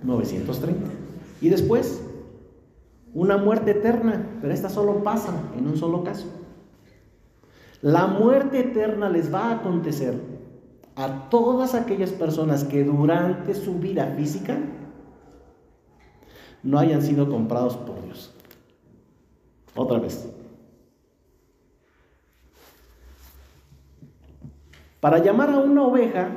930. 0.04 0.89
Y 1.41 1.50
después, 1.50 2.02
una 3.14 3.38
muerte 3.38 3.72
eterna, 3.72 4.28
pero 4.41 4.54
esta 4.54 4.70
solo 4.70 5.04
pasa 5.04 5.34
en 5.58 5.68
un 5.68 5.78
solo 5.78 6.04
caso. 6.04 6.28
La 7.82 8.08
muerte 8.08 8.60
eterna 8.60 9.10
les 9.10 9.34
va 9.34 9.46
a 9.46 9.56
acontecer 9.58 10.20
a 10.96 11.30
todas 11.30 11.76
aquellas 11.76 12.12
personas 12.12 12.64
que 12.64 12.84
durante 12.84 13.54
su 13.54 13.76
vida 13.76 14.14
física 14.16 14.58
no 16.64 16.80
hayan 16.80 17.04
sido 17.04 17.30
comprados 17.30 17.78
por 17.78 18.04
Dios. 18.04 18.34
Otra 19.76 20.00
vez. 20.00 20.28
Para 25.00 25.20
llamar 25.20 25.52
a 25.52 25.60
una 25.60 25.84
oveja, 25.84 26.30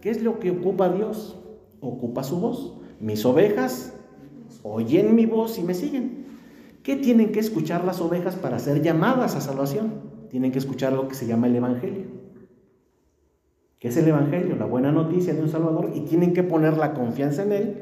¿qué 0.00 0.10
es 0.10 0.22
lo 0.22 0.40
que 0.40 0.50
ocupa 0.50 0.88
Dios? 0.88 1.36
Ocupa 1.80 2.24
su 2.24 2.40
voz. 2.40 2.74
Mis 2.98 3.24
ovejas 3.24 3.94
oyen 4.64 5.14
mi 5.14 5.26
voz 5.26 5.58
y 5.58 5.62
me 5.62 5.74
siguen. 5.74 6.26
¿Qué 6.82 6.96
tienen 6.96 7.30
que 7.30 7.38
escuchar 7.38 7.84
las 7.84 8.00
ovejas 8.00 8.34
para 8.34 8.58
ser 8.58 8.82
llamadas 8.82 9.36
a 9.36 9.40
salvación? 9.40 10.07
Tienen 10.30 10.52
que 10.52 10.58
escuchar 10.58 10.92
lo 10.92 11.08
que 11.08 11.14
se 11.14 11.26
llama 11.26 11.46
el 11.46 11.56
Evangelio. 11.56 12.04
¿Qué 13.78 13.88
es 13.88 13.96
el 13.96 14.08
Evangelio? 14.08 14.56
La 14.56 14.66
buena 14.66 14.90
noticia 14.90 15.34
de 15.34 15.42
un 15.42 15.48
Salvador 15.48 15.92
y 15.94 16.00
tienen 16.00 16.34
que 16.34 16.42
poner 16.42 16.76
la 16.76 16.94
confianza 16.94 17.44
en 17.44 17.52
Él, 17.52 17.74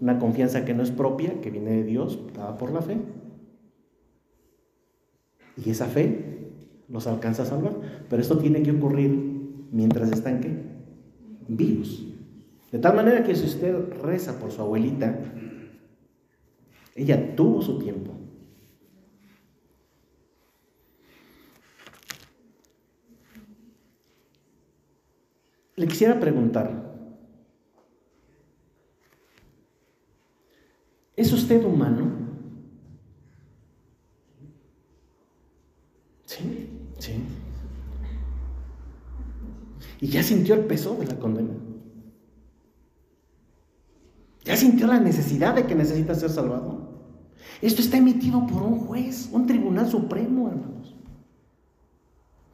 una 0.00 0.18
confianza 0.18 0.64
que 0.64 0.74
no 0.74 0.82
es 0.82 0.90
propia, 0.90 1.40
que 1.40 1.50
viene 1.50 1.70
de 1.70 1.84
Dios, 1.84 2.18
dada 2.34 2.56
por 2.56 2.72
la 2.72 2.82
fe. 2.82 2.98
Y 5.64 5.70
esa 5.70 5.86
fe 5.86 6.50
los 6.88 7.06
alcanza 7.06 7.44
a 7.44 7.46
salvar. 7.46 7.74
Pero 8.10 8.20
esto 8.20 8.38
tiene 8.38 8.62
que 8.62 8.72
ocurrir 8.72 9.10
mientras 9.70 10.10
están 10.10 10.40
¿qué? 10.40 10.56
vivos. 11.46 12.04
De 12.72 12.78
tal 12.80 12.96
manera 12.96 13.22
que 13.22 13.36
si 13.36 13.46
usted 13.46 13.76
reza 14.02 14.38
por 14.40 14.50
su 14.50 14.60
abuelita, 14.60 15.16
ella 16.96 17.36
tuvo 17.36 17.62
su 17.62 17.78
tiempo. 17.78 18.10
Le 25.76 25.88
quisiera 25.88 26.20
preguntar, 26.20 26.70
¿es 31.16 31.32
usted 31.32 31.64
humano? 31.64 32.12
Sí, 36.26 36.68
sí. 36.98 37.24
Y 40.00 40.08
ya 40.08 40.22
sintió 40.22 40.54
el 40.54 40.64
peso 40.66 40.94
de 40.96 41.06
la 41.06 41.18
condena. 41.18 41.54
Ya 44.44 44.56
sintió 44.56 44.86
la 44.86 45.00
necesidad 45.00 45.54
de 45.54 45.66
que 45.66 45.74
necesita 45.74 46.14
ser 46.14 46.30
salvado. 46.30 46.94
Esto 47.62 47.80
está 47.80 47.96
emitido 47.96 48.46
por 48.46 48.62
un 48.62 48.80
juez, 48.80 49.28
un 49.32 49.46
tribunal 49.46 49.90
supremo, 49.90 50.48
hermanos. 50.48 50.94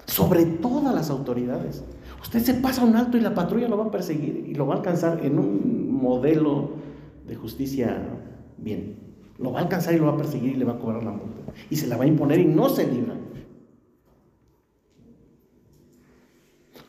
Sobre 0.07 0.47
todas 0.47 0.95
las 0.95 1.11
autoridades. 1.11 1.83
Usted 2.23 2.41
se 2.41 2.55
pasa 2.55 2.85
un 2.85 2.97
alto 2.97 3.17
y 3.17 3.21
la 3.21 3.35
patrulla 3.35 3.69
lo 3.69 3.79
va 3.79 3.87
a 3.87 3.91
perseguir 3.91 4.45
y 4.47 4.55
lo 4.55 4.67
va 4.67 4.75
a 4.75 4.77
alcanzar 4.79 5.25
en 5.25 5.39
un 5.39 5.93
modelo 5.93 6.71
de 7.27 7.35
justicia 7.35 7.99
bien. 8.59 8.97
Lo 9.39 9.53
va 9.53 9.61
a 9.61 9.63
alcanzar 9.63 9.95
y 9.95 9.99
lo 9.99 10.07
va 10.07 10.13
a 10.13 10.17
perseguir 10.17 10.53
y 10.53 10.57
le 10.57 10.65
va 10.65 10.75
a 10.75 10.79
cobrar 10.79 11.03
la 11.03 11.13
multa. 11.13 11.53
Y 11.71 11.77
se 11.77 11.87
la 11.87 11.97
va 11.97 12.05
a 12.05 12.07
imponer 12.07 12.41
y 12.41 12.45
no 12.45 12.69
se 12.69 12.87
libra. 12.87 13.15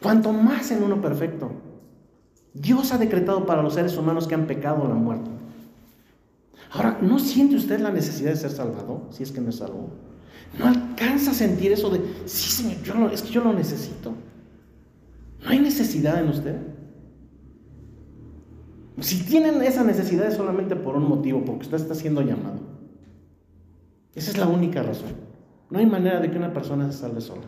Cuanto 0.02 0.34
más 0.34 0.72
en 0.72 0.84
uno 0.84 1.00
perfecto. 1.00 1.52
Dios 2.54 2.92
ha 2.92 2.98
decretado 2.98 3.46
para 3.46 3.62
los 3.62 3.76
seres 3.76 3.96
humanos 3.96 4.28
que 4.28 4.36
han 4.36 4.48
pecado 4.48 4.86
la 4.88 4.96
muerte. 4.96 5.30
Ahora, 6.72 6.98
¿no 7.02 7.20
siente 7.20 7.56
usted 7.56 7.80
la 7.80 7.92
necesidad 7.92 8.32
de 8.32 8.38
ser 8.38 8.52
salvado? 8.52 9.08
Si 9.12 9.24
es 9.24 9.32
que 9.32 9.40
no 9.40 9.50
es 9.50 9.58
salvo. 9.58 9.90
¿No 10.58 10.66
alcanza 10.66 11.32
a 11.32 11.34
sentir 11.34 11.72
eso 11.72 11.90
de, 11.90 12.02
sí, 12.26 12.50
Señor, 12.50 13.14
es 13.14 13.22
que 13.22 13.30
yo 13.30 13.42
lo 13.42 13.54
necesito? 13.54 14.14
¿No 15.44 15.50
hay 15.50 15.60
necesidad 15.60 16.20
en 16.20 16.30
usted? 16.30 16.56
Si 19.00 19.24
tienen 19.24 19.62
esa 19.64 19.84
necesidad 19.84 20.28
es 20.28 20.36
solamente 20.36 20.76
por 20.76 20.96
un 20.96 21.08
motivo, 21.08 21.44
porque 21.44 21.64
usted 21.64 21.78
está 21.78 21.96
siendo 21.96 22.22
llamado. 22.22 22.60
Esa 24.14 24.32
es 24.32 24.38
la 24.38 24.48
única 24.48 24.84
razón. 24.84 25.10
No 25.70 25.80
hay 25.80 25.86
manera 25.86 26.20
de 26.20 26.30
que 26.30 26.38
una 26.38 26.54
persona 26.54 26.92
se 26.92 27.00
salve 27.00 27.22
sola. 27.22 27.44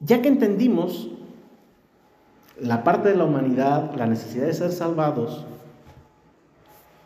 Ya 0.00 0.20
que 0.20 0.28
entendimos 0.28 1.10
la 2.60 2.84
parte 2.84 3.08
de 3.08 3.16
la 3.16 3.24
humanidad, 3.24 3.94
la 3.96 4.06
necesidad 4.06 4.46
de 4.46 4.54
ser 4.54 4.72
salvados, 4.72 5.46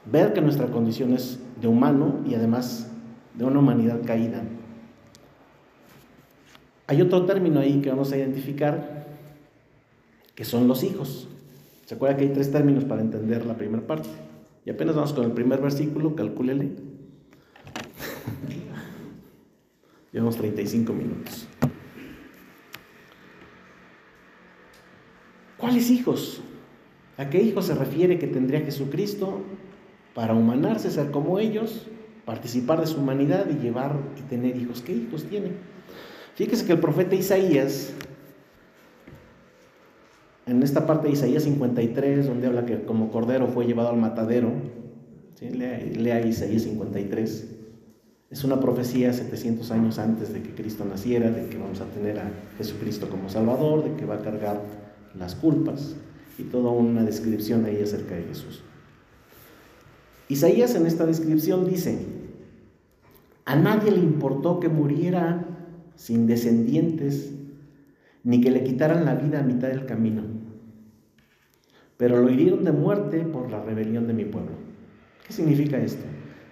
ver 0.07 0.33
que 0.33 0.41
nuestra 0.41 0.67
condición 0.67 1.13
es 1.13 1.39
de 1.61 1.69
humano 1.69 2.21
y 2.27 2.35
además 2.35 2.91
de 3.35 3.45
una 3.45 3.61
humanidad 3.61 4.01
caída, 4.05 4.43
hay 6.91 7.01
otro 7.03 7.25
término 7.25 7.61
ahí 7.61 7.81
que 7.81 7.89
vamos 7.89 8.11
a 8.11 8.17
identificar, 8.17 9.07
que 10.35 10.45
son 10.45 10.67
los 10.67 10.83
hijos. 10.83 11.29
¿Se 11.87 11.95
acuerda 11.95 12.17
que 12.17 12.25
hay 12.25 12.31
tres 12.31 12.51
términos 12.51 12.83
para 12.83 13.01
entender 13.01 13.47
la 13.47 13.57
primera 13.57 13.87
parte? 13.87 14.09
Y 14.67 14.71
apenas 14.71 14.97
vamos 14.97 15.13
con 15.13 15.25
el 15.25 15.31
primer 15.31 15.61
versículo, 15.61 16.17
calcúlele. 16.17 16.71
Llevamos 20.13 20.37
35 20.37 20.93
minutos. 20.93 21.47
¿Cuáles 25.59 25.91
hijos? 25.91 26.41
¿A 27.19 27.31
qué 27.31 27.41
hijos 27.41 27.67
se 27.67 27.77
refiere 27.77 28.19
que 28.19 28.27
tendría 28.27 28.63
Jesucristo 28.63 29.43
para 30.13 30.35
humanarse, 30.35 30.91
ser 30.91 31.13
como 31.13 31.39
ellos, 31.39 31.87
participar 32.25 32.81
de 32.81 32.89
su 32.89 32.99
humanidad 32.99 33.47
y 33.49 33.63
llevar 33.63 33.95
y 34.19 34.23
tener 34.23 34.57
hijos? 34.57 34.83
¿Qué 34.83 34.93
hijos 34.93 35.23
tiene? 35.27 35.53
Fíjese 36.41 36.65
que 36.65 36.73
el 36.73 36.81
profeta 36.81 37.15
Isaías, 37.15 37.93
en 40.47 40.63
esta 40.63 40.87
parte 40.87 41.09
de 41.09 41.13
Isaías 41.13 41.43
53, 41.43 42.27
donde 42.27 42.47
habla 42.47 42.65
que 42.65 42.83
como 42.87 43.11
cordero 43.11 43.47
fue 43.49 43.67
llevado 43.67 43.91
al 43.91 43.99
matadero, 43.99 44.51
lea, 45.43 46.27
Isaías 46.27 46.63
53, 46.63 47.47
es 48.31 48.43
una 48.43 48.59
profecía 48.59 49.13
700 49.13 49.71
años 49.71 49.99
antes 49.99 50.33
de 50.33 50.41
que 50.41 50.55
Cristo 50.55 50.87
naciera, 50.87 51.31
de 51.31 51.47
que 51.51 51.59
vamos 51.59 51.83
a 51.83 51.85
tener 51.85 52.19
a 52.19 52.31
Jesucristo 52.57 53.11
como 53.11 53.29
Salvador, 53.29 53.85
de 53.85 53.97
que 53.97 54.07
va 54.07 54.15
a 54.15 54.23
cargar 54.23 54.63
las 55.15 55.35
culpas 55.35 55.95
y 56.39 56.45
toda 56.45 56.71
una 56.71 57.03
descripción 57.03 57.67
ahí 57.67 57.83
acerca 57.83 58.15
de 58.15 58.23
Jesús. 58.23 58.63
Isaías 60.31 60.75
en 60.75 60.87
esta 60.87 61.05
descripción 61.05 61.69
dice, 61.69 61.99
a 63.45 63.57
nadie 63.57 63.91
le 63.91 63.99
importó 63.99 64.59
que 64.59 64.71
muriera 64.71 65.50
sin 66.01 66.27
descendientes, 66.27 67.31
ni 68.25 68.41
que 68.41 68.51
le 68.51 68.65
quitaran 68.65 69.05
la 69.05 69.17
vida 69.17 69.41
a 69.41 69.43
mitad 69.43 69.69
del 69.69 69.85
camino. 69.85 70.23
Pero 71.99 72.23
lo 72.23 72.31
hirieron 72.31 72.65
de 72.65 72.73
muerte 72.73 73.21
por 73.21 73.51
la 73.51 73.63
rebelión 73.63 74.07
de 74.07 74.15
mi 74.15 74.25
pueblo. 74.25 74.53
¿Qué 75.27 75.35
significa 75.35 75.79
esto? 75.79 76.03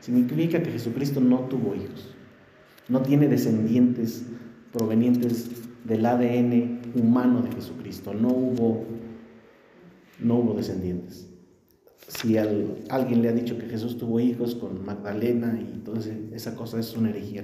Significa 0.00 0.62
que 0.62 0.70
Jesucristo 0.70 1.22
no 1.22 1.40
tuvo 1.48 1.74
hijos, 1.74 2.14
no 2.90 3.00
tiene 3.00 3.26
descendientes 3.26 4.26
provenientes 4.70 5.48
del 5.82 6.04
ADN 6.04 6.82
humano 6.94 7.40
de 7.40 7.50
Jesucristo, 7.52 8.12
no 8.12 8.28
hubo, 8.28 8.84
no 10.20 10.40
hubo 10.40 10.52
descendientes. 10.52 11.26
Si 12.06 12.36
alguien 12.36 13.22
le 13.22 13.30
ha 13.30 13.32
dicho 13.32 13.56
que 13.56 13.64
Jesús 13.66 13.96
tuvo 13.96 14.20
hijos 14.20 14.54
con 14.54 14.84
Magdalena 14.84 15.58
y 15.58 15.72
entonces 15.72 16.18
esa 16.34 16.54
cosa 16.54 16.78
es 16.78 16.94
una 16.94 17.08
herejía 17.08 17.42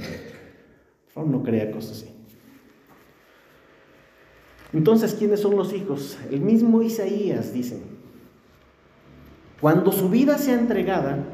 no 1.22 1.42
crea 1.42 1.70
cosas 1.70 1.98
así. 1.98 2.08
Entonces, 4.72 5.14
¿quiénes 5.14 5.40
son 5.40 5.56
los 5.56 5.72
hijos? 5.72 6.18
El 6.30 6.40
mismo 6.40 6.82
Isaías 6.82 7.52
dice, 7.52 7.80
cuando 9.60 9.92
su 9.92 10.08
vida 10.08 10.36
sea 10.36 10.58
entregada, 10.58 11.24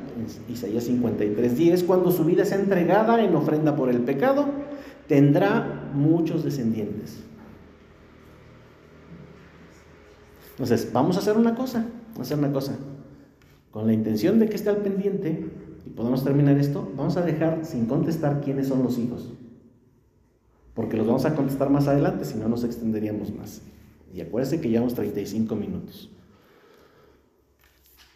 Isaías 0.49 0.85
53, 0.85 1.57
10, 1.57 1.85
cuando 1.85 2.11
su 2.11 2.25
vida 2.25 2.45
sea 2.45 2.59
entregada 2.59 3.25
en 3.25 3.35
ofrenda 3.35 3.75
por 3.75 3.89
el 3.89 4.01
pecado, 4.01 4.47
tendrá 5.09 5.91
muchos 5.95 6.45
descendientes. 6.45 7.21
Entonces, 10.51 10.93
vamos 10.93 11.17
a 11.17 11.21
hacer 11.21 11.39
una 11.39 11.55
cosa, 11.55 11.87
a 12.19 12.21
hacer 12.21 12.37
una 12.37 12.53
cosa. 12.53 12.77
Con 13.71 13.87
la 13.87 13.95
intención 13.95 14.39
de 14.39 14.51
que 14.51 14.57
esté 14.57 14.69
al 14.69 14.79
pendiente 14.79 15.49
y 15.87 15.91
podamos 15.91 16.23
terminar 16.23 16.59
esto, 16.59 16.93
vamos 16.95 17.17
a 17.17 17.23
dejar 17.23 17.65
sin 17.65 17.87
contestar 17.87 18.43
quiénes 18.43 18.69
son 18.69 18.83
los 18.83 18.99
hijos 18.99 19.33
porque 20.75 20.97
los 20.97 21.07
vamos 21.07 21.25
a 21.25 21.35
contestar 21.35 21.71
más 21.71 21.89
adelante, 21.89 22.25
si 22.25 22.39
no 22.39 22.49
nos 22.49 22.65
extenderíamos 22.65 23.35
más. 23.35 23.63
Y 24.15 24.21
acuérdense 24.21 24.61
que 24.61 24.69
llevamos 24.69 24.95
35 24.95 25.55
minutos. 25.55 26.11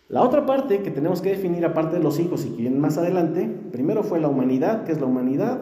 La 0.08 0.22
otra 0.22 0.44
parte 0.44 0.82
que 0.82 0.90
tenemos 0.90 1.20
que 1.20 1.30
definir, 1.30 1.64
aparte 1.64 1.96
de 1.96 2.02
los 2.02 2.18
hijos 2.20 2.44
y 2.44 2.50
que 2.50 2.62
vienen 2.62 2.80
más 2.80 2.98
adelante, 2.98 3.48
primero 3.72 4.02
fue 4.02 4.20
la 4.20 4.28
humanidad, 4.28 4.84
que 4.84 4.92
es 4.92 5.00
la 5.00 5.06
humanidad, 5.06 5.60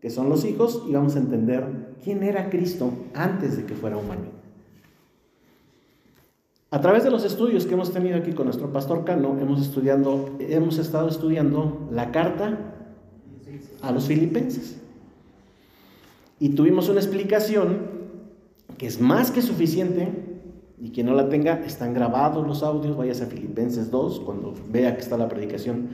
que 0.00 0.10
son 0.10 0.28
los 0.28 0.44
hijos, 0.44 0.84
y 0.88 0.92
vamos 0.92 1.16
a 1.16 1.18
entender 1.18 1.96
quién 2.02 2.22
era 2.22 2.50
Cristo 2.50 2.92
antes 3.14 3.56
de 3.56 3.64
que 3.64 3.74
fuera 3.74 3.96
humano. 3.96 4.38
A 6.70 6.80
través 6.80 7.02
de 7.02 7.10
los 7.10 7.24
estudios 7.24 7.64
que 7.64 7.74
hemos 7.74 7.92
tenido 7.92 8.16
aquí 8.16 8.32
con 8.32 8.44
nuestro 8.44 8.72
pastor 8.72 9.04
Cano, 9.04 9.38
hemos, 9.40 9.60
estudiando, 9.60 10.36
hemos 10.38 10.78
estado 10.78 11.08
estudiando 11.08 11.88
la 11.90 12.12
carta 12.12 12.58
a 13.80 13.90
los 13.90 14.06
filipenses. 14.06 14.78
Y 16.40 16.50
tuvimos 16.50 16.88
una 16.88 17.00
explicación 17.00 17.98
que 18.76 18.86
es 18.86 19.00
más 19.00 19.30
que 19.30 19.42
suficiente, 19.42 20.12
y 20.80 20.90
quien 20.90 21.06
no 21.06 21.14
la 21.14 21.28
tenga, 21.28 21.64
están 21.64 21.92
grabados 21.92 22.46
los 22.46 22.62
audios, 22.62 22.96
vayas 22.96 23.20
a 23.20 23.26
Filipenses 23.26 23.90
2, 23.90 24.20
cuando 24.20 24.54
vea 24.70 24.94
que 24.94 25.00
está 25.00 25.18
la 25.18 25.28
predicación, 25.28 25.88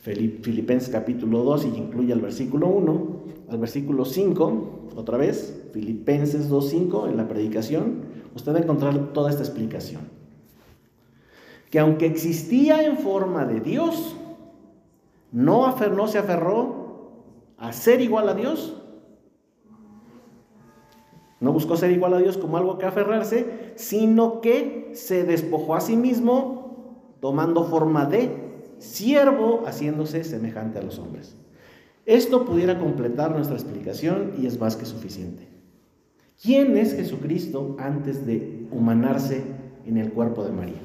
Filipenses 0.00 0.88
capítulo 0.88 1.44
2 1.44 1.66
y 1.66 1.78
incluye 1.78 2.12
al 2.12 2.20
versículo 2.20 2.66
1, 2.68 3.22
al 3.50 3.58
versículo 3.58 4.04
5, 4.04 4.88
otra 4.96 5.18
vez, 5.18 5.62
Filipenses 5.72 6.48
2, 6.48 6.68
5, 6.68 7.08
en 7.08 7.16
la 7.18 7.28
predicación, 7.28 8.00
usted 8.34 8.52
va 8.52 8.58
a 8.58 8.62
encontrar 8.62 9.12
toda 9.12 9.30
esta 9.30 9.42
explicación. 9.42 10.00
Que 11.70 11.78
aunque 11.78 12.06
existía 12.06 12.84
en 12.84 12.96
forma 12.96 13.44
de 13.44 13.60
Dios, 13.60 14.16
no 15.30 15.72
se 16.08 16.18
aferró 16.18 17.12
a 17.58 17.72
ser 17.72 18.00
igual 18.00 18.28
a 18.28 18.34
Dios, 18.34 18.81
no 21.42 21.52
buscó 21.52 21.76
ser 21.76 21.90
igual 21.90 22.14
a 22.14 22.18
Dios 22.18 22.38
como 22.38 22.56
algo 22.56 22.78
que 22.78 22.86
aferrarse, 22.86 23.72
sino 23.74 24.40
que 24.40 24.92
se 24.94 25.24
despojó 25.24 25.74
a 25.74 25.80
sí 25.80 25.96
mismo 25.96 27.16
tomando 27.20 27.64
forma 27.64 28.06
de 28.06 28.30
siervo, 28.78 29.64
haciéndose 29.66 30.22
semejante 30.22 30.78
a 30.78 30.82
los 30.82 31.00
hombres. 31.00 31.36
Esto 32.06 32.44
pudiera 32.44 32.78
completar 32.78 33.32
nuestra 33.32 33.56
explicación 33.56 34.34
y 34.38 34.46
es 34.46 34.60
más 34.60 34.76
que 34.76 34.86
suficiente. 34.86 35.48
¿Quién 36.40 36.76
es 36.76 36.94
Jesucristo 36.94 37.74
antes 37.78 38.24
de 38.24 38.68
humanarse 38.70 39.42
en 39.84 39.96
el 39.96 40.12
cuerpo 40.12 40.44
de 40.44 40.52
María? 40.52 40.82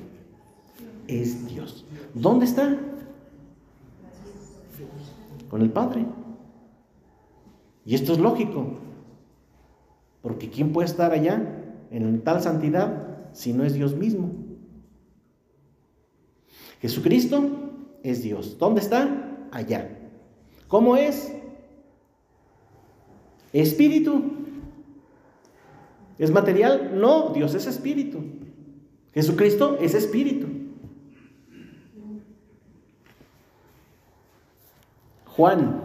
Es 1.08 1.48
Dios. 1.48 1.86
¿Dónde 2.16 2.46
está? 2.46 2.80
Con 5.52 5.62
el 5.62 5.70
Padre. 5.70 6.04
Y 7.86 7.94
esto 7.94 8.14
es 8.14 8.20
lógico. 8.20 8.87
Porque 10.28 10.50
¿quién 10.50 10.74
puede 10.74 10.90
estar 10.90 11.14
allá 11.14 11.42
en 11.90 12.22
tal 12.22 12.42
santidad 12.42 13.30
si 13.32 13.54
no 13.54 13.64
es 13.64 13.74
Dios 13.74 13.96
mismo? 13.96 14.30
Jesucristo 16.82 17.50
es 18.04 18.24
Dios. 18.24 18.58
¿Dónde 18.60 18.82
está? 18.82 19.48
Allá. 19.52 19.88
¿Cómo 20.68 20.98
es? 20.98 21.34
Espíritu. 23.54 24.22
¿Es 26.18 26.30
material? 26.30 27.00
No, 27.00 27.30
Dios 27.30 27.56
es 27.56 27.66
espíritu. 27.66 28.20
Jesucristo 29.14 29.78
es 29.80 29.94
espíritu. 29.94 30.48
Juan, 35.24 35.82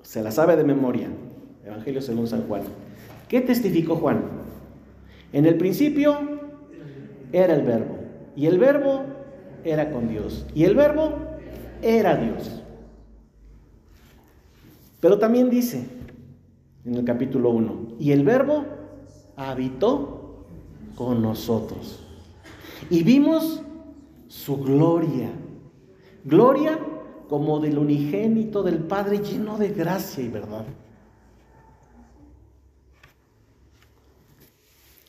se 0.00 0.22
la 0.22 0.30
sabe 0.30 0.56
de 0.56 0.64
memoria, 0.64 1.10
Evangelio 1.62 2.00
según 2.00 2.26
San 2.26 2.48
Juan. 2.48 2.62
¿Qué 3.30 3.40
testificó 3.40 3.94
Juan? 3.94 4.24
En 5.32 5.46
el 5.46 5.56
principio 5.56 6.18
era 7.30 7.54
el 7.54 7.62
verbo, 7.62 7.96
y 8.34 8.46
el 8.46 8.58
verbo 8.58 9.04
era 9.62 9.92
con 9.92 10.08
Dios, 10.08 10.44
y 10.52 10.64
el 10.64 10.74
verbo 10.74 11.12
era 11.80 12.16
Dios. 12.16 12.60
Pero 14.98 15.20
también 15.20 15.48
dice 15.48 15.86
en 16.84 16.96
el 16.96 17.04
capítulo 17.04 17.50
1, 17.50 17.94
y 18.00 18.10
el 18.10 18.24
verbo 18.24 18.64
habitó 19.36 20.46
con 20.96 21.22
nosotros. 21.22 22.04
Y 22.90 23.04
vimos 23.04 23.62
su 24.26 24.56
gloria. 24.56 25.30
Gloria 26.24 26.80
como 27.28 27.60
del 27.60 27.78
unigénito 27.78 28.64
del 28.64 28.78
Padre 28.78 29.18
lleno 29.18 29.56
de 29.56 29.68
gracia 29.68 30.24
y 30.24 30.28
verdad. 30.28 30.64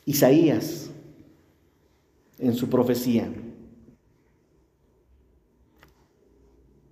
Isaías 0.04 0.90
en 2.38 2.54
su 2.54 2.68
profecía. 2.68 3.32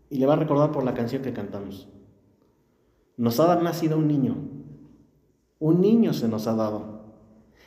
Y 0.08 0.18
le 0.18 0.26
va 0.26 0.34
a 0.34 0.36
recordar 0.36 0.72
por 0.72 0.84
la 0.84 0.94
canción 0.94 1.22
que 1.22 1.32
cantamos. 1.32 1.88
Nos 3.16 3.38
ha 3.40 3.54
nacido 3.56 3.98
un 3.98 4.08
niño. 4.08 4.36
Un 5.58 5.80
niño 5.80 6.12
se 6.12 6.28
nos 6.28 6.46
ha 6.46 6.54
dado. 6.54 7.00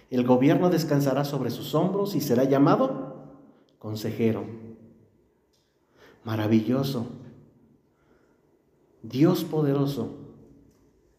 El 0.09 0.25
gobierno 0.25 0.69
descansará 0.69 1.25
sobre 1.25 1.51
sus 1.51 1.75
hombros 1.75 2.15
y 2.15 2.21
será 2.21 2.43
llamado 2.43 3.33
consejero. 3.79 4.45
Maravilloso. 6.23 7.07
Dios 9.01 9.43
poderoso. 9.43 10.17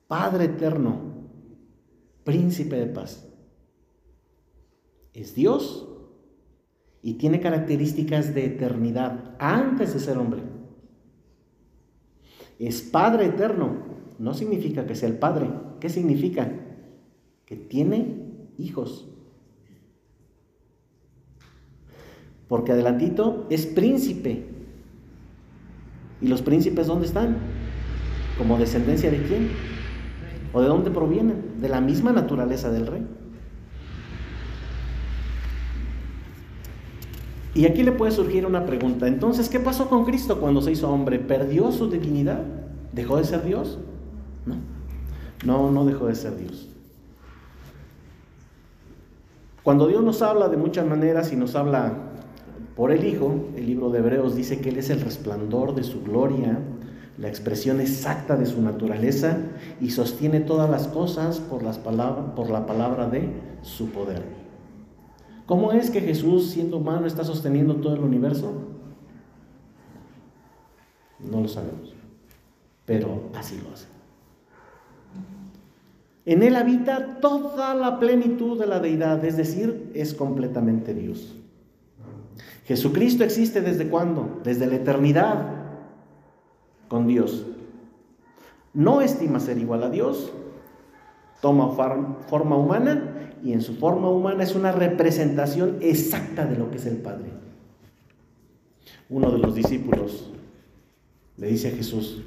Padre 0.08 0.44
eterno. 0.44 1.12
Príncipe 2.24 2.76
de 2.76 2.86
paz 2.86 3.28
es 5.14 5.34
Dios 5.34 5.88
y 7.02 7.14
tiene 7.14 7.40
características 7.40 8.34
de 8.34 8.46
eternidad 8.46 9.36
antes 9.38 9.94
de 9.94 10.00
ser 10.00 10.18
hombre. 10.18 10.42
Es 12.58 12.82
Padre 12.82 13.26
eterno. 13.26 13.94
No 14.18 14.34
significa 14.34 14.86
que 14.86 14.94
sea 14.94 15.08
el 15.08 15.18
Padre. 15.18 15.50
¿Qué 15.80 15.88
significa? 15.88 16.50
Que 17.46 17.56
tiene 17.56 18.48
hijos. 18.58 19.08
Porque 22.48 22.72
adelantito 22.72 23.46
es 23.50 23.66
príncipe. 23.66 24.46
¿Y 26.20 26.28
los 26.28 26.42
príncipes 26.42 26.86
dónde 26.86 27.06
están? 27.06 27.36
¿Como 28.38 28.58
descendencia 28.58 29.10
de 29.10 29.22
quién? 29.22 29.50
¿O 30.52 30.60
de 30.60 30.68
dónde 30.68 30.90
provienen? 30.90 31.60
De 31.60 31.68
la 31.68 31.80
misma 31.80 32.12
naturaleza 32.12 32.70
del 32.70 32.86
rey. 32.86 33.06
Y 37.54 37.66
aquí 37.66 37.84
le 37.84 37.92
puede 37.92 38.10
surgir 38.10 38.44
una 38.46 38.66
pregunta. 38.66 39.06
Entonces, 39.06 39.48
¿qué 39.48 39.60
pasó 39.60 39.88
con 39.88 40.04
Cristo 40.04 40.40
cuando 40.40 40.60
se 40.60 40.72
hizo 40.72 40.90
hombre? 40.90 41.20
¿Perdió 41.20 41.70
su 41.70 41.88
divinidad? 41.88 42.40
¿Dejó 42.92 43.16
de 43.16 43.24
ser 43.24 43.44
Dios? 43.44 43.78
No. 44.44 44.56
No, 45.44 45.70
no 45.70 45.84
dejó 45.84 46.06
de 46.06 46.16
ser 46.16 46.36
Dios. 46.36 46.68
Cuando 49.62 49.86
Dios 49.86 50.02
nos 50.02 50.20
habla 50.20 50.48
de 50.48 50.56
muchas 50.56 50.86
maneras 50.86 51.32
y 51.32 51.36
nos 51.36 51.54
habla 51.54 51.92
por 52.74 52.90
el 52.90 53.04
Hijo, 53.04 53.46
el 53.56 53.66
libro 53.66 53.90
de 53.90 54.00
Hebreos 54.00 54.34
dice 54.34 54.60
que 54.60 54.70
Él 54.70 54.78
es 54.78 54.90
el 54.90 55.00
resplandor 55.00 55.76
de 55.76 55.84
su 55.84 56.02
gloria, 56.02 56.58
la 57.18 57.28
expresión 57.28 57.80
exacta 57.80 58.36
de 58.36 58.46
su 58.46 58.60
naturaleza 58.60 59.38
y 59.80 59.90
sostiene 59.90 60.40
todas 60.40 60.68
las 60.68 60.88
cosas 60.88 61.38
por, 61.38 61.62
las 61.62 61.78
por 61.78 62.50
la 62.50 62.66
palabra 62.66 63.08
de 63.08 63.30
su 63.62 63.90
poder. 63.90 64.43
¿Cómo 65.46 65.72
es 65.72 65.90
que 65.90 66.00
Jesús, 66.00 66.50
siendo 66.50 66.78
humano, 66.78 67.06
está 67.06 67.24
sosteniendo 67.24 67.76
todo 67.76 67.94
el 67.94 68.00
universo? 68.00 68.52
No 71.20 71.40
lo 71.40 71.48
sabemos, 71.48 71.94
pero 72.86 73.30
así 73.34 73.60
lo 73.62 73.72
hace. 73.72 73.86
En 76.26 76.42
Él 76.42 76.56
habita 76.56 77.20
toda 77.20 77.74
la 77.74 77.98
plenitud 77.98 78.58
de 78.58 78.66
la 78.66 78.80
deidad, 78.80 79.22
es 79.24 79.36
decir, 79.36 79.90
es 79.94 80.14
completamente 80.14 80.94
Dios. 80.94 81.36
Jesucristo 82.64 83.24
existe 83.24 83.60
desde 83.60 83.88
cuándo? 83.88 84.40
Desde 84.42 84.66
la 84.66 84.76
eternidad 84.76 85.64
con 86.88 87.06
Dios. 87.06 87.44
No 88.72 89.02
estima 89.02 89.38
ser 89.38 89.58
igual 89.58 89.82
a 89.82 89.90
Dios, 89.90 90.32
toma 91.42 91.70
forma 91.70 92.56
humana 92.56 93.23
y 93.44 93.52
en 93.52 93.60
su 93.60 93.74
forma 93.74 94.08
humana 94.08 94.42
es 94.42 94.54
una 94.54 94.72
representación 94.72 95.76
exacta 95.82 96.46
de 96.46 96.56
lo 96.56 96.70
que 96.70 96.78
es 96.78 96.86
el 96.86 96.96
Padre. 96.96 97.30
Uno 99.10 99.30
de 99.30 99.38
los 99.38 99.54
discípulos 99.54 100.30
le 101.36 101.48
dice 101.48 101.68
a 101.68 101.72
Jesús, 101.72 102.22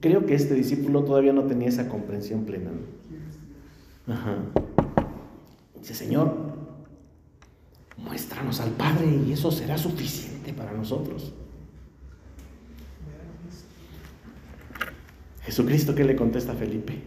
creo 0.00 0.26
que 0.26 0.34
este 0.34 0.54
discípulo 0.54 1.04
todavía 1.04 1.32
no 1.32 1.44
tenía 1.44 1.68
esa 1.68 1.88
comprensión 1.88 2.44
plena. 2.44 2.72
Dice, 5.78 5.94
Señor, 5.94 6.34
muéstranos 7.98 8.60
al 8.60 8.72
Padre 8.72 9.06
y 9.28 9.32
eso 9.32 9.52
será 9.52 9.78
suficiente 9.78 10.52
para 10.52 10.72
nosotros. 10.72 11.32
Jesucristo, 15.42 15.94
¿qué 15.94 16.02
le 16.02 16.16
contesta 16.16 16.50
a 16.50 16.56
Felipe? 16.56 17.00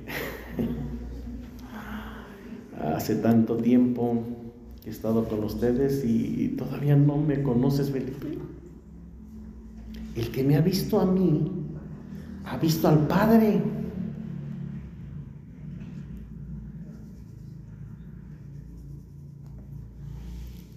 Hace 2.79 3.15
tanto 3.15 3.57
tiempo 3.57 4.23
he 4.85 4.89
estado 4.89 5.27
con 5.27 5.43
ustedes 5.43 6.03
y 6.05 6.49
todavía 6.57 6.95
no 6.95 7.17
me 7.17 7.41
conoces, 7.41 7.91
Felipe. 7.91 8.37
El 10.15 10.31
que 10.31 10.43
me 10.43 10.55
ha 10.55 10.61
visto 10.61 10.99
a 10.99 11.05
mí, 11.05 11.51
ha 12.45 12.57
visto 12.57 12.87
al 12.87 13.07
Padre. 13.07 13.61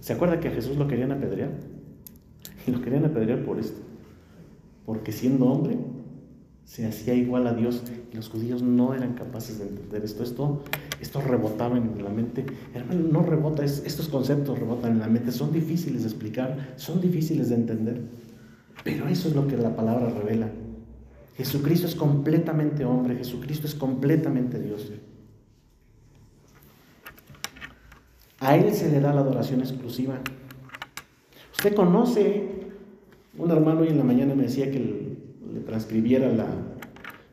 ¿Se 0.01 0.15
acuerda 0.15 0.41
que 0.41 0.49
a 0.49 0.53
Jesús 0.53 0.77
lo 0.77 0.89
querían 0.89 1.13
apedrear? 1.13 1.51
Y 2.67 2.71
lo 2.71 2.81
querían 2.81 3.05
apedrear 3.05 3.45
por 3.45 3.59
esto. 3.59 3.81
Porque 4.87 5.13
siendo 5.13 5.47
hombre, 5.47 5.77
se 6.69 6.87
hacía 6.87 7.15
igual 7.15 7.47
a 7.47 7.55
Dios 7.55 7.83
y 8.13 8.17
los 8.17 8.29
judíos 8.29 8.61
no 8.61 8.93
eran 8.93 9.15
capaces 9.15 9.59
de 9.59 9.69
entender 9.69 10.05
esto. 10.05 10.23
Esto, 10.23 10.63
esto 11.01 11.23
rebotaba 11.23 11.79
en 11.79 12.05
la 12.05 12.11
mente. 12.11 12.45
Hermano, 12.75 13.09
no 13.11 13.23
rebota, 13.23 13.65
estos 13.65 14.09
conceptos 14.09 14.59
rebotan 14.59 14.93
en 14.93 14.99
la 14.99 15.09
mente. 15.09 15.33
Son 15.33 15.51
difíciles 15.51 16.03
de 16.03 16.09
explicar, 16.09 16.75
son 16.77 17.01
difíciles 17.01 17.49
de 17.49 17.55
entender. 17.55 18.03
Pero 18.85 19.09
eso 19.09 19.29
es 19.29 19.35
lo 19.35 19.49
que 19.49 19.57
la 19.57 19.75
palabra 19.75 20.11
revela. 20.11 20.51
Jesucristo 21.39 21.87
es 21.87 21.95
completamente 21.95 22.85
hombre, 22.85 23.17
Jesucristo 23.17 23.67
es 23.67 23.75
completamente 23.75 24.61
Dios. 24.61 24.93
A 28.41 28.57
Él 28.57 28.75
se 28.75 28.91
le 28.91 29.01
da 29.01 29.15
la 29.15 29.23
adoración 29.23 29.61
exclusiva. 29.61 30.19
Usted 31.53 31.75
conoce, 31.75 32.47
un 33.39 33.51
hermano 33.51 33.81
hoy 33.81 33.89
en 33.89 33.97
la 33.97 34.05
mañana 34.05 34.35
me 34.35 34.43
decía 34.43 34.71
que 34.71 35.08
le 35.53 35.61
transcribiera 35.61 36.31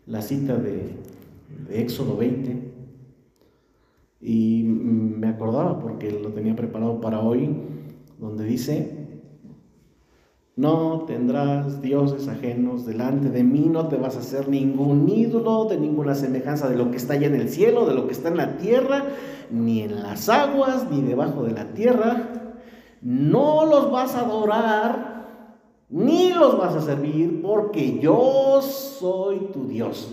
la, 0.05 0.21
cita 0.21 0.55
de, 0.55 0.91
de 1.67 1.81
Éxodo 1.81 2.17
20 2.17 2.73
y 4.21 4.63
me 4.63 5.27
acordaba 5.27 5.79
porque 5.79 6.11
lo 6.11 6.29
tenía 6.29 6.55
preparado 6.55 6.99
para 6.99 7.19
hoy, 7.19 7.55
donde 8.19 8.45
dice, 8.45 9.05
no 10.55 11.03
tendrás 11.05 11.81
dioses 11.81 12.27
ajenos 12.29 12.85
delante 12.85 13.29
de 13.29 13.43
mí, 13.43 13.67
no 13.69 13.87
te 13.89 13.97
vas 13.97 14.15
a 14.15 14.19
hacer 14.19 14.47
ningún 14.47 15.09
ídolo 15.09 15.65
de 15.65 15.77
ninguna 15.77 16.15
semejanza 16.15 16.69
de 16.69 16.77
lo 16.77 16.91
que 16.91 16.97
está 16.97 17.13
allá 17.13 17.27
en 17.27 17.35
el 17.35 17.49
cielo, 17.49 17.85
de 17.85 17.93
lo 17.93 18.07
que 18.07 18.13
está 18.13 18.29
en 18.29 18.37
la 18.37 18.57
tierra, 18.57 19.03
ni 19.51 19.81
en 19.81 20.01
las 20.01 20.29
aguas, 20.29 20.89
ni 20.89 21.01
debajo 21.01 21.43
de 21.43 21.51
la 21.51 21.73
tierra. 21.73 22.29
No 23.01 23.65
los 23.65 23.91
vas 23.91 24.15
a 24.15 24.21
adorar, 24.21 25.24
ni 25.89 26.33
los 26.33 26.57
vas 26.57 26.75
a 26.75 26.81
servir, 26.81 27.41
porque 27.41 27.99
yo 27.99 28.61
soy 28.61 29.49
tu 29.53 29.67
Dios. 29.67 30.09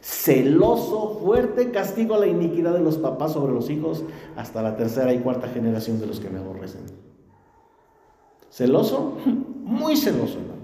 Celoso, 0.00 1.18
fuerte, 1.20 1.70
castigo 1.70 2.16
la 2.16 2.26
iniquidad 2.26 2.74
de 2.74 2.80
los 2.80 2.96
papás 2.96 3.32
sobre 3.32 3.52
los 3.52 3.70
hijos 3.70 4.04
hasta 4.36 4.62
la 4.62 4.76
tercera 4.76 5.12
y 5.12 5.18
cuarta 5.18 5.48
generación 5.48 5.98
de 6.00 6.06
los 6.06 6.20
que 6.20 6.30
me 6.30 6.38
aborrecen. 6.38 6.82
¿Celoso? 8.50 9.16
Muy 9.64 9.96
celoso, 9.96 10.38
hermanos. 10.38 10.56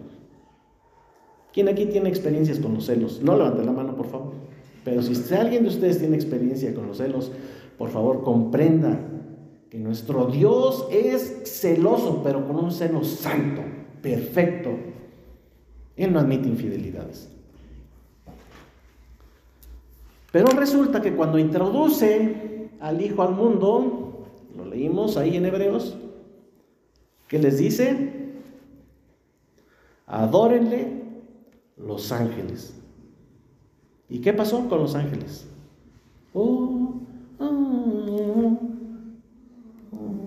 ¿Quién 1.52 1.68
aquí 1.68 1.86
tiene 1.86 2.08
experiencias 2.08 2.58
con 2.58 2.74
los 2.74 2.86
celos? 2.86 3.20
No 3.22 3.36
levanten 3.36 3.66
la 3.66 3.72
mano, 3.72 3.96
por 3.96 4.06
favor. 4.06 4.32
Pero 4.84 5.02
si 5.02 5.34
alguien 5.34 5.64
de 5.64 5.68
ustedes 5.68 5.98
tiene 5.98 6.16
experiencia 6.16 6.74
con 6.74 6.86
los 6.86 6.96
celos, 6.96 7.30
por 7.78 7.90
favor 7.90 8.22
comprenda 8.22 8.98
que 9.70 9.78
nuestro 9.78 10.26
Dios 10.26 10.86
es 10.90 11.42
celoso, 11.60 12.20
pero 12.22 12.46
con 12.46 12.56
un 12.56 12.72
celo 12.72 13.04
santo, 13.04 13.62
perfecto. 14.02 14.70
Él 15.96 16.12
no 16.12 16.18
admite 16.18 16.48
infidelidades. 16.48 17.28
Pero 20.32 20.46
resulta 20.48 21.00
que 21.00 21.14
cuando 21.14 21.38
introduce 21.38 22.70
al 22.80 23.00
Hijo 23.00 23.22
al 23.22 23.34
mundo, 23.34 24.26
lo 24.56 24.64
leímos 24.64 25.16
ahí 25.16 25.36
en 25.36 25.46
Hebreos, 25.46 25.96
¿qué 27.28 27.38
les 27.38 27.58
dice? 27.58 28.32
Adórenle 30.06 31.02
los 31.76 32.10
ángeles. 32.12 32.74
¿Y 34.08 34.20
qué 34.20 34.32
pasó 34.32 34.68
con 34.68 34.80
los 34.80 34.94
ángeles? 34.94 35.46
Oh, 36.34 36.94
oh, 37.38 38.58
oh, 39.92 40.22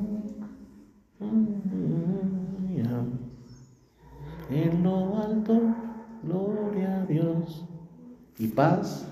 en 4.49 4.83
lo 4.83 5.17
alto, 5.17 5.59
gloria 6.23 7.01
a 7.01 7.05
Dios. 7.05 7.65
Y 8.37 8.47
paz 8.47 9.07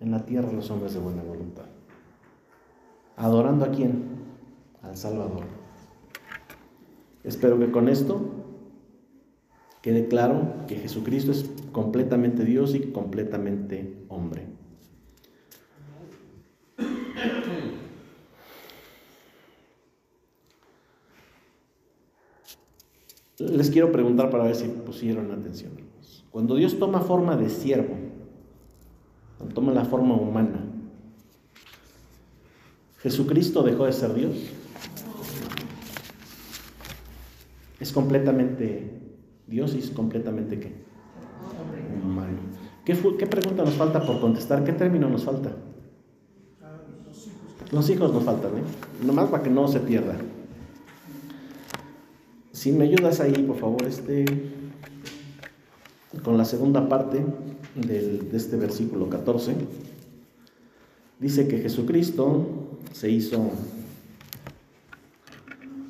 en 0.00 0.10
la 0.10 0.24
tierra 0.24 0.52
los 0.52 0.70
hombres 0.70 0.94
de 0.94 1.00
buena 1.00 1.22
voluntad. 1.22 1.66
¿Adorando 3.16 3.64
a 3.64 3.70
quién? 3.70 4.04
Al 4.82 4.96
Salvador. 4.96 5.44
Espero 7.24 7.58
que 7.58 7.70
con 7.70 7.88
esto 7.88 8.20
quede 9.82 10.08
claro 10.08 10.66
que 10.66 10.76
Jesucristo 10.76 11.32
es 11.32 11.50
completamente 11.72 12.44
Dios 12.44 12.74
y 12.74 12.92
completamente 12.92 14.04
hombre. 14.08 14.57
Les 23.38 23.70
quiero 23.70 23.92
preguntar 23.92 24.30
para 24.30 24.44
ver 24.44 24.56
si 24.56 24.66
pusieron 24.68 25.30
atención. 25.30 25.72
Cuando 26.30 26.56
Dios 26.56 26.78
toma 26.78 27.00
forma 27.00 27.36
de 27.36 27.48
siervo, 27.48 27.94
cuando 29.36 29.54
toma 29.54 29.72
la 29.72 29.84
forma 29.84 30.14
humana, 30.14 30.64
¿Jesucristo 32.98 33.62
dejó 33.62 33.86
de 33.86 33.92
ser 33.92 34.12
Dios? 34.14 34.34
Es 37.78 37.92
completamente 37.92 38.98
Dios 39.48 39.74
es 39.74 39.90
completamente 39.90 40.60
qué? 40.60 40.72
Humano. 42.04 42.38
¿Qué, 42.84 42.94
¿Qué, 43.18 43.26
pregunta 43.26 43.64
nos 43.64 43.74
falta 43.74 44.04
por 44.04 44.20
contestar? 44.20 44.62
¿Qué 44.62 44.72
término 44.72 45.08
nos 45.08 45.24
falta? 45.24 45.52
Los 47.72 47.88
hijos 47.90 48.12
nos 48.12 48.24
faltan, 48.24 48.58
¿eh? 48.58 48.62
Nomás 49.04 49.30
para 49.30 49.42
que 49.42 49.50
no 49.50 49.68
se 49.68 49.80
pierda. 49.80 50.16
Si 52.58 52.72
me 52.72 52.86
ayudas 52.86 53.20
ahí, 53.20 53.44
por 53.44 53.56
favor, 53.56 53.84
este, 53.84 54.24
con 56.24 56.36
la 56.36 56.44
segunda 56.44 56.88
parte 56.88 57.24
de 57.76 58.28
este 58.32 58.56
versículo 58.56 59.08
14, 59.08 59.54
dice 61.20 61.46
que 61.46 61.58
Jesucristo 61.58 62.48
se 62.90 63.10
hizo, 63.12 63.52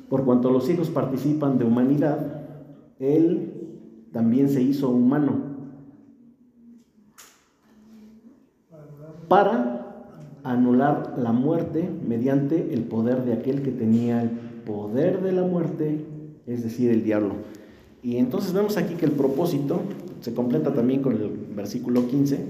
por 0.09 0.25
cuanto 0.25 0.51
los 0.51 0.69
hijos 0.69 0.89
participan 0.89 1.57
de 1.57 1.65
humanidad, 1.65 2.43
él 2.99 3.51
también 4.11 4.47
se 4.47 4.61
hizo 4.61 4.89
humano 4.89 5.41
para 9.27 10.05
anular 10.43 11.15
la 11.17 11.31
muerte 11.31 11.89
mediante 12.07 12.75
el 12.75 12.83
poder 12.83 13.25
de 13.25 13.33
aquel 13.33 13.63
que 13.63 13.71
tenía 13.71 14.21
el 14.21 14.29
poder 14.67 15.23
de 15.23 15.31
la 15.31 15.41
muerte, 15.41 16.18
es 16.49 16.63
decir, 16.63 16.91
el 16.91 17.03
diablo. 17.03 17.35
Y 18.01 18.17
entonces 18.17 18.53
vemos 18.53 18.77
aquí 18.77 18.95
que 18.95 19.05
el 19.05 19.11
propósito 19.11 19.81
se 20.21 20.33
completa 20.33 20.73
también 20.73 21.01
con 21.01 21.13
el 21.13 21.29
versículo 21.55 22.07
15. 22.07 22.45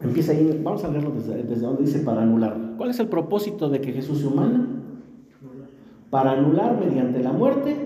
Empieza 0.00 0.32
ahí, 0.32 0.60
vamos 0.62 0.84
a 0.84 0.88
leerlo 0.88 1.10
desde, 1.10 1.42
donde 1.56 1.84
dice 1.84 2.00
para 2.00 2.22
anular. 2.22 2.74
¿Cuál 2.76 2.90
es 2.90 3.00
el 3.00 3.08
propósito 3.08 3.68
de 3.68 3.80
que 3.80 3.92
Jesús 3.92 4.18
se 4.20 4.26
humana? 4.26 4.78
para 6.10 6.32
anular 6.32 6.78
mediante 6.78 7.22
la 7.22 7.32
muerte 7.32 7.76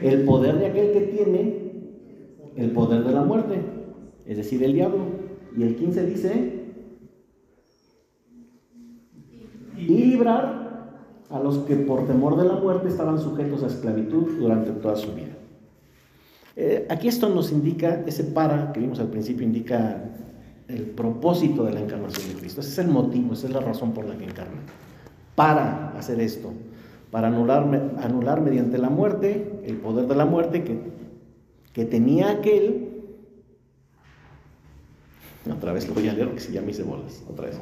el 0.00 0.24
poder 0.24 0.58
de 0.58 0.66
aquel 0.66 0.92
que 0.92 1.00
tiene 1.00 1.62
el 2.56 2.70
poder 2.72 3.04
de 3.04 3.12
la 3.12 3.22
muerte, 3.22 3.54
es 4.26 4.36
decir, 4.36 4.62
el 4.62 4.74
diablo. 4.74 5.04
Y 5.56 5.62
el 5.62 5.76
15 5.76 6.06
dice, 6.06 6.62
y 9.78 9.86
librar 9.86 10.61
a 11.32 11.40
los 11.40 11.58
que 11.58 11.76
por 11.76 12.06
temor 12.06 12.36
de 12.36 12.44
la 12.44 12.54
muerte 12.54 12.88
estaban 12.88 13.18
sujetos 13.18 13.62
a 13.62 13.66
esclavitud 13.66 14.38
durante 14.38 14.70
toda 14.72 14.96
su 14.96 15.12
vida. 15.12 15.32
Eh, 16.54 16.86
aquí 16.90 17.08
esto 17.08 17.28
nos 17.28 17.50
indica, 17.50 18.02
ese 18.06 18.24
para 18.24 18.72
que 18.72 18.80
vimos 18.80 19.00
al 19.00 19.08
principio 19.08 19.46
indica 19.46 20.04
el 20.68 20.82
propósito 20.82 21.64
de 21.64 21.72
la 21.72 21.80
encarnación 21.80 22.28
de 22.28 22.34
Cristo. 22.40 22.60
Ese 22.60 22.70
es 22.70 22.78
el 22.78 22.88
motivo, 22.88 23.32
esa 23.32 23.46
es 23.46 23.52
la 23.52 23.60
razón 23.60 23.92
por 23.92 24.04
la 24.04 24.16
que 24.16 24.24
encarna. 24.24 24.60
Para 25.34 25.96
hacer 25.96 26.20
esto 26.20 26.52
para 27.12 27.28
anular, 27.28 27.62
anular 28.02 28.40
mediante 28.40 28.78
la 28.78 28.88
muerte, 28.88 29.60
el 29.66 29.76
poder 29.76 30.06
de 30.06 30.16
la 30.16 30.24
muerte 30.24 30.64
que, 30.64 30.80
que 31.74 31.84
tenía 31.84 32.30
aquel. 32.30 32.88
Otra 35.54 35.74
vez 35.74 35.86
lo 35.86 35.92
voy 35.92 36.08
a 36.08 36.14
leer 36.14 36.28
porque 36.28 36.40
si 36.40 36.52
ya 36.52 36.62
me 36.62 36.70
hice 36.70 36.84
bolas, 36.84 37.22
otra 37.30 37.48
vez. 37.48 37.60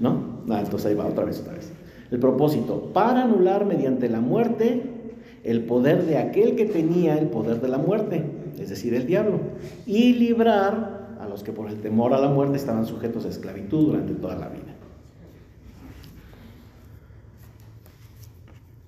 ¿No? 0.00 0.42
Ah, 0.50 0.60
entonces 0.64 0.86
ahí 0.86 0.94
va, 0.94 1.06
otra 1.06 1.24
vez, 1.24 1.38
otra 1.38 1.52
vez. 1.52 1.72
El 2.10 2.18
propósito, 2.18 2.90
para 2.92 3.22
anular 3.22 3.64
mediante 3.66 4.08
la 4.08 4.20
muerte 4.20 4.82
el 5.44 5.64
poder 5.64 6.04
de 6.04 6.18
aquel 6.18 6.56
que 6.56 6.66
tenía 6.66 7.18
el 7.18 7.28
poder 7.28 7.60
de 7.60 7.68
la 7.68 7.78
muerte, 7.78 8.24
es 8.58 8.68
decir, 8.68 8.94
el 8.94 9.06
diablo, 9.06 9.40
y 9.86 10.12
librar 10.14 11.16
a 11.20 11.28
los 11.28 11.42
que 11.42 11.52
por 11.52 11.68
el 11.68 11.80
temor 11.80 12.12
a 12.12 12.18
la 12.18 12.28
muerte 12.28 12.56
estaban 12.56 12.86
sujetos 12.86 13.24
a 13.24 13.28
esclavitud 13.28 13.86
durante 13.86 14.14
toda 14.14 14.36
la 14.36 14.48
vida. 14.48 14.74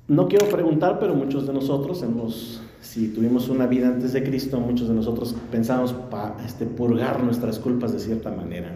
No 0.08 0.28
quiero 0.28 0.46
preguntar, 0.46 0.98
pero 0.98 1.14
muchos 1.14 1.46
de 1.46 1.54
nosotros 1.54 2.02
hemos, 2.02 2.62
si 2.80 3.08
tuvimos 3.08 3.48
una 3.48 3.66
vida 3.66 3.88
antes 3.88 4.12
de 4.12 4.22
Cristo, 4.22 4.60
muchos 4.60 4.88
de 4.88 4.94
nosotros 4.94 5.34
pensamos 5.50 5.92
para 5.92 6.36
este, 6.44 6.66
purgar 6.66 7.22
nuestras 7.22 7.58
culpas 7.58 7.92
de 7.92 7.98
cierta 7.98 8.30
manera. 8.30 8.72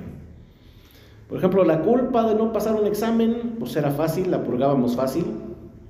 Por 1.29 1.39
ejemplo, 1.39 1.65
la 1.65 1.83
culpa 1.83 2.29
de 2.29 2.35
no 2.37 2.53
pasar 2.53 2.75
un 2.81 2.87
examen, 2.87 3.57
pues 3.59 3.75
era 3.77 3.91
fácil, 3.91 4.31
la 4.31 4.45
purgábamos 4.45 4.95
fácil, 4.95 5.25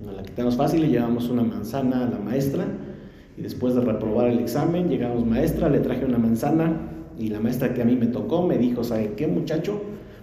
la 0.01 0.23
quitamos 0.23 0.57
fácil 0.57 0.85
y 0.85 0.89
llevamos 0.89 1.29
una 1.29 1.43
manzana 1.43 2.05
a 2.05 2.09
la 2.09 2.19
maestra 2.19 2.65
y 3.37 3.43
después 3.43 3.75
de 3.75 3.83
reprobar 3.83 4.29
el 4.29 4.39
examen, 4.39 4.89
llegamos 4.89 5.27
maestra, 5.27 5.69
le 5.69 5.81
traje 5.81 6.05
una 6.05 6.19
manzana 6.19 6.73
y 7.19 7.29
la 7.29 7.41
maestra 7.41 7.75
que 7.75 7.83
a 7.83 7.85
mí 7.85 7.97
me 7.97 8.07
tocó 8.07 8.47
me 8.47 8.57
dijo, 8.57 8.83
¿sabe 8.83 9.13
qué 9.15 9.27
muchacho? 9.27 9.81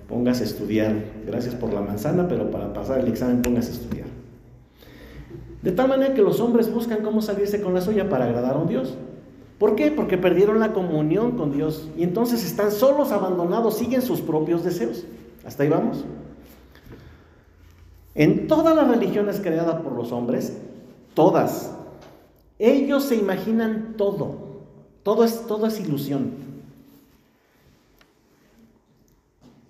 Póngase 0.07 0.43
a 0.43 0.47
estudiar. 0.47 0.95
Gracias 1.25 1.55
por 1.55 1.73
la 1.73 1.81
manzana, 1.81 2.27
pero 2.27 2.49
para 2.49 2.73
pasar 2.73 2.99
el 2.99 3.07
examen 3.07 3.41
póngase 3.41 3.71
a 3.71 3.73
estudiar. 3.73 4.07
De 5.61 5.71
tal 5.71 5.87
manera 5.87 6.13
que 6.13 6.21
los 6.21 6.39
hombres 6.39 6.73
buscan 6.73 7.03
cómo 7.03 7.21
salirse 7.21 7.61
con 7.61 7.73
la 7.73 7.81
suya 7.81 8.09
para 8.09 8.25
agradar 8.25 8.55
a 8.55 8.59
un 8.59 8.67
Dios. 8.67 8.97
¿Por 9.63 9.77
qué? 9.77 9.91
Porque 9.91 10.17
perdieron 10.17 10.59
la 10.59 10.73
comunión 10.73 11.37
con 11.37 11.53
Dios 11.53 11.87
y 11.97 12.03
entonces 12.03 12.43
están 12.43 12.69
solos, 12.69 13.13
abandonados, 13.13 13.77
siguen 13.77 14.01
sus 14.01 14.19
propios 14.19 14.61
deseos. 14.61 15.05
Hasta 15.45 15.63
ahí 15.63 15.69
vamos. 15.69 16.03
En 18.13 18.47
todas 18.49 18.75
las 18.75 18.89
religiones 18.89 19.39
creadas 19.39 19.79
por 19.79 19.93
los 19.93 20.11
hombres, 20.11 20.57
todas, 21.13 21.73
ellos 22.59 23.05
se 23.05 23.15
imaginan 23.15 23.93
todo. 23.95 24.35
Todo 25.01 25.23
es, 25.23 25.47
todo 25.47 25.65
es 25.65 25.79
ilusión. 25.79 26.33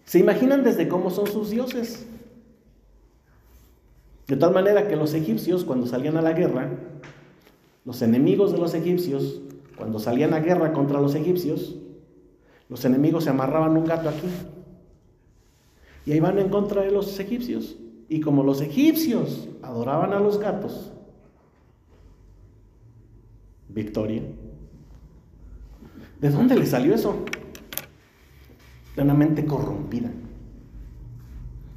Se 0.05 0.17
imaginan 0.17 0.63
desde 0.63 0.87
cómo 0.87 1.11
son 1.11 1.27
sus 1.27 1.51
dioses. 1.51 2.07
De 4.25 4.37
tal 4.37 4.53
manera 4.53 4.87
que 4.87 4.95
los 4.95 5.13
egipcios, 5.13 5.63
cuando 5.63 5.85
salían 5.85 6.17
a 6.17 6.23
la 6.23 6.33
guerra, 6.33 6.71
los 7.85 8.01
enemigos 8.01 8.53
de 8.53 8.57
los 8.57 8.73
egipcios, 8.73 9.42
cuando 9.83 9.99
salían 9.99 10.33
a 10.33 10.39
guerra 10.39 10.71
contra 10.71 11.01
los 11.01 11.13
egipcios, 11.13 11.75
los 12.69 12.85
enemigos 12.85 13.25
se 13.25 13.31
amarraban 13.31 13.75
un 13.75 13.83
gato 13.83 14.07
aquí. 14.07 14.29
Y 16.05 16.13
ahí 16.13 16.21
van 16.21 16.39
en 16.39 16.47
contra 16.47 16.83
de 16.83 16.91
los 16.91 17.19
egipcios. 17.19 17.75
Y 18.07 18.21
como 18.21 18.43
los 18.43 18.61
egipcios 18.61 19.49
adoraban 19.61 20.13
a 20.13 20.21
los 20.21 20.39
gatos, 20.39 20.93
victoria. 23.67 24.21
¿De 26.21 26.29
dónde 26.29 26.55
le 26.55 26.65
salió 26.65 26.95
eso? 26.95 27.17
De 28.95 29.01
una 29.01 29.15
mente 29.15 29.45
corrompida. 29.45 30.09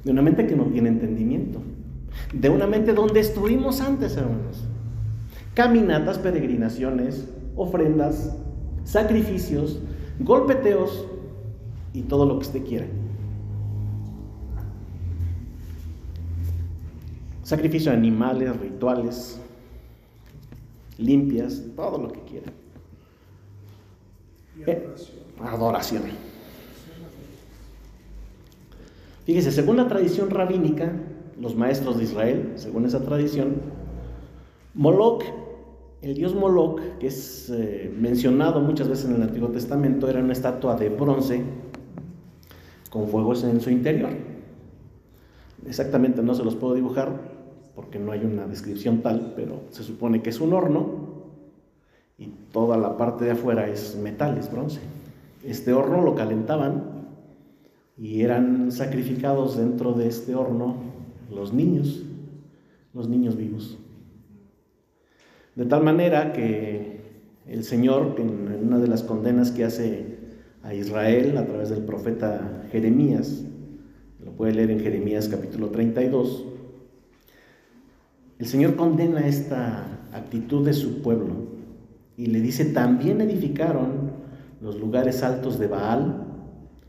De 0.05 0.11
una 0.11 0.21
mente 0.21 0.47
que 0.47 0.55
no 0.55 0.63
tiene 0.67 0.87
entendimiento. 0.87 1.61
De 2.33 2.49
una 2.49 2.67
mente 2.67 2.93
donde 2.93 3.19
estuvimos 3.19 3.81
antes, 3.81 4.15
hermanos. 4.15 4.63
Caminatas, 5.53 6.19
peregrinaciones, 6.19 7.33
ofrendas, 7.57 8.33
sacrificios, 8.83 9.79
golpeteos 10.19 11.05
y 11.93 12.03
todo 12.03 12.25
lo 12.25 12.39
que 12.39 12.45
usted 12.45 12.63
quiera. 12.63 12.87
Sacrificio 17.43 17.91
de 17.91 17.97
animales, 17.97 18.57
rituales, 18.59 19.39
limpias, 20.97 21.63
todo 21.75 21.97
lo 21.97 22.11
que 22.11 22.21
quiera. 22.21 22.51
Eh, 24.65 24.95
adoración. 25.41 26.03
Fíjese, 29.25 29.51
según 29.51 29.77
la 29.77 29.87
tradición 29.87 30.29
rabínica, 30.29 30.91
los 31.39 31.55
maestros 31.55 31.97
de 31.97 32.05
Israel, 32.05 32.53
según 32.55 32.85
esa 32.85 33.03
tradición, 33.03 33.61
Moloch, 34.73 35.23
el 36.01 36.13
dios 36.13 36.35
Moloch, 36.35 36.79
que 36.99 37.07
es 37.07 37.49
eh, 37.49 37.91
mencionado 37.97 38.59
muchas 38.61 38.87
veces 38.87 39.05
en 39.05 39.15
el 39.15 39.23
Antiguo 39.23 39.49
Testamento, 39.49 40.09
era 40.09 40.19
una 40.19 40.33
estatua 40.33 40.75
de 40.75 40.89
bronce 40.89 41.43
con 42.89 43.07
fuegos 43.07 43.43
en 43.43 43.59
su 43.61 43.69
interior. 43.69 44.11
Exactamente 45.65 46.21
no 46.21 46.33
se 46.35 46.43
los 46.43 46.55
puedo 46.55 46.75
dibujar 46.75 47.37
porque 47.75 47.99
no 47.99 48.11
hay 48.11 48.23
una 48.23 48.47
descripción 48.47 49.01
tal, 49.01 49.33
pero 49.35 49.61
se 49.69 49.83
supone 49.83 50.21
que 50.21 50.29
es 50.29 50.39
un 50.39 50.53
horno 50.53 51.07
y 52.17 52.27
toda 52.51 52.77
la 52.77 52.97
parte 52.97 53.25
de 53.25 53.31
afuera 53.31 53.67
es 53.67 53.95
metal, 53.95 54.37
es 54.37 54.51
bronce. 54.51 54.79
Este 55.43 55.73
horno 55.73 56.01
lo 56.01 56.15
calentaban 56.15 57.07
y 57.97 58.21
eran 58.21 58.71
sacrificados 58.71 59.57
dentro 59.57 59.93
de 59.93 60.07
este 60.07 60.35
horno 60.35 60.75
los 61.29 61.53
niños, 61.53 62.03
los 62.93 63.09
niños 63.09 63.35
vivos. 63.35 63.77
De 65.57 65.65
tal 65.65 65.83
manera 65.83 66.33
que 66.33 67.01
el 67.47 67.63
Señor, 67.63 68.13
en 68.19 68.67
una 68.67 68.77
de 68.77 68.85
las 68.85 69.01
condenas 69.01 69.49
que 69.49 69.63
hace 69.63 70.19
a 70.61 70.75
Israel 70.75 71.35
a 71.35 71.47
través 71.47 71.71
del 71.71 71.81
profeta 71.81 72.67
Jeremías, 72.71 73.43
lo 74.23 74.33
puede 74.33 74.53
leer 74.53 74.69
en 74.69 74.81
Jeremías 74.81 75.27
capítulo 75.27 75.69
32, 75.69 76.45
el 78.37 78.45
Señor 78.45 78.75
condena 78.75 79.25
esta 79.25 80.07
actitud 80.13 80.63
de 80.63 80.73
su 80.73 81.01
pueblo 81.01 81.47
y 82.17 82.27
le 82.27 82.39
dice, 82.39 82.65
también 82.65 83.19
edificaron 83.19 84.11
los 84.61 84.79
lugares 84.79 85.23
altos 85.23 85.57
de 85.57 85.65
Baal, 85.65 86.23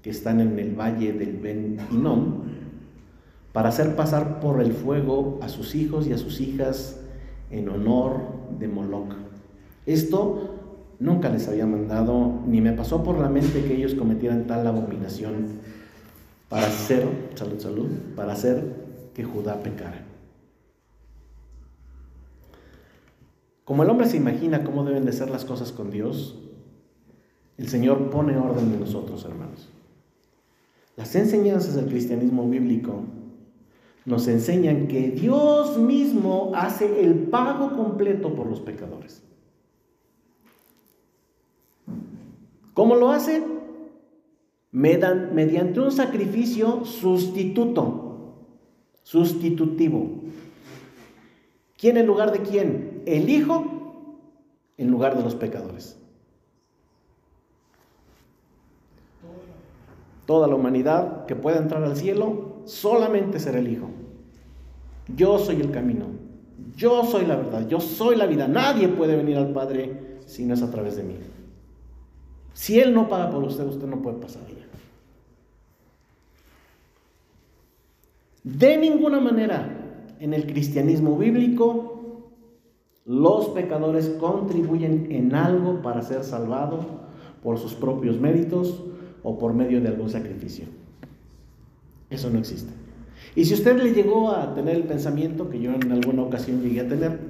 que 0.03 0.11
están 0.11 0.41
en 0.41 0.59
el 0.59 0.79
valle 0.79 1.15
del 1.15 1.39
Ben 1.39 1.79
Hinnom, 1.91 2.43
para 3.55 3.71
hacer 3.71 3.97
pasar 3.97 4.41
por 4.41 4.61
el 4.61 4.73
fuego 4.73 5.39
a 5.41 5.49
sus 5.49 5.75
hijos 5.75 6.07
y 6.07 6.13
a 6.13 6.19
sus 6.19 6.43
hijas 6.43 7.01
en 7.51 7.69
honor 7.69 8.21
de 8.59 8.69
Moloch. 8.69 9.15
Esto 9.87 10.59
nunca 10.99 11.29
les 11.29 11.49
había 11.49 11.67
mandado, 11.67 12.41
ni 12.47 12.61
me 12.61 12.73
pasó 12.73 13.03
por 13.03 13.19
la 13.19 13.29
mente 13.29 13.65
que 13.65 13.77
ellos 13.77 13.95
cometieran 13.95 14.47
tal 14.47 14.67
abominación 14.67 15.47
para 16.49 16.67
hacer, 16.67 17.07
salud, 17.35 17.59
salud, 17.59 17.89
para 18.17 18.33
hacer 18.33 18.65
que 19.15 19.25
Judá 19.25 19.63
pecara. 19.63 20.05
Como 23.65 23.83
el 23.83 23.91
hombre 23.91 24.09
se 24.09 24.17
imagina 24.17 24.65
cómo 24.65 24.85
deben 24.85 25.05
de 25.05 25.13
ser 25.13 25.31
las 25.31 25.45
cosas 25.45 25.73
con 25.73 25.91
Dios, 25.91 26.39
el 27.59 27.69
Señor 27.69 28.11
pone 28.11 28.37
orden 28.37 28.73
en 28.73 28.81
nosotros, 28.81 29.25
hermanos. 29.25 29.69
Las 30.97 31.15
enseñanzas 31.15 31.75
del 31.75 31.87
cristianismo 31.87 32.49
bíblico 32.49 33.03
nos 34.09 34.27
enseñan 34.27 34.89
que 34.89 35.11
Dios 35.11 35.77
mismo 35.77 36.53
hace 36.55 37.05
el 37.05 37.15
pago 37.25 37.77
completo 37.77 38.35
por 38.35 38.47
los 38.47 38.59
pecadores. 38.59 39.23
¿Cómo 42.73 42.95
lo 42.95 43.11
hace? 43.11 43.45
Mediante 44.73 45.81
un 45.81 45.93
sacrificio 45.93 46.87
sustituto, 46.87 48.35
sustitutivo. 49.03 50.23
¿Quién 51.77 51.99
en 51.99 52.07
lugar 52.07 52.33
de 52.33 52.41
quién? 52.41 53.03
el 53.05 53.29
Hijo 53.29 54.25
en 54.79 54.91
lugar 54.91 55.19
de 55.19 55.23
los 55.23 55.35
pecadores. 55.35 55.99
Toda 60.25 60.49
la 60.49 60.55
humanidad 60.55 61.27
que 61.27 61.37
pueda 61.37 61.59
entrar 61.59 61.85
al 61.85 61.97
cielo 61.97 62.58
solamente 62.69 63.41
será 63.41 63.59
el 63.59 63.69
Hijo. 63.69 63.89
Yo 65.17 65.39
soy 65.39 65.57
el 65.57 65.71
camino, 65.71 66.07
yo 66.77 67.05
soy 67.05 67.27
la 67.27 67.37
verdad, 67.37 67.67
yo 67.69 67.81
soy 67.81 68.17
la 68.17 68.27
vida. 68.27 68.47
Nadie 68.47 68.89
puede 68.89 69.17
venir 69.17 69.37
al 69.37 69.53
Padre 69.53 70.19
si 70.27 70.45
no 70.45 70.55
es 70.55 70.63
a 70.63 70.71
través 70.71 70.97
de 70.97 71.03
mí. 71.03 71.15
Si 72.53 72.79
Él 72.79 72.93
no 72.93 73.09
paga 73.09 73.31
por 73.31 73.43
usted, 73.43 73.65
usted 73.65 73.87
no 73.87 74.03
puede 74.03 74.19
pasar. 74.19 74.43
De 78.45 78.79
ninguna 78.79 79.21
manera 79.21 79.69
en 80.21 80.33
el 80.33 80.47
cristianismo 80.47 81.19
bíblico 81.19 81.99
los 83.05 83.49
pecadores 83.51 84.09
contribuyen 84.21 85.09
en 85.11 85.35
algo 85.35 85.83
para 85.83 86.03
ser 86.03 86.25
salvados 86.25 86.87
por 87.43 87.59
sus 87.59 87.75
propios 87.75 88.19
méritos 88.21 88.83
o 89.23 89.39
por 89.39 89.55
medio 89.55 89.81
de 89.81 89.89
algún 89.89 90.11
sacrificio. 90.11 90.67
Eso 92.11 92.31
no 92.31 92.39
existe. 92.39 92.73
Y 93.35 93.45
si 93.45 93.55
usted 93.55 93.77
le 93.77 93.93
llegó 93.93 94.31
a 94.31 94.55
tener 94.55 94.77
el 94.77 94.85
pensamiento 94.85 95.49
que 95.49 95.61
yo 95.61 95.73
en 95.73 95.93
alguna 95.93 96.23
ocasión 96.23 96.63
llegué 96.63 96.81
a 96.81 96.89
tener, 96.89 97.21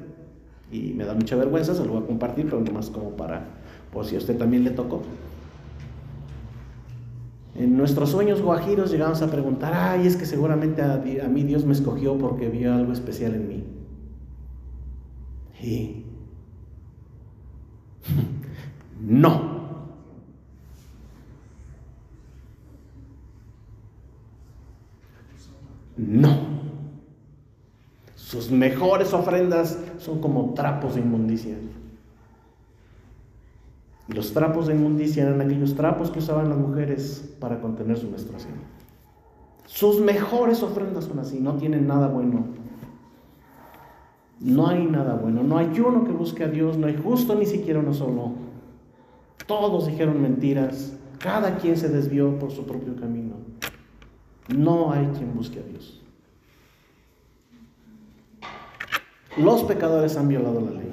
y 0.71 0.93
me 0.93 1.05
da 1.05 1.15
mucha 1.15 1.37
vergüenza, 1.37 1.75
se 1.75 1.85
lo 1.85 1.93
voy 1.93 2.03
a 2.03 2.07
compartir, 2.07 2.45
pero 2.45 2.61
más 2.73 2.91
como 2.91 3.11
para, 3.11 3.47
por 3.93 4.05
si 4.05 4.15
a 4.15 4.19
usted 4.19 4.37
también 4.37 4.65
le 4.65 4.71
tocó. 4.71 5.03
En 7.57 7.77
nuestros 7.77 8.11
sueños 8.11 8.41
guajiros 8.41 8.93
llegamos 8.93 9.21
a 9.21 9.31
preguntar, 9.31 9.73
ay, 9.75 10.07
es 10.07 10.17
que 10.17 10.27
seguramente 10.27 10.81
a, 10.81 10.95
a 10.95 11.29
mí 11.29 11.43
Dios 11.43 11.65
me 11.65 11.73
escogió 11.73 12.17
porque 12.17 12.49
vio 12.49 12.73
algo 12.73 12.93
especial 12.93 13.35
en 13.35 13.49
mí. 13.49 13.65
Y 15.61 16.05
no. 19.01 19.58
No. 25.99 26.59
Sus 28.15 28.51
mejores 28.51 29.13
ofrendas 29.13 29.79
son 29.99 30.21
como 30.21 30.55
trapos 30.55 30.95
de 30.95 31.01
inmundicia. 31.01 31.57
Y 34.09 34.13
los 34.13 34.33
trapos 34.33 34.69
de 34.69 34.75
inmundicia 34.75 35.25
eran 35.25 35.41
aquellos 35.41 35.75
trapos 35.75 36.11
que 36.11 36.21
usaban 36.21 36.49
las 36.49 36.59
mujeres 36.59 37.35
para 37.41 37.61
contener 37.61 37.99
su 37.99 38.09
menstruación. 38.09 38.55
Sus 39.67 40.01
mejores 40.01 40.63
ofrendas 40.63 41.05
son 41.05 41.19
así, 41.19 41.41
no 41.41 41.57
tienen 41.57 41.87
nada 41.87 42.09
bueno. 42.09 42.47
No 44.41 44.69
hay 44.69 44.87
nada 44.87 45.15
bueno, 45.15 45.43
no 45.43 45.59
hay 45.59 45.79
uno 45.81 46.05
que 46.05 46.13
busque 46.13 46.45
a 46.45 46.49
Dios, 46.49 46.79
no 46.79 46.87
hay 46.87 46.97
justo 46.97 47.35
ni 47.35 47.45
siquiera 47.45 47.81
uno 47.81 47.93
solo. 47.93 48.33
Todos 49.47 49.89
dijeron 49.89 50.23
mentiras, 50.23 50.97
cada 51.19 51.57
quien 51.57 51.77
se 51.77 51.89
desvió 51.89 52.39
por 52.39 52.53
su 52.53 52.65
propio 52.65 52.95
camino. 52.97 53.28
No 54.49 54.93
hay 54.93 55.07
quien 55.09 55.35
busque 55.35 55.61
a 55.61 55.63
Dios. 55.63 56.01
Los 59.37 59.63
pecadores 59.65 60.17
han 60.17 60.29
violado 60.29 60.61
la 60.61 60.71
ley. 60.73 60.91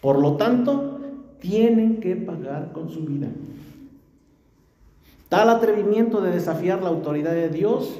Por 0.00 0.18
lo 0.18 0.36
tanto, 0.36 1.00
tienen 1.40 2.00
que 2.00 2.16
pagar 2.16 2.72
con 2.72 2.90
su 2.90 3.04
vida. 3.04 3.28
Tal 5.28 5.48
atrevimiento 5.48 6.20
de 6.20 6.30
desafiar 6.30 6.82
la 6.82 6.90
autoridad 6.90 7.32
de 7.32 7.48
Dios 7.48 7.98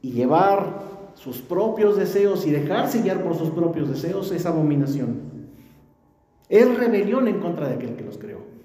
y 0.00 0.12
llevar 0.12 0.84
sus 1.14 1.38
propios 1.38 1.96
deseos 1.96 2.46
y 2.46 2.50
dejarse 2.50 3.02
guiar 3.02 3.22
por 3.22 3.34
sus 3.34 3.50
propios 3.50 3.88
deseos 3.88 4.30
es 4.32 4.46
abominación. 4.46 5.20
Es 6.48 6.76
rebelión 6.78 7.26
en 7.28 7.40
contra 7.40 7.68
de 7.68 7.74
aquel 7.74 7.96
que 7.96 8.04
los 8.04 8.18
creó. 8.18 8.55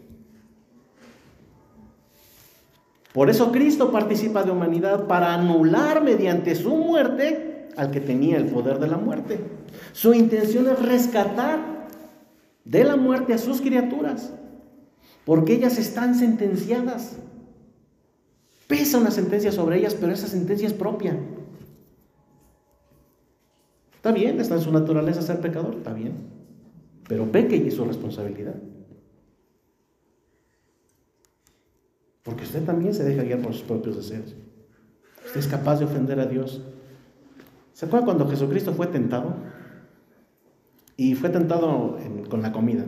Por 3.13 3.29
eso 3.29 3.51
Cristo 3.51 3.91
participa 3.91 4.43
de 4.43 4.51
humanidad 4.51 5.07
para 5.07 5.33
anular 5.33 6.03
mediante 6.03 6.55
su 6.55 6.75
muerte 6.75 7.69
al 7.75 7.91
que 7.91 7.99
tenía 7.99 8.37
el 8.37 8.45
poder 8.45 8.79
de 8.79 8.87
la 8.87 8.97
muerte. 8.97 9.39
Su 9.91 10.13
intención 10.13 10.67
es 10.67 10.81
rescatar 10.81 11.87
de 12.63 12.83
la 12.83 12.95
muerte 12.95 13.33
a 13.33 13.37
sus 13.37 13.59
criaturas, 13.59 14.33
porque 15.25 15.53
ellas 15.53 15.77
están 15.77 16.15
sentenciadas. 16.15 17.17
Pesa 18.67 18.97
una 18.97 19.11
sentencia 19.11 19.51
sobre 19.51 19.79
ellas, 19.79 19.95
pero 19.99 20.13
esa 20.13 20.27
sentencia 20.27 20.67
es 20.67 20.73
propia. 20.73 21.17
Está 23.95 24.11
bien, 24.11 24.39
está 24.39 24.55
en 24.55 24.61
su 24.61 24.71
naturaleza 24.71 25.21
ser 25.21 25.41
pecador, 25.41 25.75
está 25.75 25.93
bien. 25.93 26.13
Pero 27.07 27.31
peque 27.31 27.57
y 27.57 27.67
es 27.67 27.75
su 27.75 27.83
responsabilidad. 27.83 28.55
Porque 32.23 32.43
usted 32.43 32.63
también 32.63 32.93
se 32.93 33.03
deja 33.03 33.23
guiar 33.23 33.41
por 33.41 33.53
sus 33.53 33.63
propios 33.63 33.97
deseos. 33.97 34.35
Usted 35.25 35.39
es 35.39 35.47
capaz 35.47 35.79
de 35.79 35.85
ofender 35.85 36.19
a 36.19 36.25
Dios 36.25 36.61
¿Se 37.81 37.85
acuerdan 37.85 38.05
cuando 38.05 38.29
Jesucristo 38.29 38.73
fue 38.73 38.85
tentado? 38.85 39.33
Y 40.97 41.15
fue 41.15 41.29
tentado 41.29 41.97
con 42.29 42.43
la 42.43 42.51
comida. 42.51 42.83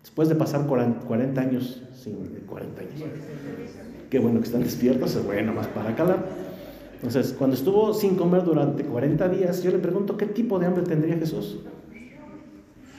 Después 0.00 0.30
de 0.30 0.36
pasar 0.36 0.66
40 0.66 1.40
años, 1.40 1.82
sin 1.92 2.14
40 2.46 2.80
años. 2.80 2.94
Qué 4.08 4.18
bueno 4.18 4.40
que 4.40 4.46
están 4.46 4.62
despiertos, 4.62 5.14
es 5.16 5.24
bueno 5.24 5.52
más 5.52 5.66
para 5.66 5.94
calar. 5.94 6.24
Entonces, 6.94 7.34
cuando 7.36 7.56
estuvo 7.56 7.92
sin 7.92 8.16
comer 8.16 8.42
durante 8.42 8.84
40 8.84 9.28
días, 9.28 9.62
yo 9.62 9.70
le 9.70 9.78
pregunto, 9.78 10.16
¿qué 10.16 10.24
tipo 10.24 10.58
de 10.58 10.66
hambre 10.66 10.84
tendría 10.84 11.16
Jesús? 11.16 11.58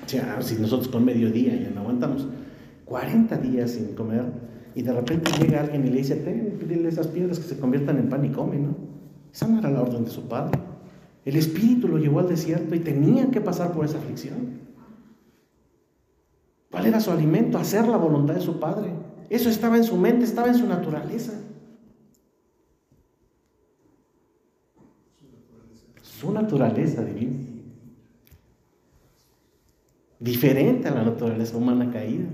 O 0.05 0.07
sea, 0.07 0.41
si 0.41 0.55
nosotros 0.55 0.87
con 0.87 1.03
mediodía 1.03 1.55
ya 1.55 1.71
no 1.71 1.81
aguantamos. 1.81 2.27
40 2.85 3.37
días 3.37 3.71
sin 3.71 3.95
comer 3.95 4.25
y 4.75 4.81
de 4.81 4.93
repente 4.93 5.31
llega 5.39 5.61
alguien 5.61 5.85
y 5.85 5.89
le 5.89 5.97
dice, 5.97 6.15
pídele 6.15 6.89
esas 6.89 7.07
piedras 7.07 7.39
que 7.39 7.47
se 7.47 7.59
conviertan 7.59 7.97
en 7.97 8.09
pan 8.09 8.23
y 8.25 8.29
come, 8.29 8.57
¿no? 8.57 8.75
Esa 9.33 9.47
no 9.47 9.59
era 9.59 9.69
la 9.69 9.81
orden 9.81 10.05
de 10.05 10.11
su 10.11 10.27
padre. 10.27 10.59
El 11.25 11.35
Espíritu 11.35 11.87
lo 11.87 11.97
llevó 11.97 12.19
al 12.19 12.29
desierto 12.29 12.73
y 12.75 12.79
tenía 12.79 13.29
que 13.29 13.41
pasar 13.41 13.73
por 13.73 13.85
esa 13.85 13.97
aflicción. 13.97 14.61
¿Cuál 16.71 16.85
era 16.85 16.99
su 16.99 17.11
alimento? 17.11 17.57
Hacer 17.57 17.87
la 17.87 17.97
voluntad 17.97 18.33
de 18.33 18.41
su 18.41 18.59
Padre. 18.59 18.91
Eso 19.29 19.49
estaba 19.49 19.77
en 19.77 19.83
su 19.83 19.97
mente, 19.97 20.25
estaba 20.25 20.47
en 20.47 20.55
su 20.55 20.65
naturaleza. 20.65 21.33
Su 26.01 26.31
naturaleza 26.31 27.03
divina. 27.03 27.37
Diferente 30.19 30.87
a 30.87 30.95
la 30.95 31.03
naturaleza 31.03 31.57
humana 31.57 31.91
caída. 31.91 32.25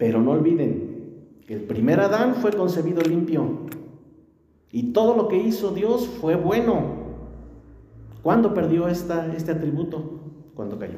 Pero 0.00 0.22
no 0.22 0.30
olviden 0.30 1.36
que 1.46 1.52
el 1.52 1.64
primer 1.64 2.00
Adán 2.00 2.36
fue 2.36 2.52
concebido 2.52 3.02
limpio. 3.02 3.66
Y 4.72 4.94
todo 4.94 5.14
lo 5.14 5.28
que 5.28 5.36
hizo 5.36 5.74
Dios 5.74 6.08
fue 6.08 6.36
bueno. 6.36 7.00
¿Cuándo 8.22 8.54
perdió 8.54 8.88
esta, 8.88 9.30
este 9.36 9.52
atributo? 9.52 10.22
Cuando 10.54 10.78
cayó. 10.78 10.96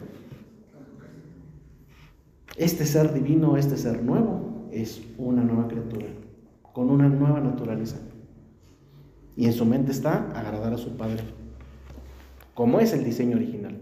Este 2.56 2.86
ser 2.86 3.12
divino, 3.12 3.56
este 3.56 3.76
ser 3.76 4.04
nuevo, 4.04 4.68
es 4.70 5.02
una 5.18 5.42
nueva 5.42 5.66
criatura, 5.66 6.06
con 6.72 6.88
una 6.88 7.08
nueva 7.08 7.40
naturaleza. 7.40 7.96
Y 9.36 9.46
en 9.46 9.52
su 9.52 9.66
mente 9.66 9.90
está 9.90 10.30
agradar 10.30 10.74
a 10.74 10.78
su 10.78 10.96
Padre, 10.96 11.24
como 12.54 12.78
es 12.78 12.92
el 12.92 13.02
diseño 13.02 13.36
original. 13.36 13.80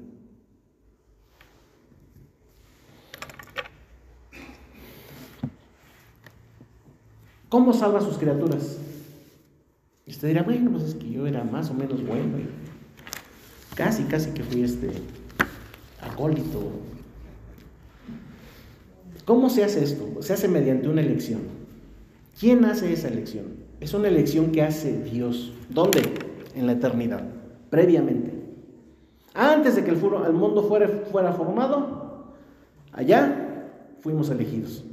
¿Cómo 7.51 7.74
salva 7.74 7.98
a 7.98 8.03
sus 8.03 8.16
criaturas? 8.16 8.78
Y 10.07 10.12
usted 10.12 10.28
dirá, 10.28 10.42
bueno, 10.42 10.70
pues 10.70 10.84
es 10.84 10.94
que 10.94 11.11
yo 11.11 11.26
era 11.26 11.44
más 11.44 11.68
o 11.70 11.74
menos 11.74 12.05
bueno 12.07 12.38
casi, 13.74 14.05
casi 14.05 14.30
que 14.30 14.42
fui 14.42 14.62
este 14.62 14.90
acólito. 16.01 16.70
¿Cómo 19.24 19.51
se 19.51 19.64
hace 19.64 19.82
esto? 19.82 20.22
Se 20.22 20.32
hace 20.32 20.48
mediante 20.48 20.88
una 20.88 21.01
elección. 21.01 21.40
¿Quién 22.38 22.64
hace 22.64 22.92
esa 22.92 23.09
elección? 23.09 23.46
Es 23.80 23.94
una 23.94 24.09
elección 24.09 24.53
que 24.53 24.62
hace 24.62 25.03
Dios. 25.03 25.53
¿Dónde? 25.70 26.03
En 26.55 26.66
la 26.66 26.72
eternidad, 26.72 27.22
previamente. 27.70 28.32
Antes 29.34 29.76
de 29.76 29.84
que 29.84 29.90
el, 29.90 29.96
mundo 29.96 30.62
fuera 30.64 31.32
formado, 31.32 32.34
allá 32.92 33.70
fuimos 34.01 34.28
elegidos. 34.30 34.84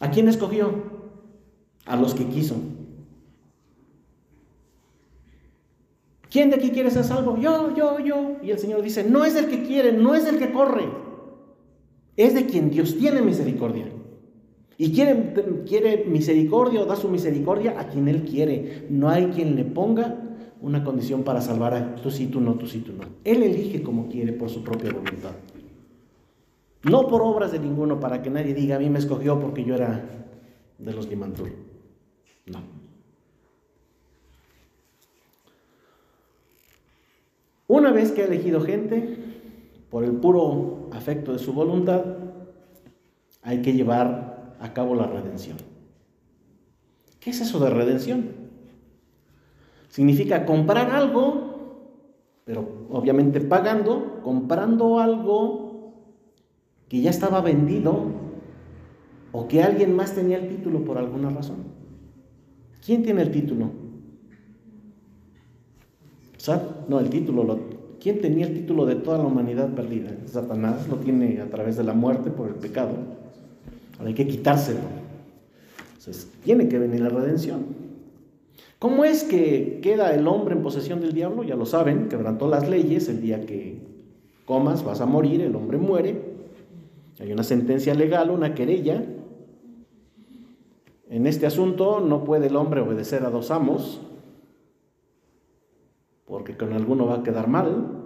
¿A 0.00 0.10
quién 0.10 0.28
escogió? 0.28 0.70
A 1.84 1.96
los 1.96 2.14
que 2.14 2.26
quiso. 2.26 2.56
¿Quién 6.30 6.50
de 6.50 6.56
aquí 6.56 6.70
quiere 6.70 6.90
ser 6.90 7.04
salvo? 7.04 7.38
Yo, 7.38 7.74
yo, 7.74 7.98
yo. 8.00 8.36
Y 8.42 8.50
el 8.50 8.58
Señor 8.58 8.82
dice, 8.82 9.04
no 9.04 9.24
es 9.24 9.36
el 9.36 9.46
que 9.46 9.62
quiere, 9.62 9.92
no 9.92 10.14
es 10.14 10.26
el 10.26 10.38
que 10.38 10.52
corre. 10.52 10.84
Es 12.16 12.34
de 12.34 12.46
quien 12.46 12.70
Dios 12.70 12.98
tiene 12.98 13.22
misericordia. 13.22 13.86
Y 14.78 14.92
quiere, 14.92 15.32
quiere 15.66 16.04
misericordia 16.04 16.82
o 16.82 16.84
da 16.84 16.96
su 16.96 17.08
misericordia 17.08 17.80
a 17.80 17.88
quien 17.88 18.08
Él 18.08 18.24
quiere. 18.24 18.86
No 18.90 19.08
hay 19.08 19.26
quien 19.28 19.56
le 19.56 19.64
ponga 19.64 20.22
una 20.60 20.84
condición 20.84 21.22
para 21.22 21.40
salvar 21.40 21.74
a 21.74 21.94
tú 21.96 22.10
sí, 22.10 22.26
tú 22.26 22.40
no, 22.40 22.54
tú 22.54 22.66
sí, 22.66 22.80
tú 22.80 22.92
no. 22.92 23.04
Él 23.24 23.42
elige 23.42 23.82
como 23.82 24.08
quiere 24.08 24.32
por 24.32 24.50
su 24.50 24.62
propia 24.62 24.92
voluntad. 24.92 25.32
No 26.90 27.08
por 27.08 27.20
obras 27.22 27.50
de 27.50 27.58
ninguno 27.58 27.98
para 27.98 28.22
que 28.22 28.30
nadie 28.30 28.54
diga, 28.54 28.76
a 28.76 28.78
mí 28.78 28.88
me 28.88 29.00
escogió 29.00 29.40
porque 29.40 29.64
yo 29.64 29.74
era 29.74 30.04
de 30.78 30.92
los 30.92 31.08
Limantur. 31.08 31.50
No. 32.46 32.60
Una 37.66 37.90
vez 37.90 38.12
que 38.12 38.22
ha 38.22 38.26
elegido 38.26 38.60
gente, 38.60 39.16
por 39.90 40.04
el 40.04 40.12
puro 40.12 40.88
afecto 40.92 41.32
de 41.32 41.40
su 41.40 41.52
voluntad, 41.52 42.04
hay 43.42 43.62
que 43.62 43.72
llevar 43.72 44.54
a 44.60 44.72
cabo 44.72 44.94
la 44.94 45.08
redención. 45.08 45.56
¿Qué 47.18 47.30
es 47.30 47.40
eso 47.40 47.58
de 47.58 47.70
redención? 47.70 48.28
Significa 49.88 50.46
comprar 50.46 50.90
algo, 50.90 51.80
pero 52.44 52.86
obviamente 52.90 53.40
pagando, 53.40 54.20
comprando 54.22 55.00
algo 55.00 55.65
que 56.88 57.00
ya 57.00 57.10
estaba 57.10 57.40
vendido 57.40 58.12
o 59.32 59.48
que 59.48 59.62
alguien 59.62 59.94
más 59.94 60.14
tenía 60.14 60.38
el 60.38 60.48
título 60.48 60.84
por 60.84 60.98
alguna 60.98 61.30
razón. 61.30 61.56
¿Quién 62.84 63.02
tiene 63.02 63.22
el 63.22 63.30
título? 63.30 63.70
No, 66.88 67.00
el 67.00 67.10
título. 67.10 67.58
¿Quién 68.00 68.20
tenía 68.20 68.46
el 68.46 68.54
título 68.54 68.86
de 68.86 68.94
toda 68.94 69.18
la 69.18 69.24
humanidad 69.24 69.74
perdida? 69.74 70.16
Satanás 70.26 70.88
lo 70.88 70.96
tiene 70.96 71.40
a 71.40 71.50
través 71.50 71.76
de 71.76 71.84
la 71.84 71.92
muerte 71.92 72.30
por 72.30 72.48
el 72.48 72.54
pecado. 72.54 72.92
Ahora 73.98 74.08
hay 74.08 74.14
que 74.14 74.28
quitárselo. 74.28 74.78
Entonces, 75.98 76.30
tiene 76.44 76.68
que 76.68 76.78
venir 76.78 77.00
la 77.00 77.08
redención. 77.08 77.64
¿Cómo 78.78 79.04
es 79.04 79.24
que 79.24 79.80
queda 79.82 80.14
el 80.14 80.28
hombre 80.28 80.54
en 80.54 80.62
posesión 80.62 81.00
del 81.00 81.14
diablo? 81.14 81.42
Ya 81.42 81.56
lo 81.56 81.66
saben, 81.66 82.08
quebrantó 82.08 82.46
las 82.46 82.68
leyes, 82.68 83.08
el 83.08 83.22
día 83.22 83.44
que 83.44 83.80
comas 84.44 84.84
vas 84.84 85.00
a 85.00 85.06
morir, 85.06 85.40
el 85.40 85.56
hombre 85.56 85.78
muere. 85.78 86.25
Hay 87.18 87.32
una 87.32 87.42
sentencia 87.42 87.94
legal, 87.94 88.30
una 88.30 88.54
querella. 88.54 89.04
En 91.08 91.26
este 91.26 91.46
asunto 91.46 92.00
no 92.00 92.24
puede 92.24 92.48
el 92.48 92.56
hombre 92.56 92.80
obedecer 92.80 93.24
a 93.24 93.30
dos 93.30 93.50
amos, 93.50 94.00
porque 96.26 96.56
con 96.56 96.72
alguno 96.72 97.06
va 97.06 97.16
a 97.16 97.22
quedar 97.22 97.48
mal. 97.48 98.02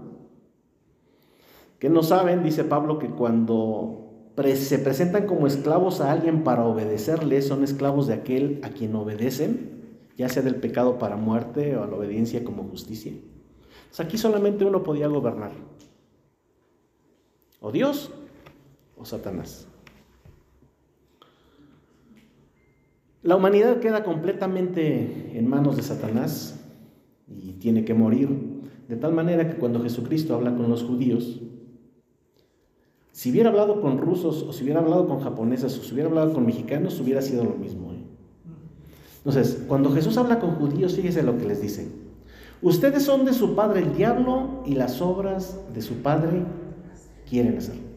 Que 1.78 1.88
no 1.88 2.02
saben, 2.02 2.44
dice 2.44 2.62
Pablo, 2.62 2.98
que 2.98 3.08
cuando 3.08 4.10
se 4.54 4.78
presentan 4.78 5.26
como 5.26 5.46
esclavos 5.46 6.00
a 6.00 6.12
alguien 6.12 6.44
para 6.44 6.64
obedecerle, 6.64 7.42
son 7.42 7.64
esclavos 7.64 8.06
de 8.06 8.14
aquel 8.14 8.60
a 8.62 8.70
quien 8.70 8.94
obedecen, 8.94 9.80
ya 10.16 10.28
sea 10.28 10.42
del 10.42 10.56
pecado 10.56 10.98
para 10.98 11.16
muerte 11.16 11.76
o 11.76 11.82
a 11.82 11.86
la 11.86 11.96
obediencia 11.96 12.44
como 12.44 12.64
justicia. 12.64 13.12
aquí 13.98 14.16
solamente 14.16 14.64
uno 14.64 14.82
podía 14.82 15.08
gobernar, 15.08 15.52
o 17.60 17.70
Dios 17.72 18.12
o 19.00 19.04
Satanás. 19.04 19.66
La 23.22 23.36
humanidad 23.36 23.80
queda 23.80 24.02
completamente 24.02 25.38
en 25.38 25.46
manos 25.46 25.76
de 25.76 25.82
Satanás 25.82 26.58
y 27.28 27.52
tiene 27.52 27.84
que 27.84 27.92
morir, 27.92 28.28
de 28.88 28.96
tal 28.96 29.12
manera 29.12 29.48
que 29.48 29.56
cuando 29.56 29.82
Jesucristo 29.82 30.34
habla 30.34 30.56
con 30.56 30.70
los 30.70 30.82
judíos, 30.82 31.40
si 33.12 33.30
hubiera 33.30 33.50
hablado 33.50 33.82
con 33.82 33.98
rusos 33.98 34.42
o 34.42 34.52
si 34.52 34.64
hubiera 34.64 34.80
hablado 34.80 35.06
con 35.06 35.20
japoneses 35.20 35.78
o 35.78 35.82
si 35.82 35.92
hubiera 35.92 36.08
hablado 36.08 36.32
con 36.32 36.46
mexicanos, 36.46 36.98
hubiera 37.00 37.20
sido 37.20 37.44
lo 37.44 37.56
mismo. 37.56 37.92
¿eh? 37.92 38.02
Entonces, 39.18 39.64
cuando 39.68 39.90
Jesús 39.92 40.16
habla 40.16 40.40
con 40.40 40.54
judíos, 40.54 40.94
fíjese 40.94 41.22
lo 41.22 41.36
que 41.36 41.44
les 41.44 41.60
dice. 41.60 41.88
Ustedes 42.62 43.02
son 43.02 43.26
de 43.26 43.34
su 43.34 43.54
padre 43.54 43.80
el 43.80 43.94
diablo 43.94 44.62
y 44.64 44.74
las 44.74 45.02
obras 45.02 45.60
de 45.74 45.82
su 45.82 45.96
padre 45.96 46.44
quieren 47.28 47.58
hacer. 47.58 47.89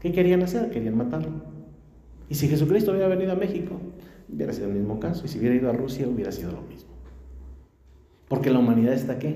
¿Qué 0.00 0.12
querían 0.12 0.42
hacer? 0.42 0.70
Querían 0.70 0.96
matarlo. 0.96 1.32
Y 2.28 2.34
si 2.34 2.48
Jesucristo 2.48 2.92
hubiera 2.92 3.08
venido 3.08 3.32
a 3.32 3.36
México, 3.36 3.74
hubiera 4.32 4.52
sido 4.52 4.68
el 4.68 4.74
mismo 4.74 5.00
caso. 5.00 5.24
Y 5.24 5.28
si 5.28 5.38
hubiera 5.38 5.54
ido 5.54 5.70
a 5.70 5.72
Rusia, 5.72 6.06
hubiera 6.06 6.32
sido 6.32 6.52
lo 6.52 6.62
mismo. 6.62 6.90
Porque 8.28 8.50
la 8.50 8.58
humanidad 8.58 8.94
está 8.94 9.18
qué? 9.18 9.34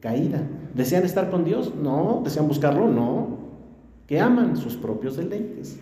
Caída. 0.00 0.42
¿Desean 0.74 1.04
estar 1.04 1.30
con 1.30 1.44
Dios? 1.44 1.74
No. 1.74 2.20
¿Desean 2.24 2.48
buscarlo? 2.48 2.88
No 2.88 3.44
que 4.06 4.20
aman 4.20 4.56
sus 4.56 4.76
propios 4.76 5.16
deleites. 5.16 5.80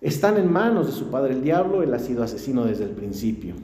Están 0.00 0.36
en 0.36 0.52
manos 0.52 0.86
de 0.86 0.92
su 0.92 1.06
padre 1.06 1.32
el 1.32 1.42
diablo, 1.42 1.82
él 1.82 1.94
ha 1.94 1.98
sido 1.98 2.22
asesino 2.22 2.64
desde 2.64 2.84
el 2.84 2.90
principio. 2.90 3.54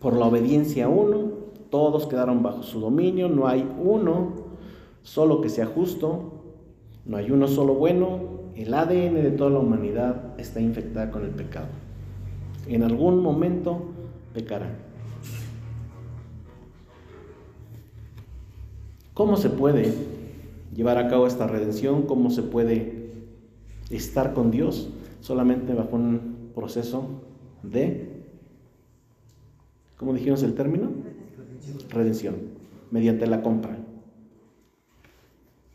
Por 0.00 0.16
la 0.16 0.26
obediencia 0.26 0.86
a 0.86 0.88
uno, 0.88 1.32
todos 1.70 2.06
quedaron 2.06 2.42
bajo 2.42 2.62
su 2.62 2.80
dominio, 2.80 3.28
no 3.28 3.46
hay 3.46 3.68
uno 3.82 4.46
solo 5.02 5.42
que 5.42 5.50
sea 5.50 5.66
justo, 5.66 6.35
no 7.06 7.16
hay 7.16 7.30
uno 7.30 7.46
solo 7.46 7.74
bueno, 7.74 8.20
el 8.56 8.74
ADN 8.74 9.14
de 9.14 9.30
toda 9.30 9.50
la 9.50 9.58
humanidad 9.58 10.38
está 10.38 10.60
infectada 10.60 11.10
con 11.10 11.24
el 11.24 11.30
pecado. 11.30 11.68
En 12.66 12.82
algún 12.82 13.22
momento 13.22 13.82
pecarán. 14.34 14.86
¿Cómo 19.14 19.36
se 19.36 19.50
puede 19.50 19.94
llevar 20.74 20.98
a 20.98 21.08
cabo 21.08 21.26
esta 21.26 21.46
redención, 21.46 22.02
cómo 22.02 22.30
se 22.30 22.42
puede 22.42 23.12
estar 23.90 24.34
con 24.34 24.50
Dios 24.50 24.90
solamente 25.20 25.72
bajo 25.74 25.96
un 25.96 26.50
proceso 26.54 27.22
de, 27.62 28.24
¿cómo 29.96 30.12
dijimos 30.12 30.42
el 30.42 30.54
término? 30.54 30.90
Redención, 31.88 32.34
mediante 32.90 33.26
la 33.26 33.42
compra. 33.42 33.78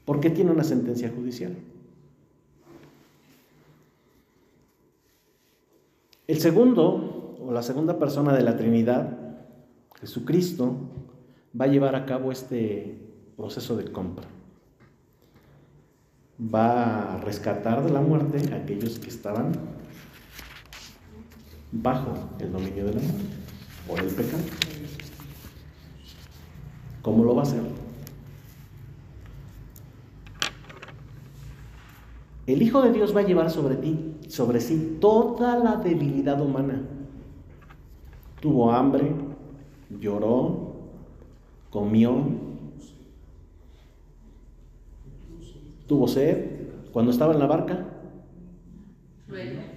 ¿Por 0.06 0.20
qué 0.20 0.30
tiene 0.30 0.52
una 0.52 0.64
sentencia 0.64 1.12
judicial? 1.16 1.56
El 6.28 6.40
segundo, 6.40 7.38
o 7.40 7.52
la 7.52 7.62
segunda 7.62 8.00
persona 8.00 8.34
de 8.34 8.44
la 8.44 8.58
Trinidad, 8.58 9.18
Jesucristo, 10.00 10.76
va 11.60 11.66
a 11.66 11.68
llevar 11.68 11.96
a 11.96 12.06
cabo 12.06 12.32
este 12.32 13.00
proceso 13.36 13.76
de 13.76 13.92
compra 13.92 14.28
va 16.42 17.14
a 17.14 17.18
rescatar 17.18 17.84
de 17.84 17.92
la 17.92 18.02
muerte 18.02 18.54
a 18.54 18.58
aquellos 18.58 18.98
que 19.00 19.10
estaban 19.10 19.52
bajo 21.72 22.14
el 22.40 22.52
dominio 22.52 22.86
de 22.86 22.94
la 22.96 23.02
muerte 23.02 23.36
por 23.88 24.00
el 24.00 24.08
pecado. 24.08 24.44
¿Cómo 27.02 27.24
lo 27.24 27.36
va 27.36 27.42
a 27.42 27.46
hacer? 27.46 27.62
El 32.54 32.62
Hijo 32.62 32.82
de 32.82 32.92
Dios 32.92 33.16
va 33.16 33.22
a 33.22 33.24
llevar 33.24 33.50
sobre 33.50 33.76
ti, 33.76 34.16
sobre 34.28 34.60
sí, 34.60 34.98
toda 35.00 35.58
la 35.58 35.78
debilidad 35.78 36.42
humana. 36.42 36.82
Tuvo 38.42 38.72
hambre, 38.72 39.14
lloró, 40.00 40.74
comió, 41.70 42.26
tuvo 45.88 46.08
sed, 46.08 46.46
cuando 46.92 47.12
estaba 47.12 47.34
en 47.34 47.40
la 47.40 47.48
barca, 47.48 47.86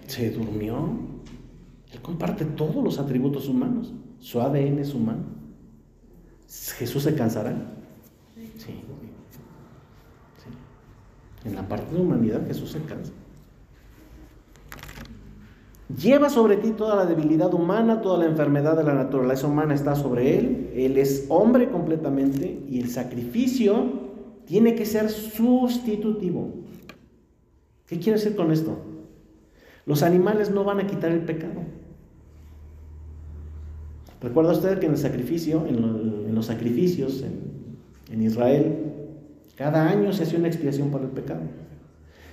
se 0.09 0.31
durmió. 0.31 0.89
Él 1.93 2.01
comparte 2.03 2.45
todos 2.45 2.83
los 2.83 2.99
atributos 2.99 3.49
humanos. 3.49 3.93
Su 4.19 4.41
ADN 4.41 4.81
es 4.81 4.95
humano. 4.95 5.23
¿Jesús 6.49 7.05
se 7.05 7.15
cansará? 7.15 7.55
Sí. 8.57 8.75
En 11.45 11.55
la 11.55 11.69
parte 11.69 11.95
de 11.95 12.01
humanidad 12.01 12.47
Jesús 12.47 12.71
se 12.71 12.81
cansa. 12.81 13.13
Lleva 16.01 16.31
sobre 16.31 16.57
ti 16.57 16.71
toda 16.71 16.97
la 16.97 17.07
debilidad 17.07 17.53
humana, 17.53 18.01
toda 18.01 18.19
la 18.19 18.25
enfermedad 18.25 18.77
de 18.77 18.85
la 18.85 18.95
naturaleza 18.95 19.47
humana 19.47 19.75
está 19.75 19.95
sobre 19.95 20.39
él. 20.39 20.71
Él 20.75 20.97
es 20.97 21.27
hombre 21.29 21.71
completamente 21.71 22.65
y 22.69 22.81
el 22.81 22.89
sacrificio 22.89 24.05
tiene 24.47 24.75
que 24.75 24.87
ser 24.87 25.11
sustitutivo. 25.11 26.51
¿Qué 27.87 27.99
quiero 27.99 28.19
decir 28.19 28.35
con 28.35 28.51
esto? 28.51 28.79
Los 29.85 30.03
animales 30.03 30.51
no 30.51 30.65
van 30.65 30.81
a 30.81 30.87
quitar 30.87 31.13
el 31.13 31.21
pecado. 31.21 31.61
¿Recuerda 34.23 34.53
usted 34.53 34.79
que 34.79 34.87
en 34.87 34.93
el 34.93 34.99
sacrificio, 34.99 35.67
en, 35.67 36.35
los 36.35 36.47
sacrificios 36.47 37.23
en 38.11 38.23
Israel, 38.23 38.94
cada 39.57 39.89
año 39.89 40.13
se 40.13 40.25
hacía 40.25 40.39
una 40.39 40.49
expiación 40.49 40.91
por 40.91 41.03
el 41.03 41.09
pecado? 41.09 41.43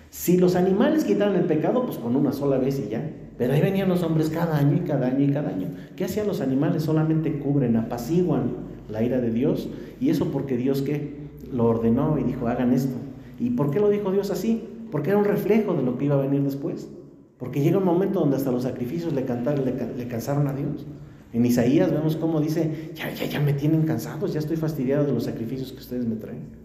Si 0.10 0.38
los 0.38 0.56
animales 0.56 1.03
quitaran 1.03 1.35
el 1.35 1.45
pecado, 1.45 1.85
pues 1.85 1.98
con 1.98 2.15
una 2.15 2.34
sola 2.34 2.57
vez 2.57 2.80
y 2.80 2.89
ya. 2.89 3.10
Pero 3.38 3.53
ahí 3.53 3.61
venían 3.61 3.89
los 3.89 4.03
hombres 4.03 4.30
cada 4.30 4.57
año 4.57 4.77
y 4.77 4.81
cada 4.81 5.07
año 5.07 5.23
y 5.23 5.31
cada 5.31 5.49
año. 5.49 5.69
¿Qué 5.95 6.06
hacían 6.06 6.27
los 6.27 6.41
animales? 6.41 6.84
Solamente 6.84 7.39
cubren, 7.39 7.76
apaciguan 7.77 8.52
la 8.89 9.02
ira 9.03 9.22
de 9.22 9.31
Dios. 9.31 9.69
¿Y 9.99 10.10
eso 10.10 10.31
porque 10.31 10.57
Dios 10.57 10.81
qué? 10.81 11.22
lo 11.52 11.65
ordenó 11.65 12.18
y 12.18 12.23
dijo, 12.23 12.48
hagan 12.48 12.73
esto. 12.73 12.95
¿Y 13.39 13.52
por 13.52 13.72
qué 13.72 13.80
lo 13.80 13.89
dijo 13.89 14.11
Dios 14.11 14.31
así? 14.31 14.64
Porque 14.91 15.10
era 15.10 15.19
un 15.19 15.26
reflejo 15.26 15.73
de 15.73 15.84
lo 15.84 15.98
que 15.98 16.06
iba 16.06 16.15
a 16.15 16.22
venir 16.22 16.41
después. 16.43 16.89
Porque 17.38 17.61
llega 17.61 17.77
un 17.77 17.85
momento 17.85 18.19
donde 18.19 18.38
hasta 18.38 18.52
los 18.52 18.64
sacrificios 18.64 19.14
le, 19.14 19.22
le, 19.23 20.07
cansaron 20.07 20.48
a 20.48 20.53
Dios. 20.53 20.85
En 21.34 21.45
Isaías 21.45 21.91
vemos 21.91 22.15
cómo 22.18 22.39
dice, 22.39 22.91
ya, 22.93 23.11
ya, 23.14 23.26
ya 23.26 23.39
me 23.39 23.53
tienen 23.53 23.84
cansados, 23.84 24.34
ya 24.34 24.39
estoy 24.39 24.57
fastidiado 24.57 25.06
de 25.06 25.14
los 25.14 25.23
sacrificios 25.23 25.72
que 25.72 25.80
ustedes 25.80 26.06
me 26.06 26.18
traen. 26.18 26.61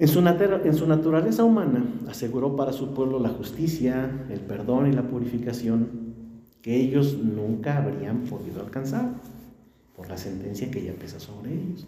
En 0.00 0.08
su, 0.08 0.22
naturaleza 0.22 1.44
humana 1.44 1.84
aseguró 2.08 2.56
para 2.56 2.72
su 2.72 2.94
pueblo 2.94 3.18
la 3.18 3.28
justicia, 3.28 4.26
el 4.30 4.40
perdón 4.40 4.88
y 4.88 4.92
la 4.92 5.02
purificación 5.02 5.88
que 6.62 6.74
ellos 6.76 7.18
nunca 7.22 7.76
habrían 7.76 8.22
podido 8.22 8.62
alcanzar 8.62 9.12
por 9.94 10.08
la 10.08 10.16
sentencia 10.16 10.70
que 10.70 10.82
ya 10.82 10.94
pesa 10.94 11.20
sobre 11.20 11.52
ellos. 11.52 11.86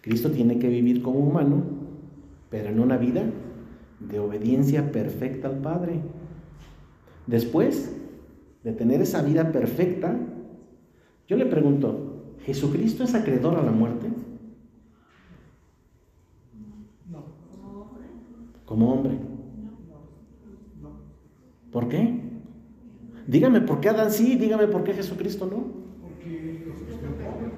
Cristo 0.00 0.30
tiene 0.30 0.58
que 0.58 0.68
vivir 0.68 1.02
como 1.02 1.18
humano, 1.18 1.64
pero 2.50 2.68
en 2.68 2.78
una 2.78 2.96
vida 2.96 3.24
de 3.98 4.20
obediencia 4.20 4.92
perfecta 4.92 5.48
al 5.48 5.58
Padre. 5.58 6.00
Después 7.26 7.96
de 8.62 8.72
tener 8.72 9.00
esa 9.00 9.22
vida 9.22 9.50
perfecta, 9.50 10.16
yo 11.26 11.36
le 11.36 11.46
pregunto, 11.46 12.14
¿Jesucristo 12.44 13.04
es 13.04 13.14
acreedor 13.14 13.56
a 13.56 13.62
la 13.62 13.72
muerte? 13.72 14.06
No. 17.10 17.24
Como 18.64 18.92
hombre. 18.92 19.18
¿Por 21.70 21.88
qué? 21.88 22.20
Dígame 23.26 23.60
por 23.60 23.80
qué 23.80 23.88
Adán 23.88 24.10
sí, 24.10 24.36
dígame 24.36 24.68
por 24.68 24.84
qué 24.84 24.92
Jesucristo 24.94 25.48
no. 25.50 25.84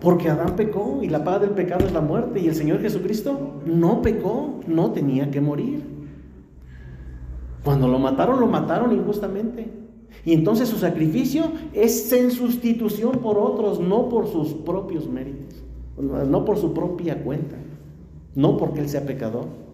Porque 0.00 0.28
Adán 0.28 0.56
pecó 0.56 1.00
y 1.02 1.08
la 1.08 1.24
paga 1.24 1.40
del 1.40 1.50
pecado 1.50 1.86
es 1.86 1.92
la 1.92 2.00
muerte 2.00 2.40
y 2.40 2.48
el 2.48 2.54
Señor 2.54 2.80
Jesucristo 2.80 3.60
no 3.66 4.02
pecó, 4.02 4.60
no 4.66 4.92
tenía 4.92 5.30
que 5.30 5.40
morir. 5.40 5.82
Cuando 7.64 7.88
lo 7.88 7.98
mataron, 7.98 8.38
lo 8.38 8.46
mataron 8.46 8.92
injustamente. 8.92 9.68
Y 10.24 10.32
entonces 10.32 10.68
su 10.68 10.76
sacrificio 10.76 11.50
es 11.72 12.12
en 12.12 12.30
sustitución 12.30 13.18
por 13.18 13.38
otros, 13.38 13.80
no 13.80 14.08
por 14.08 14.28
sus 14.28 14.54
propios 14.54 15.08
méritos, 15.08 15.62
no 15.98 16.44
por 16.44 16.56
su 16.58 16.72
propia 16.72 17.22
cuenta, 17.22 17.56
no 18.34 18.56
porque 18.56 18.80
Él 18.80 18.88
sea 18.88 19.04
pecador. 19.04 19.65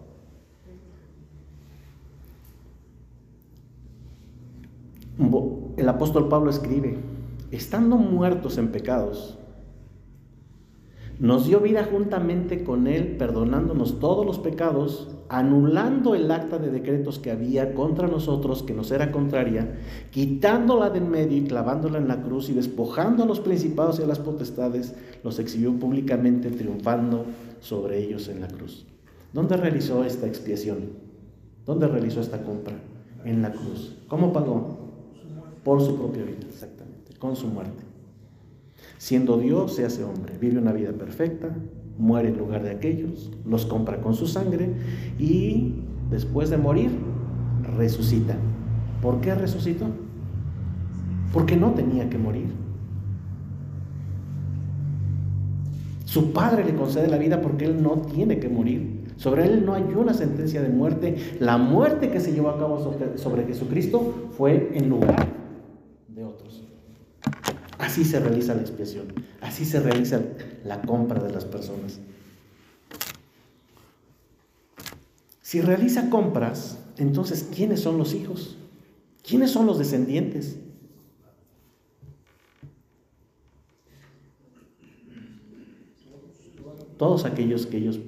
El 5.77 5.89
apóstol 5.89 6.27
Pablo 6.27 6.49
escribe, 6.49 6.97
estando 7.51 7.97
muertos 7.97 8.57
en 8.57 8.71
pecados, 8.71 9.37
nos 11.19 11.45
dio 11.45 11.59
vida 11.59 11.87
juntamente 11.89 12.63
con 12.63 12.87
Él, 12.87 13.15
perdonándonos 13.17 13.99
todos 13.99 14.25
los 14.25 14.39
pecados, 14.39 15.09
anulando 15.29 16.15
el 16.15 16.31
acta 16.31 16.57
de 16.57 16.71
decretos 16.71 17.19
que 17.19 17.29
había 17.29 17.75
contra 17.75 18.07
nosotros, 18.07 18.63
que 18.63 18.73
nos 18.73 18.91
era 18.91 19.11
contraria, 19.11 19.77
quitándola 20.09 20.89
de 20.89 20.97
en 20.97 21.09
medio 21.09 21.37
y 21.37 21.43
clavándola 21.43 21.99
en 21.99 22.07
la 22.07 22.23
cruz 22.23 22.49
y 22.49 22.53
despojando 22.53 23.23
a 23.23 23.27
los 23.27 23.39
principados 23.39 23.99
y 23.99 24.03
a 24.03 24.07
las 24.07 24.19
potestades, 24.19 24.95
los 25.23 25.37
exhibió 25.37 25.73
públicamente, 25.73 26.49
triunfando 26.49 27.25
sobre 27.59 27.99
ellos 28.03 28.27
en 28.27 28.41
la 28.41 28.47
cruz. 28.47 28.87
¿Dónde 29.31 29.55
realizó 29.55 30.03
esta 30.03 30.25
expiación? 30.25 30.89
¿Dónde 31.65 31.87
realizó 31.87 32.19
esta 32.19 32.41
compra? 32.41 32.75
En 33.23 33.41
la 33.43 33.51
cruz. 33.51 33.95
¿Cómo 34.07 34.33
pagó? 34.33 34.82
Por 35.63 35.81
su 35.81 35.95
propia 35.97 36.23
vida, 36.23 36.47
exactamente, 36.49 37.15
con 37.17 37.35
su 37.35 37.47
muerte. 37.47 37.83
Siendo 38.97 39.37
Dios, 39.37 39.75
se 39.75 39.85
hace 39.85 40.03
hombre, 40.03 40.37
vive 40.39 40.59
una 40.59 40.71
vida 40.71 40.91
perfecta, 40.91 41.49
muere 41.97 42.29
en 42.29 42.37
lugar 42.37 42.63
de 42.63 42.71
aquellos, 42.71 43.31
los 43.45 43.65
compra 43.65 44.01
con 44.01 44.15
su 44.15 44.27
sangre 44.27 44.69
y 45.19 45.75
después 46.09 46.49
de 46.49 46.57
morir 46.57 46.91
resucita. 47.77 48.35
¿Por 49.01 49.21
qué 49.21 49.35
resucitó? 49.35 49.85
Porque 51.33 51.55
no 51.55 51.71
tenía 51.71 52.09
que 52.09 52.17
morir. 52.17 52.47
Su 56.05 56.31
padre 56.31 56.63
le 56.63 56.75
concede 56.75 57.07
la 57.07 57.17
vida 57.17 57.41
porque 57.41 57.65
él 57.65 57.81
no 57.81 57.97
tiene 57.97 58.39
que 58.39 58.47
morir. 58.47 59.03
Sobre 59.17 59.45
él 59.45 59.65
no 59.65 59.73
hay 59.73 59.83
una 59.95 60.13
sentencia 60.13 60.61
de 60.61 60.69
muerte. 60.69 61.15
La 61.39 61.57
muerte 61.57 62.11
que 62.11 62.19
se 62.19 62.33
llevó 62.33 62.49
a 62.49 62.59
cabo 62.59 62.79
sobre, 63.15 63.45
Jesucristo 63.45 64.29
fue 64.37 64.71
en 64.75 64.89
lugar. 64.89 65.32
Así 67.93 68.05
se 68.05 68.19
realiza 68.19 68.55
la 68.55 68.61
expiación. 68.61 69.13
Así 69.39 69.65
se 69.65 69.79
realiza 69.79 70.19
la 70.65 70.81
compra 70.81 71.21
de 71.21 71.31
las 71.31 71.45
personas. 71.45 71.99
Si 75.43 75.61
realiza 75.61 76.09
compras, 76.09 76.79
entonces, 76.97 77.47
¿quiénes 77.55 77.81
son 77.81 77.99
los 77.99 78.15
hijos? 78.15 78.57
¿Quiénes 79.21 79.51
son 79.51 79.67
los 79.67 79.77
descendientes? 79.77 80.57
Todos 86.97 87.25
aquellos 87.25 87.67
que, 87.67 87.77
ellos, 87.77 87.99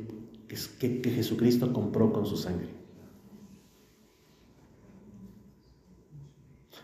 que, 0.80 1.00
que 1.00 1.12
Jesucristo 1.12 1.72
compró 1.72 2.12
con 2.12 2.26
su 2.26 2.38
sangre. 2.38 2.70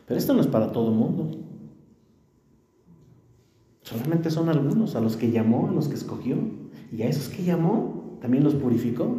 Pero 0.05 0.19
esto 0.19 0.35
no 0.35 0.41
es 0.41 0.47
para 0.47 0.71
todo 0.71 0.89
el 0.89 0.95
mundo. 0.95 1.50
Solamente 3.91 4.31
son 4.31 4.47
algunos 4.47 4.95
a 4.95 5.01
los 5.01 5.17
que 5.17 5.31
llamó, 5.31 5.67
a 5.67 5.71
los 5.73 5.89
que 5.89 5.95
escogió. 5.95 6.37
Y 6.95 7.01
a 7.01 7.09
esos 7.09 7.27
que 7.27 7.43
llamó, 7.43 8.17
también 8.21 8.43
los 8.43 8.55
purificó. 8.55 9.17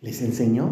Les 0.00 0.20
enseñó. 0.22 0.70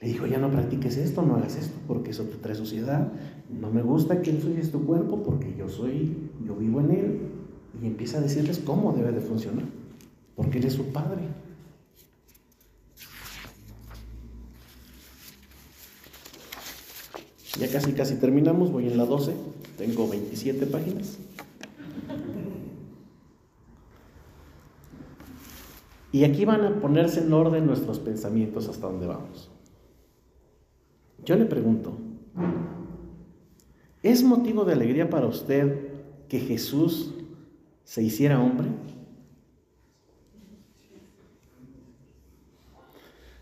Le 0.00 0.08
dijo, 0.08 0.26
ya 0.26 0.38
no 0.38 0.50
practiques 0.50 0.96
esto, 0.96 1.22
no 1.22 1.36
hagas 1.36 1.56
esto, 1.56 1.76
porque 1.86 2.12
eso 2.12 2.22
te 2.24 2.36
trae 2.36 2.54
suciedad. 2.54 3.12
No 3.50 3.70
me 3.70 3.82
gusta 3.82 4.22
que 4.22 4.30
ensucies 4.30 4.70
tu 4.70 4.86
cuerpo, 4.86 5.22
porque 5.22 5.54
yo 5.58 5.68
soy, 5.68 6.16
yo 6.46 6.56
vivo 6.56 6.80
en 6.80 6.90
él. 6.90 7.20
Y 7.82 7.86
empieza 7.86 8.18
a 8.18 8.22
decirles 8.22 8.62
cómo 8.64 8.94
debe 8.94 9.12
de 9.12 9.20
funcionar, 9.20 9.64
porque 10.36 10.58
él 10.58 10.64
es 10.64 10.72
su 10.72 10.86
padre. 10.86 11.22
Ya 17.60 17.68
casi, 17.70 17.92
casi 17.92 18.14
terminamos, 18.14 18.72
voy 18.72 18.86
en 18.86 18.96
la 18.96 19.04
12, 19.04 19.32
tengo 19.76 20.08
27 20.08 20.66
páginas. 20.66 21.18
Y 26.10 26.24
aquí 26.24 26.44
van 26.44 26.64
a 26.64 26.80
ponerse 26.80 27.20
en 27.20 27.32
orden 27.32 27.66
nuestros 27.66 27.98
pensamientos 27.98 28.68
hasta 28.68 28.86
dónde 28.86 29.06
vamos. 29.06 29.50
Yo 31.24 31.36
le 31.36 31.44
pregunto, 31.44 31.98
¿es 34.02 34.22
motivo 34.22 34.64
de 34.64 34.72
alegría 34.72 35.10
para 35.10 35.26
usted 35.26 35.88
que 36.28 36.40
Jesús 36.40 37.14
se 37.84 38.02
hiciera 38.02 38.40
hombre? 38.40 38.68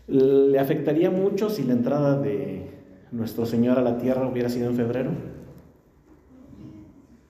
¿Le 0.07 0.59
afectaría 0.59 1.11
mucho 1.11 1.49
si 1.49 1.63
la 1.63 1.73
entrada 1.73 2.19
de 2.19 2.69
nuestro 3.11 3.45
Señor 3.45 3.77
a 3.77 3.81
la 3.81 3.97
tierra 3.97 4.27
hubiera 4.27 4.49
sido 4.49 4.69
en 4.69 4.75
febrero? 4.75 5.11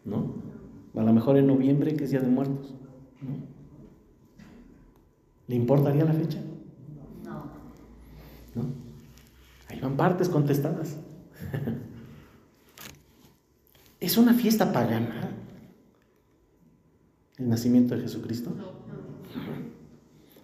¿No? 0.06 0.36
A 0.96 1.04
lo 1.04 1.14
mejor 1.14 1.38
en 1.38 1.48
noviembre, 1.48 1.96
que 1.96 2.06
es 2.06 2.12
Día 2.12 2.22
de 2.22 2.28
Muertos. 2.28 2.74
¿no? 3.22 3.57
¿Le 5.48 5.56
importaría 5.56 6.04
la 6.04 6.14
fecha? 6.14 6.40
No. 7.24 7.44
¿No? 8.56 8.66
Ahí 9.70 9.80
van 9.80 9.96
partes 9.98 10.30
contestadas. 10.30 10.98
¿Es 14.00 14.18
una 14.18 14.34
fiesta 14.34 14.72
pagana 14.72 15.32
el 17.38 17.50
nacimiento 17.50 17.96
de 17.96 18.02
Jesucristo? 18.02 18.52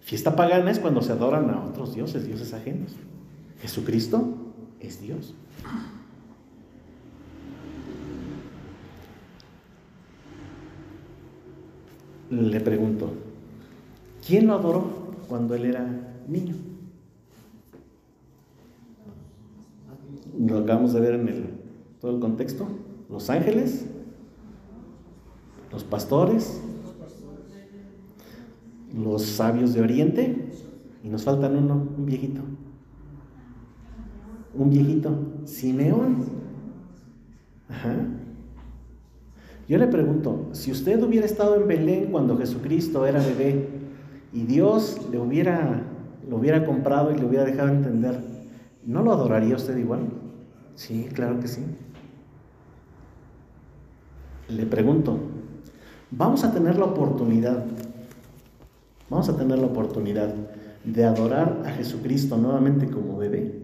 Fiesta 0.00 0.36
pagana 0.36 0.70
es 0.70 0.78
cuando 0.78 1.02
se 1.02 1.12
adoran 1.12 1.50
a 1.50 1.64
otros 1.64 1.94
dioses, 1.94 2.26
dioses 2.26 2.52
ajenos. 2.52 2.92
Jesucristo 3.60 4.36
es 4.80 5.00
Dios. 5.00 5.34
Le 12.30 12.60
pregunto, 12.60 13.14
¿Quién 14.26 14.46
lo 14.46 14.54
adoró 14.54 14.84
cuando 15.28 15.54
él 15.54 15.66
era 15.66 15.86
niño? 16.26 16.54
Lo 20.38 20.58
acabamos 20.58 20.92
de 20.94 21.00
ver 21.00 21.14
en 21.14 21.28
el, 21.28 21.44
todo 22.00 22.14
el 22.14 22.20
contexto. 22.20 22.66
Los 23.10 23.28
ángeles, 23.28 23.86
los 25.70 25.84
pastores, 25.84 26.60
los 28.94 29.22
sabios 29.22 29.74
de 29.74 29.82
Oriente, 29.82 30.50
y 31.02 31.08
nos 31.08 31.24
faltan 31.24 31.56
uno, 31.56 31.86
un 31.98 32.06
viejito. 32.06 32.40
Un 34.54 34.70
viejito, 34.70 35.10
Simeón. 35.44 36.24
Ajá. 37.68 37.94
Yo 39.68 39.78
le 39.78 39.86
pregunto, 39.86 40.48
si 40.52 40.70
usted 40.70 41.02
hubiera 41.02 41.26
estado 41.26 41.56
en 41.56 41.66
Belén 41.66 42.08
cuando 42.10 42.36
Jesucristo 42.36 43.06
era 43.06 43.20
bebé, 43.20 43.73
y 44.34 44.42
Dios 44.42 45.00
le 45.12 45.18
hubiera, 45.20 45.80
lo 46.28 46.36
hubiera 46.36 46.66
comprado 46.66 47.12
y 47.12 47.18
le 47.18 47.24
hubiera 47.24 47.44
dejado 47.44 47.68
entender, 47.68 48.20
¿no 48.84 49.02
lo 49.02 49.12
adoraría 49.12 49.54
usted 49.54 49.76
igual? 49.76 50.00
Sí, 50.74 51.08
claro 51.14 51.38
que 51.38 51.46
sí. 51.46 51.64
Le 54.48 54.66
pregunto, 54.66 55.18
¿vamos 56.10 56.42
a 56.42 56.52
tener 56.52 56.76
la 56.76 56.86
oportunidad, 56.86 57.64
vamos 59.08 59.28
a 59.28 59.36
tener 59.36 59.56
la 59.58 59.66
oportunidad 59.66 60.34
de 60.84 61.04
adorar 61.04 61.62
a 61.64 61.70
Jesucristo 61.70 62.36
nuevamente 62.36 62.88
como 62.88 63.16
bebé? 63.16 63.62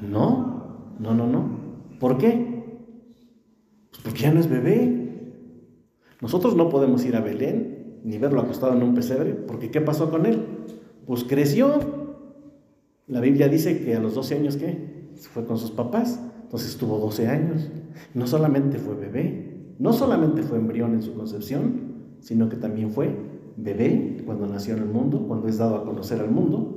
No, 0.00 0.94
no, 0.98 1.12
no, 1.12 1.26
no. 1.26 1.60
¿Por 2.00 2.16
qué? 2.16 2.64
Pues 3.90 4.02
porque 4.02 4.20
ya 4.22 4.32
no 4.32 4.40
es 4.40 4.48
bebé. 4.48 4.96
Nosotros 6.22 6.56
no 6.56 6.70
podemos 6.70 7.04
ir 7.04 7.16
a 7.16 7.20
Belén 7.20 7.79
ni 8.04 8.18
verlo 8.18 8.40
acostado 8.40 8.74
en 8.74 8.82
un 8.82 8.94
pesebre, 8.94 9.34
porque 9.34 9.70
¿qué 9.70 9.80
pasó 9.80 10.10
con 10.10 10.26
él? 10.26 10.42
Pues 11.06 11.24
creció. 11.24 11.78
La 13.06 13.20
Biblia 13.20 13.48
dice 13.48 13.82
que 13.82 13.94
a 13.94 14.00
los 14.00 14.14
12 14.14 14.36
años, 14.36 14.56
¿qué? 14.56 15.10
Fue 15.32 15.44
con 15.44 15.58
sus 15.58 15.70
papás, 15.70 16.20
entonces 16.42 16.76
tuvo 16.76 16.98
12 16.98 17.28
años. 17.28 17.70
No 18.14 18.26
solamente 18.26 18.78
fue 18.78 18.94
bebé, 18.94 19.74
no 19.78 19.92
solamente 19.92 20.42
fue 20.42 20.58
embrión 20.58 20.94
en 20.94 21.02
su 21.02 21.14
concepción, 21.14 21.90
sino 22.20 22.48
que 22.48 22.56
también 22.56 22.90
fue 22.90 23.14
bebé 23.56 24.22
cuando 24.24 24.46
nació 24.46 24.76
en 24.76 24.82
el 24.82 24.88
mundo, 24.88 25.26
cuando 25.26 25.48
es 25.48 25.58
dado 25.58 25.76
a 25.76 25.84
conocer 25.84 26.20
al 26.20 26.30
mundo. 26.30 26.76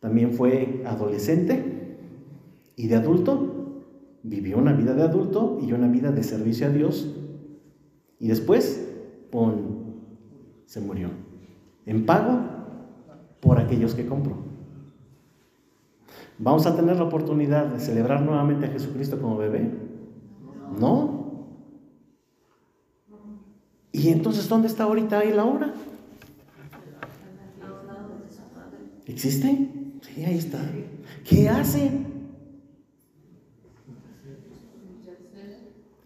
También 0.00 0.32
fue 0.32 0.82
adolescente 0.86 1.98
y 2.76 2.88
de 2.88 2.96
adulto. 2.96 3.82
Vivió 4.22 4.58
una 4.58 4.72
vida 4.72 4.94
de 4.94 5.02
adulto 5.02 5.58
y 5.60 5.72
una 5.72 5.88
vida 5.88 6.10
de 6.12 6.22
servicio 6.22 6.66
a 6.66 6.70
Dios. 6.70 7.14
Y 8.18 8.28
después, 8.28 8.88
con 9.30 9.75
se 10.76 10.82
murió. 10.82 11.08
En 11.86 12.04
pago 12.04 12.38
por 13.40 13.58
aquellos 13.58 13.94
que 13.94 14.06
compró. 14.06 14.36
¿Vamos 16.38 16.66
a 16.66 16.76
tener 16.76 16.96
la 16.96 17.04
oportunidad 17.04 17.64
de 17.64 17.80
celebrar 17.80 18.20
nuevamente 18.20 18.66
a 18.66 18.68
Jesucristo 18.68 19.18
como 19.18 19.38
bebé? 19.38 19.70
No. 20.78 21.46
¿Y 23.90 24.10
entonces 24.10 24.46
dónde 24.50 24.68
está 24.68 24.84
ahorita 24.84 25.20
ahí 25.20 25.32
la 25.32 25.44
hora? 25.46 25.72
¿Existe? 29.06 29.70
Sí, 30.02 30.24
ahí 30.26 30.36
está. 30.36 30.60
¿Qué 31.24 31.48
hace? 31.48 31.90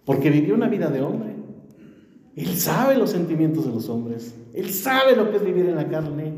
Porque 0.05 0.31
vivió 0.31 0.55
una 0.55 0.69
vida 0.69 0.91
de 0.91 1.03
hombre. 1.03 1.30
Él 2.37 2.57
sabe 2.57 2.97
los 2.97 3.11
sentimientos 3.11 3.67
de 3.67 3.73
los 3.73 3.89
hombres. 3.89 4.35
Él 4.55 4.71
sabe 4.71 5.17
lo 5.17 5.31
que 5.31 5.37
es 5.37 5.45
vivir 5.45 5.67
en 5.67 5.77
la 5.77 5.89
carne. 5.89 6.33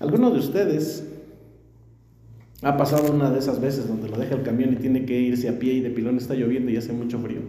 Alguno 0.00 0.30
de 0.30 0.38
ustedes 0.38 1.06
ha 2.62 2.76
pasado 2.76 3.12
una 3.12 3.30
de 3.30 3.38
esas 3.38 3.60
veces 3.60 3.88
donde 3.88 4.08
lo 4.08 4.16
deja 4.16 4.34
el 4.34 4.42
camión 4.42 4.72
y 4.72 4.76
tiene 4.76 5.04
que 5.04 5.18
irse 5.18 5.48
a 5.48 5.58
pie 5.58 5.74
y 5.74 5.80
de 5.80 5.90
pilón 5.90 6.16
está 6.16 6.34
lloviendo 6.34 6.70
y 6.70 6.76
hace 6.76 6.92
mucho 6.92 7.18
frío. 7.18 7.40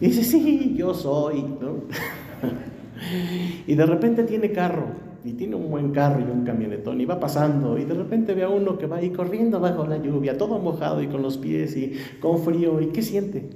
Y 0.00 0.06
dice, 0.06 0.24
sí, 0.24 0.74
yo 0.76 0.94
soy, 0.94 1.44
y 3.66 3.74
de 3.74 3.86
repente 3.86 4.24
tiene 4.24 4.50
carro, 4.50 4.88
y 5.24 5.32
tiene 5.32 5.56
un 5.56 5.70
buen 5.70 5.92
carro 5.92 6.20
y 6.20 6.30
un 6.30 6.44
camionetón, 6.44 7.00
y 7.00 7.04
va 7.04 7.20
pasando, 7.20 7.78
y 7.78 7.84
de 7.84 7.94
repente 7.94 8.34
ve 8.34 8.42
a 8.42 8.48
uno 8.48 8.78
que 8.78 8.86
va 8.86 8.96
ahí 8.96 9.10
corriendo 9.10 9.60
bajo 9.60 9.86
la 9.86 9.98
lluvia, 9.98 10.36
todo 10.36 10.58
mojado 10.58 11.02
y 11.02 11.08
con 11.08 11.22
los 11.22 11.38
pies 11.38 11.76
y 11.76 11.94
con 12.20 12.38
frío, 12.40 12.80
¿y 12.80 12.88
qué 12.88 13.02
siente? 13.02 13.50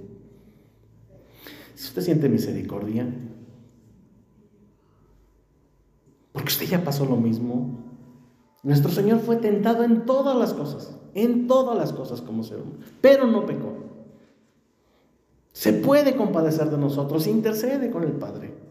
Si 1.74 1.88
usted 1.88 2.02
siente 2.02 2.28
misericordia, 2.28 3.06
porque 6.32 6.48
usted 6.48 6.66
ya 6.66 6.84
pasó 6.84 7.04
lo 7.04 7.16
mismo, 7.16 7.80
nuestro 8.62 8.90
Señor 8.90 9.20
fue 9.20 9.36
tentado 9.36 9.84
en 9.84 10.06
todas 10.06 10.36
las 10.36 10.54
cosas, 10.54 10.98
en 11.14 11.46
todas 11.46 11.76
las 11.76 11.92
cosas 11.92 12.20
como 12.20 12.42
ser 12.42 12.58
humano, 12.58 12.78
pero 13.00 13.26
no 13.26 13.46
pecó. 13.46 13.74
Se 15.52 15.72
puede 15.72 16.16
compadecer 16.16 16.68
de 16.68 16.76
nosotros, 16.76 17.26
intercede 17.26 17.90
con 17.90 18.04
el 18.04 18.12
Padre. 18.12 18.65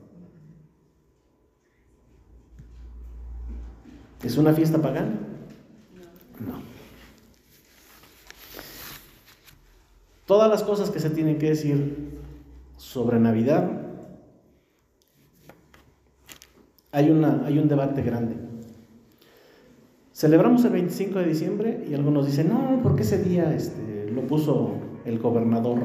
¿Es 4.25 4.37
una 4.37 4.53
fiesta 4.53 4.81
pagana? 4.81 5.19
No. 6.39 6.59
Todas 10.25 10.49
las 10.49 10.63
cosas 10.63 10.89
que 10.89 10.99
se 10.99 11.11
tienen 11.11 11.37
que 11.37 11.49
decir 11.49 12.17
sobre 12.75 13.19
Navidad, 13.19 13.69
hay, 16.91 17.11
una, 17.11 17.45
hay 17.45 17.59
un 17.59 17.67
debate 17.67 18.01
grande. 18.01 18.35
Celebramos 20.11 20.65
el 20.65 20.71
25 20.71 21.19
de 21.19 21.25
diciembre 21.27 21.85
y 21.87 21.93
algunos 21.93 22.25
dicen, 22.25 22.49
no, 22.49 22.79
porque 22.81 23.03
ese 23.03 23.21
día 23.21 23.53
este, 23.53 24.09
lo 24.09 24.25
puso 24.25 24.73
el 25.05 25.19
gobernador 25.19 25.77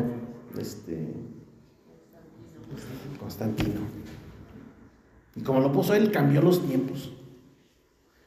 este, 0.58 1.12
Constantino. 3.20 3.80
Y 5.36 5.42
como 5.42 5.60
lo 5.60 5.70
puso 5.70 5.92
él, 5.92 6.10
cambió 6.10 6.40
los 6.40 6.66
tiempos. 6.66 7.12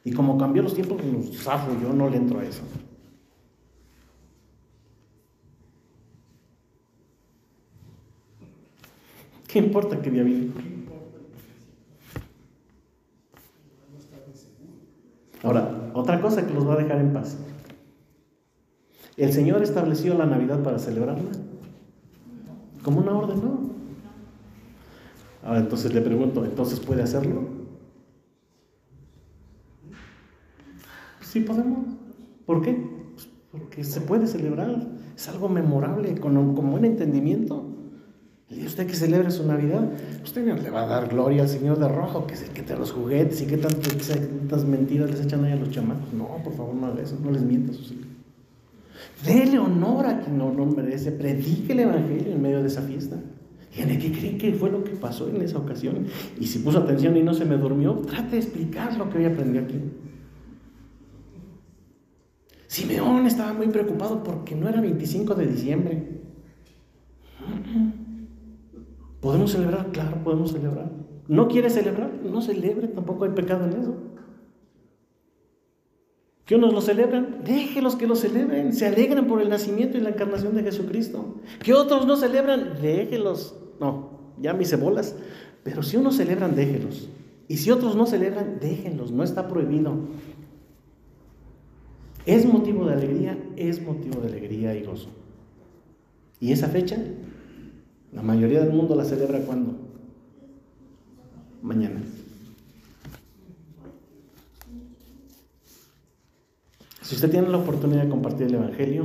Y 0.04 0.12
como 0.12 0.38
cambió 0.38 0.62
los 0.62 0.74
tiempos, 0.74 1.00
pues 1.00 1.42
zafo, 1.42 1.72
yo 1.80 1.90
no 1.92 2.08
le 2.10 2.18
entro 2.18 2.38
a 2.38 2.44
eso. 2.44 2.62
¿Qué 9.48 9.58
importa 9.58 10.00
que 10.00 10.10
día 10.10 10.22
vino? 10.22 10.52
Ahora, 15.42 15.90
otra 15.94 16.20
cosa 16.20 16.46
que 16.46 16.54
los 16.54 16.68
va 16.68 16.74
a 16.74 16.78
dejar 16.78 17.00
en 17.00 17.12
paz. 17.12 17.36
El 19.16 19.32
Señor 19.32 19.60
estableció 19.62 20.14
la 20.14 20.26
Navidad 20.26 20.62
para 20.62 20.78
celebrarla 20.78 21.30
como 22.84 23.00
una 23.00 23.16
orden, 23.16 23.42
¿no? 23.42 23.58
Ahora 25.42 25.60
entonces 25.60 25.92
le 25.92 26.00
pregunto, 26.00 26.44
¿entonces 26.44 26.78
puede 26.78 27.02
hacerlo? 27.02 27.63
Sí 31.34 31.40
podemos. 31.40 31.80
¿Por 32.46 32.62
qué? 32.62 32.80
Pues 33.12 33.28
porque 33.50 33.82
se 33.82 34.00
puede 34.00 34.28
celebrar. 34.28 34.86
Es 35.16 35.28
algo 35.28 35.48
memorable, 35.48 36.14
con, 36.20 36.54
con 36.54 36.70
buen 36.70 36.84
entendimiento. 36.84 37.72
Y 38.48 38.64
usted 38.64 38.86
que 38.86 38.94
celebre 38.94 39.32
su 39.32 39.44
Navidad, 39.44 39.90
usted 40.22 40.46
no 40.46 40.54
le 40.54 40.70
va 40.70 40.84
a 40.84 40.86
dar 40.86 41.08
gloria 41.08 41.42
al 41.42 41.48
Señor 41.48 41.80
de 41.80 41.88
rojo, 41.88 42.24
que 42.28 42.34
es 42.34 42.42
el 42.44 42.50
que 42.50 42.62
te 42.62 42.76
los 42.76 42.92
juguetes 42.92 43.42
y 43.42 43.46
qué 43.46 43.56
tantas 43.56 44.64
mentiras 44.64 45.10
les 45.10 45.22
echan 45.22 45.44
ahí 45.44 45.50
a 45.50 45.56
los 45.56 45.70
chamacos. 45.70 46.12
No, 46.12 46.40
por 46.44 46.52
favor, 46.52 46.72
no 46.72 46.86
haga 46.86 47.02
eso, 47.02 47.18
no 47.20 47.32
les 47.32 47.42
mientas 47.42 47.74
sus 47.74 47.90
hijos. 47.90 48.06
Dele 49.26 49.58
honor 49.58 50.06
a 50.06 50.20
quien 50.20 50.38
no 50.38 50.54
lo 50.54 50.66
merece. 50.66 51.10
Predique 51.10 51.72
el 51.72 51.80
Evangelio 51.80 52.32
en 52.32 52.40
medio 52.42 52.60
de 52.60 52.68
esa 52.68 52.82
fiesta. 52.82 53.16
¿de 53.76 53.98
¿qué 53.98 54.12
creen 54.12 54.38
que 54.38 54.52
fue 54.52 54.70
lo 54.70 54.84
que 54.84 54.92
pasó 54.92 55.28
en 55.28 55.42
esa 55.42 55.58
ocasión? 55.58 56.06
Y 56.38 56.46
si 56.46 56.60
puso 56.60 56.78
atención 56.78 57.16
y 57.16 57.24
no 57.24 57.34
se 57.34 57.44
me 57.44 57.56
durmió, 57.56 57.94
trate 57.94 58.36
de 58.36 58.38
explicar 58.38 58.96
lo 58.96 59.10
que 59.10 59.18
hoy 59.18 59.24
aprendí 59.24 59.58
aquí. 59.58 59.80
Simeón 62.74 63.24
estaba 63.24 63.52
muy 63.52 63.68
preocupado 63.68 64.24
porque 64.24 64.56
no 64.56 64.68
era 64.68 64.80
25 64.80 65.36
de 65.36 65.46
diciembre. 65.46 66.08
¿Podemos 69.20 69.52
celebrar? 69.52 69.92
Claro, 69.92 70.24
podemos 70.24 70.50
celebrar. 70.50 70.90
¿No 71.28 71.46
quiere 71.46 71.70
celebrar? 71.70 72.10
No 72.24 72.42
celebre, 72.42 72.88
tampoco 72.88 73.26
hay 73.26 73.30
pecado 73.30 73.66
en 73.66 73.80
eso. 73.80 73.94
Que 76.46 76.56
unos 76.56 76.74
lo 76.74 76.80
celebran, 76.80 77.44
déjelos 77.44 77.94
que 77.94 78.08
lo 78.08 78.16
celebren, 78.16 78.72
se 78.72 78.88
alegran 78.88 79.28
por 79.28 79.40
el 79.40 79.50
nacimiento 79.50 79.96
y 79.96 80.00
la 80.00 80.10
encarnación 80.10 80.56
de 80.56 80.64
Jesucristo. 80.64 81.36
Que 81.62 81.74
otros 81.74 82.08
no 82.08 82.16
celebran, 82.16 82.80
déjelos. 82.82 83.54
No, 83.78 84.34
ya 84.40 84.52
mis 84.52 84.70
cebolas. 84.70 85.14
Pero 85.62 85.84
si 85.84 85.96
unos 85.96 86.16
celebran, 86.16 86.56
déjelos. 86.56 87.08
Y 87.46 87.58
si 87.58 87.70
otros 87.70 87.94
no 87.94 88.04
celebran, 88.06 88.58
déjenlos, 88.60 89.12
no 89.12 89.22
está 89.22 89.46
prohibido. 89.46 89.96
Es 92.26 92.46
motivo 92.46 92.86
de 92.86 92.94
alegría, 92.94 93.38
es 93.56 93.82
motivo 93.82 94.20
de 94.20 94.28
alegría 94.28 94.74
y 94.74 94.82
gozo. 94.82 95.08
¿Y 96.40 96.52
esa 96.52 96.68
fecha? 96.68 96.96
La 98.12 98.22
mayoría 98.22 98.60
del 98.60 98.72
mundo 98.72 98.94
la 98.94 99.04
celebra 99.04 99.40
cuando? 99.40 99.76
Mañana. 101.62 102.00
Si 107.02 107.14
usted 107.14 107.30
tiene 107.30 107.48
la 107.48 107.58
oportunidad 107.58 108.04
de 108.04 108.08
compartir 108.08 108.46
el 108.46 108.54
Evangelio, 108.54 109.04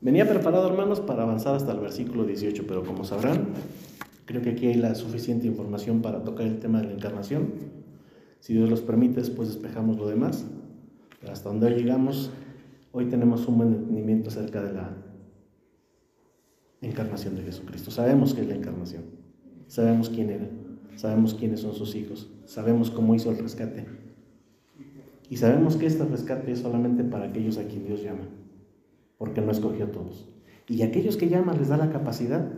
venía 0.00 0.26
preparado, 0.26 0.66
hermanos, 0.68 1.00
para 1.00 1.24
avanzar 1.24 1.54
hasta 1.54 1.72
el 1.72 1.80
versículo 1.80 2.24
18, 2.24 2.66
pero 2.66 2.82
como 2.82 3.04
sabrán, 3.04 3.48
creo 4.24 4.40
que 4.40 4.50
aquí 4.50 4.66
hay 4.68 4.74
la 4.74 4.94
suficiente 4.94 5.46
información 5.46 6.00
para 6.00 6.24
tocar 6.24 6.46
el 6.46 6.58
tema 6.60 6.80
de 6.80 6.86
la 6.86 6.92
encarnación. 6.94 7.75
Si 8.46 8.54
Dios 8.54 8.70
los 8.70 8.80
permite, 8.80 9.16
después 9.16 9.48
despejamos 9.48 9.98
lo 9.98 10.06
demás. 10.06 10.46
Pero 11.20 11.32
hasta 11.32 11.48
donde 11.48 11.68
llegamos, 11.70 12.30
hoy 12.92 13.06
tenemos 13.06 13.48
un 13.48 13.58
buen 13.58 13.72
entendimiento 13.72 14.28
acerca 14.28 14.62
de 14.62 14.72
la 14.72 14.96
encarnación 16.80 17.34
de 17.34 17.42
Jesucristo. 17.42 17.90
Sabemos 17.90 18.34
qué 18.34 18.42
es 18.42 18.46
la 18.46 18.54
encarnación, 18.54 19.02
sabemos 19.66 20.10
quién 20.10 20.30
era, 20.30 20.48
sabemos 20.94 21.34
quiénes 21.34 21.58
son 21.58 21.74
sus 21.74 21.96
hijos, 21.96 22.30
sabemos 22.44 22.92
cómo 22.92 23.16
hizo 23.16 23.32
el 23.32 23.38
rescate 23.38 23.84
y 25.28 25.38
sabemos 25.38 25.74
que 25.74 25.86
este 25.86 26.04
rescate 26.04 26.52
es 26.52 26.60
solamente 26.60 27.02
para 27.02 27.24
aquellos 27.24 27.58
a 27.58 27.64
quien 27.64 27.84
Dios 27.84 28.00
llama, 28.04 28.28
porque 29.18 29.40
no 29.40 29.50
escogió 29.50 29.86
a 29.86 29.90
todos. 29.90 30.28
Y 30.68 30.82
aquellos 30.82 31.16
que 31.16 31.28
llama 31.28 31.52
les 31.54 31.66
da 31.66 31.78
la 31.78 31.90
capacidad, 31.90 32.48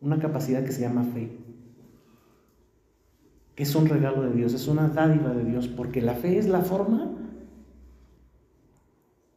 una 0.00 0.18
capacidad 0.18 0.64
que 0.64 0.72
se 0.72 0.80
llama 0.80 1.04
fe, 1.04 1.38
que 3.54 3.62
es 3.62 3.74
un 3.74 3.86
regalo 3.86 4.22
de 4.22 4.32
Dios, 4.32 4.52
es 4.54 4.66
una 4.66 4.88
dádiva 4.88 5.32
de 5.32 5.44
Dios, 5.44 5.68
porque 5.68 6.00
la 6.00 6.14
fe 6.14 6.38
es 6.38 6.48
la 6.48 6.62
forma 6.62 7.12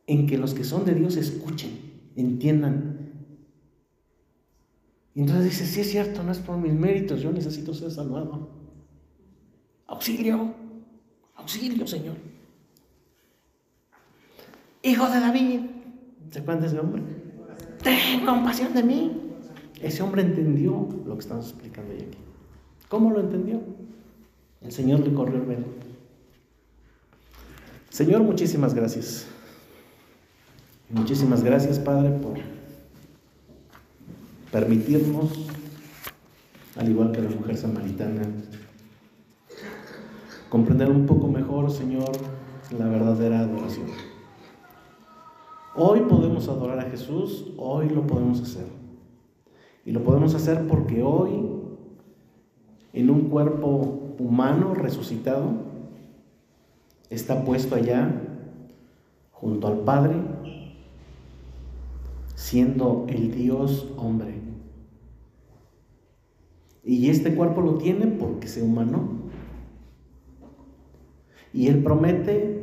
en 0.07 0.27
que 0.27 0.37
los 0.37 0.53
que 0.53 0.63
son 0.63 0.85
de 0.85 0.93
Dios 0.93 1.17
escuchen, 1.17 1.71
entiendan. 2.15 3.11
Y 5.13 5.21
entonces 5.21 5.45
dice, 5.45 5.65
sí 5.65 5.81
es 5.81 5.91
cierto, 5.91 6.23
no 6.23 6.31
es 6.31 6.39
por 6.39 6.57
mis 6.57 6.73
méritos, 6.73 7.21
yo 7.21 7.31
necesito 7.31 7.73
ser 7.73 7.91
salvado. 7.91 8.49
Auxilio, 9.87 10.53
auxilio, 11.35 11.85
Señor 11.87 12.15
hijo 14.87 15.09
de 15.09 15.19
David. 15.19 15.59
¿Se 16.31 16.39
acuerdan 16.39 16.61
de 16.61 16.67
ese 16.67 16.79
hombre? 16.79 17.03
Ten 17.83 18.25
compasión 18.25 18.73
de 18.73 18.83
mí. 18.83 19.21
Ese 19.81 20.01
hombre 20.01 20.23
entendió 20.23 20.87
lo 21.05 21.13
que 21.13 21.19
estamos 21.19 21.49
explicando 21.49 21.93
hoy 21.93 22.01
aquí. 22.01 22.17
¿Cómo 22.89 23.11
lo 23.11 23.19
entendió? 23.19 23.61
El 24.61 24.71
Señor 24.71 24.99
le 25.01 25.13
corrió 25.13 25.35
el 25.35 25.45
velo. 25.45 25.65
Señor, 27.89 28.21
muchísimas 28.23 28.73
gracias. 28.73 29.27
Muchísimas 30.89 31.43
gracias, 31.43 31.79
Padre, 31.79 32.11
por 32.11 32.37
permitirnos, 34.51 35.47
al 36.77 36.89
igual 36.89 37.11
que 37.11 37.21
la 37.21 37.29
mujer 37.29 37.57
samaritana, 37.57 38.21
comprender 40.49 40.89
un 40.89 41.05
poco 41.05 41.27
mejor, 41.27 41.71
Señor, 41.71 42.11
la 42.77 42.87
verdadera 42.87 43.41
adoración. 43.41 43.87
Hoy 45.75 46.01
podemos 46.01 46.47
adorar 46.47 46.79
a 46.79 46.89
Jesús, 46.89 47.47
hoy 47.57 47.89
lo 47.89 48.07
podemos 48.07 48.41
hacer. 48.41 48.65
Y 49.85 49.91
lo 49.91 50.03
podemos 50.03 50.33
hacer 50.35 50.67
porque 50.67 51.03
hoy, 51.03 51.49
en 52.93 53.09
un 53.09 53.29
cuerpo 53.29 53.96
humano 54.19 54.73
resucitado, 54.73 55.51
está 57.09 57.43
puesto 57.43 57.75
allá 57.75 58.11
junto 59.31 59.67
al 59.67 59.79
Padre, 59.79 60.15
siendo 62.35 63.05
el 63.09 63.31
Dios 63.31 63.93
hombre. 63.97 64.35
Y 66.83 67.09
este 67.09 67.35
cuerpo 67.35 67.61
lo 67.61 67.77
tiene 67.77 68.07
porque 68.07 68.47
se 68.47 68.63
humanó. 68.63 69.09
Y 71.53 71.67
Él 71.67 71.83
promete 71.83 72.57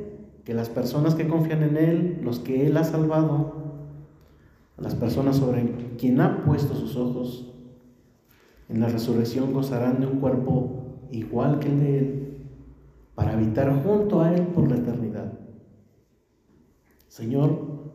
que 0.44 0.54
las 0.54 0.68
personas 0.68 1.14
que 1.14 1.28
confían 1.28 1.62
en 1.62 1.76
Él, 1.76 2.20
los 2.22 2.38
que 2.38 2.66
Él 2.66 2.76
ha 2.76 2.84
salvado, 2.84 3.64
las 4.78 4.94
personas 4.94 5.36
sobre 5.36 5.70
quien 5.98 6.20
ha 6.20 6.44
puesto 6.44 6.74
sus 6.74 6.96
ojos, 6.96 7.50
en 8.68 8.80
la 8.80 8.88
resurrección 8.88 9.52
gozarán 9.52 10.00
de 10.00 10.06
un 10.06 10.20
cuerpo 10.20 10.83
igual 11.10 11.58
que 11.58 11.68
el 11.68 11.80
de 11.80 11.98
Él, 11.98 12.36
para 13.14 13.32
habitar 13.32 13.82
junto 13.82 14.20
a 14.20 14.34
Él 14.34 14.46
por 14.48 14.68
la 14.68 14.76
eternidad. 14.76 15.32
Señor, 17.08 17.92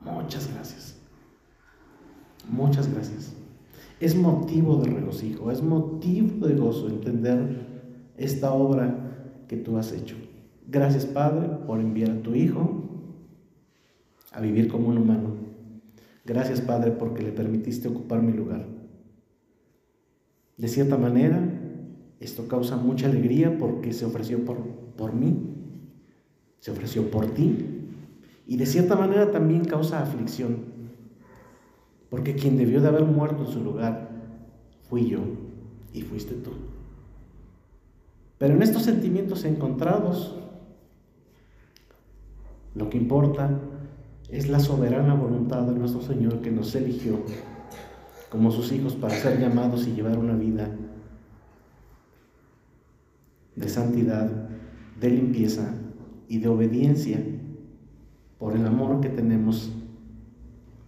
muchas 0.00 0.52
gracias. 0.52 1.00
Muchas 2.50 2.92
gracias. 2.92 3.32
Es 4.00 4.16
motivo 4.16 4.76
de 4.76 4.90
regocijo, 4.90 5.50
es 5.50 5.62
motivo 5.62 6.46
de 6.46 6.54
gozo 6.54 6.88
entender 6.88 7.66
esta 8.16 8.52
obra 8.52 9.44
que 9.46 9.56
tú 9.56 9.76
has 9.76 9.92
hecho. 9.92 10.16
Gracias 10.66 11.04
Padre 11.06 11.48
por 11.66 11.80
enviar 11.80 12.10
a 12.10 12.22
tu 12.22 12.34
Hijo 12.34 12.84
a 14.32 14.40
vivir 14.40 14.68
como 14.68 14.88
un 14.88 14.98
humano. 14.98 15.36
Gracias 16.24 16.60
Padre 16.60 16.92
porque 16.92 17.22
le 17.22 17.32
permitiste 17.32 17.88
ocupar 17.88 18.22
mi 18.22 18.32
lugar. 18.32 18.66
De 20.56 20.68
cierta 20.68 20.96
manera, 20.96 21.59
esto 22.20 22.46
causa 22.46 22.76
mucha 22.76 23.06
alegría 23.06 23.56
porque 23.58 23.92
se 23.94 24.04
ofreció 24.04 24.44
por, 24.44 24.58
por 24.96 25.14
mí, 25.14 25.36
se 26.58 26.70
ofreció 26.70 27.10
por 27.10 27.26
ti 27.30 27.56
y 28.46 28.56
de 28.56 28.66
cierta 28.66 28.94
manera 28.94 29.30
también 29.30 29.64
causa 29.64 30.02
aflicción, 30.02 30.58
porque 32.10 32.34
quien 32.34 32.58
debió 32.58 32.82
de 32.82 32.88
haber 32.88 33.04
muerto 33.04 33.44
en 33.44 33.50
su 33.50 33.64
lugar 33.64 34.10
fui 34.88 35.08
yo 35.08 35.20
y 35.94 36.02
fuiste 36.02 36.34
tú. 36.34 36.50
Pero 38.36 38.54
en 38.54 38.62
estos 38.62 38.82
sentimientos 38.82 39.44
encontrados, 39.44 40.36
lo 42.74 42.90
que 42.90 42.98
importa 42.98 43.60
es 44.28 44.48
la 44.48 44.60
soberana 44.60 45.14
voluntad 45.14 45.62
de 45.62 45.78
nuestro 45.78 46.02
Señor 46.02 46.40
que 46.40 46.50
nos 46.50 46.74
eligió 46.74 47.18
como 48.30 48.50
sus 48.50 48.72
hijos 48.72 48.94
para 48.94 49.14
ser 49.14 49.40
llamados 49.40 49.86
y 49.86 49.92
llevar 49.92 50.18
una 50.18 50.34
vida 50.34 50.70
de 53.60 53.68
santidad, 53.68 54.30
de 55.00 55.10
limpieza 55.10 55.74
y 56.28 56.38
de 56.38 56.48
obediencia 56.48 57.22
por 58.38 58.56
el 58.56 58.66
amor 58.66 59.00
que 59.00 59.08
tenemos, 59.08 59.70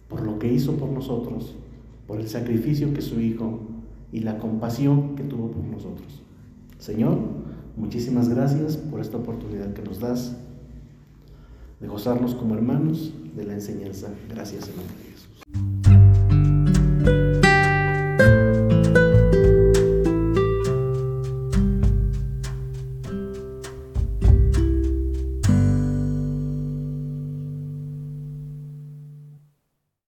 por 0.09 0.21
lo 0.21 0.39
que 0.39 0.51
hizo 0.51 0.75
por 0.77 0.89
nosotros, 0.89 1.55
por 2.07 2.19
el 2.19 2.27
sacrificio 2.27 2.93
que 2.93 3.01
su 3.01 3.19
Hijo 3.19 3.61
y 4.11 4.19
la 4.19 4.37
compasión 4.37 5.15
que 5.15 5.23
tuvo 5.23 5.51
por 5.51 5.63
nosotros. 5.63 6.21
Señor, 6.79 7.17
muchísimas 7.77 8.29
gracias 8.29 8.77
por 8.77 8.99
esta 8.99 9.17
oportunidad 9.17 9.73
que 9.73 9.83
nos 9.83 9.99
das 9.99 10.35
de 11.79 11.87
gozarnos 11.87 12.35
como 12.35 12.55
hermanos 12.55 13.13
de 13.35 13.45
la 13.45 13.53
enseñanza. 13.53 14.09
Gracias 14.29 14.67
de 14.67 14.73
Jesús. 14.73 15.72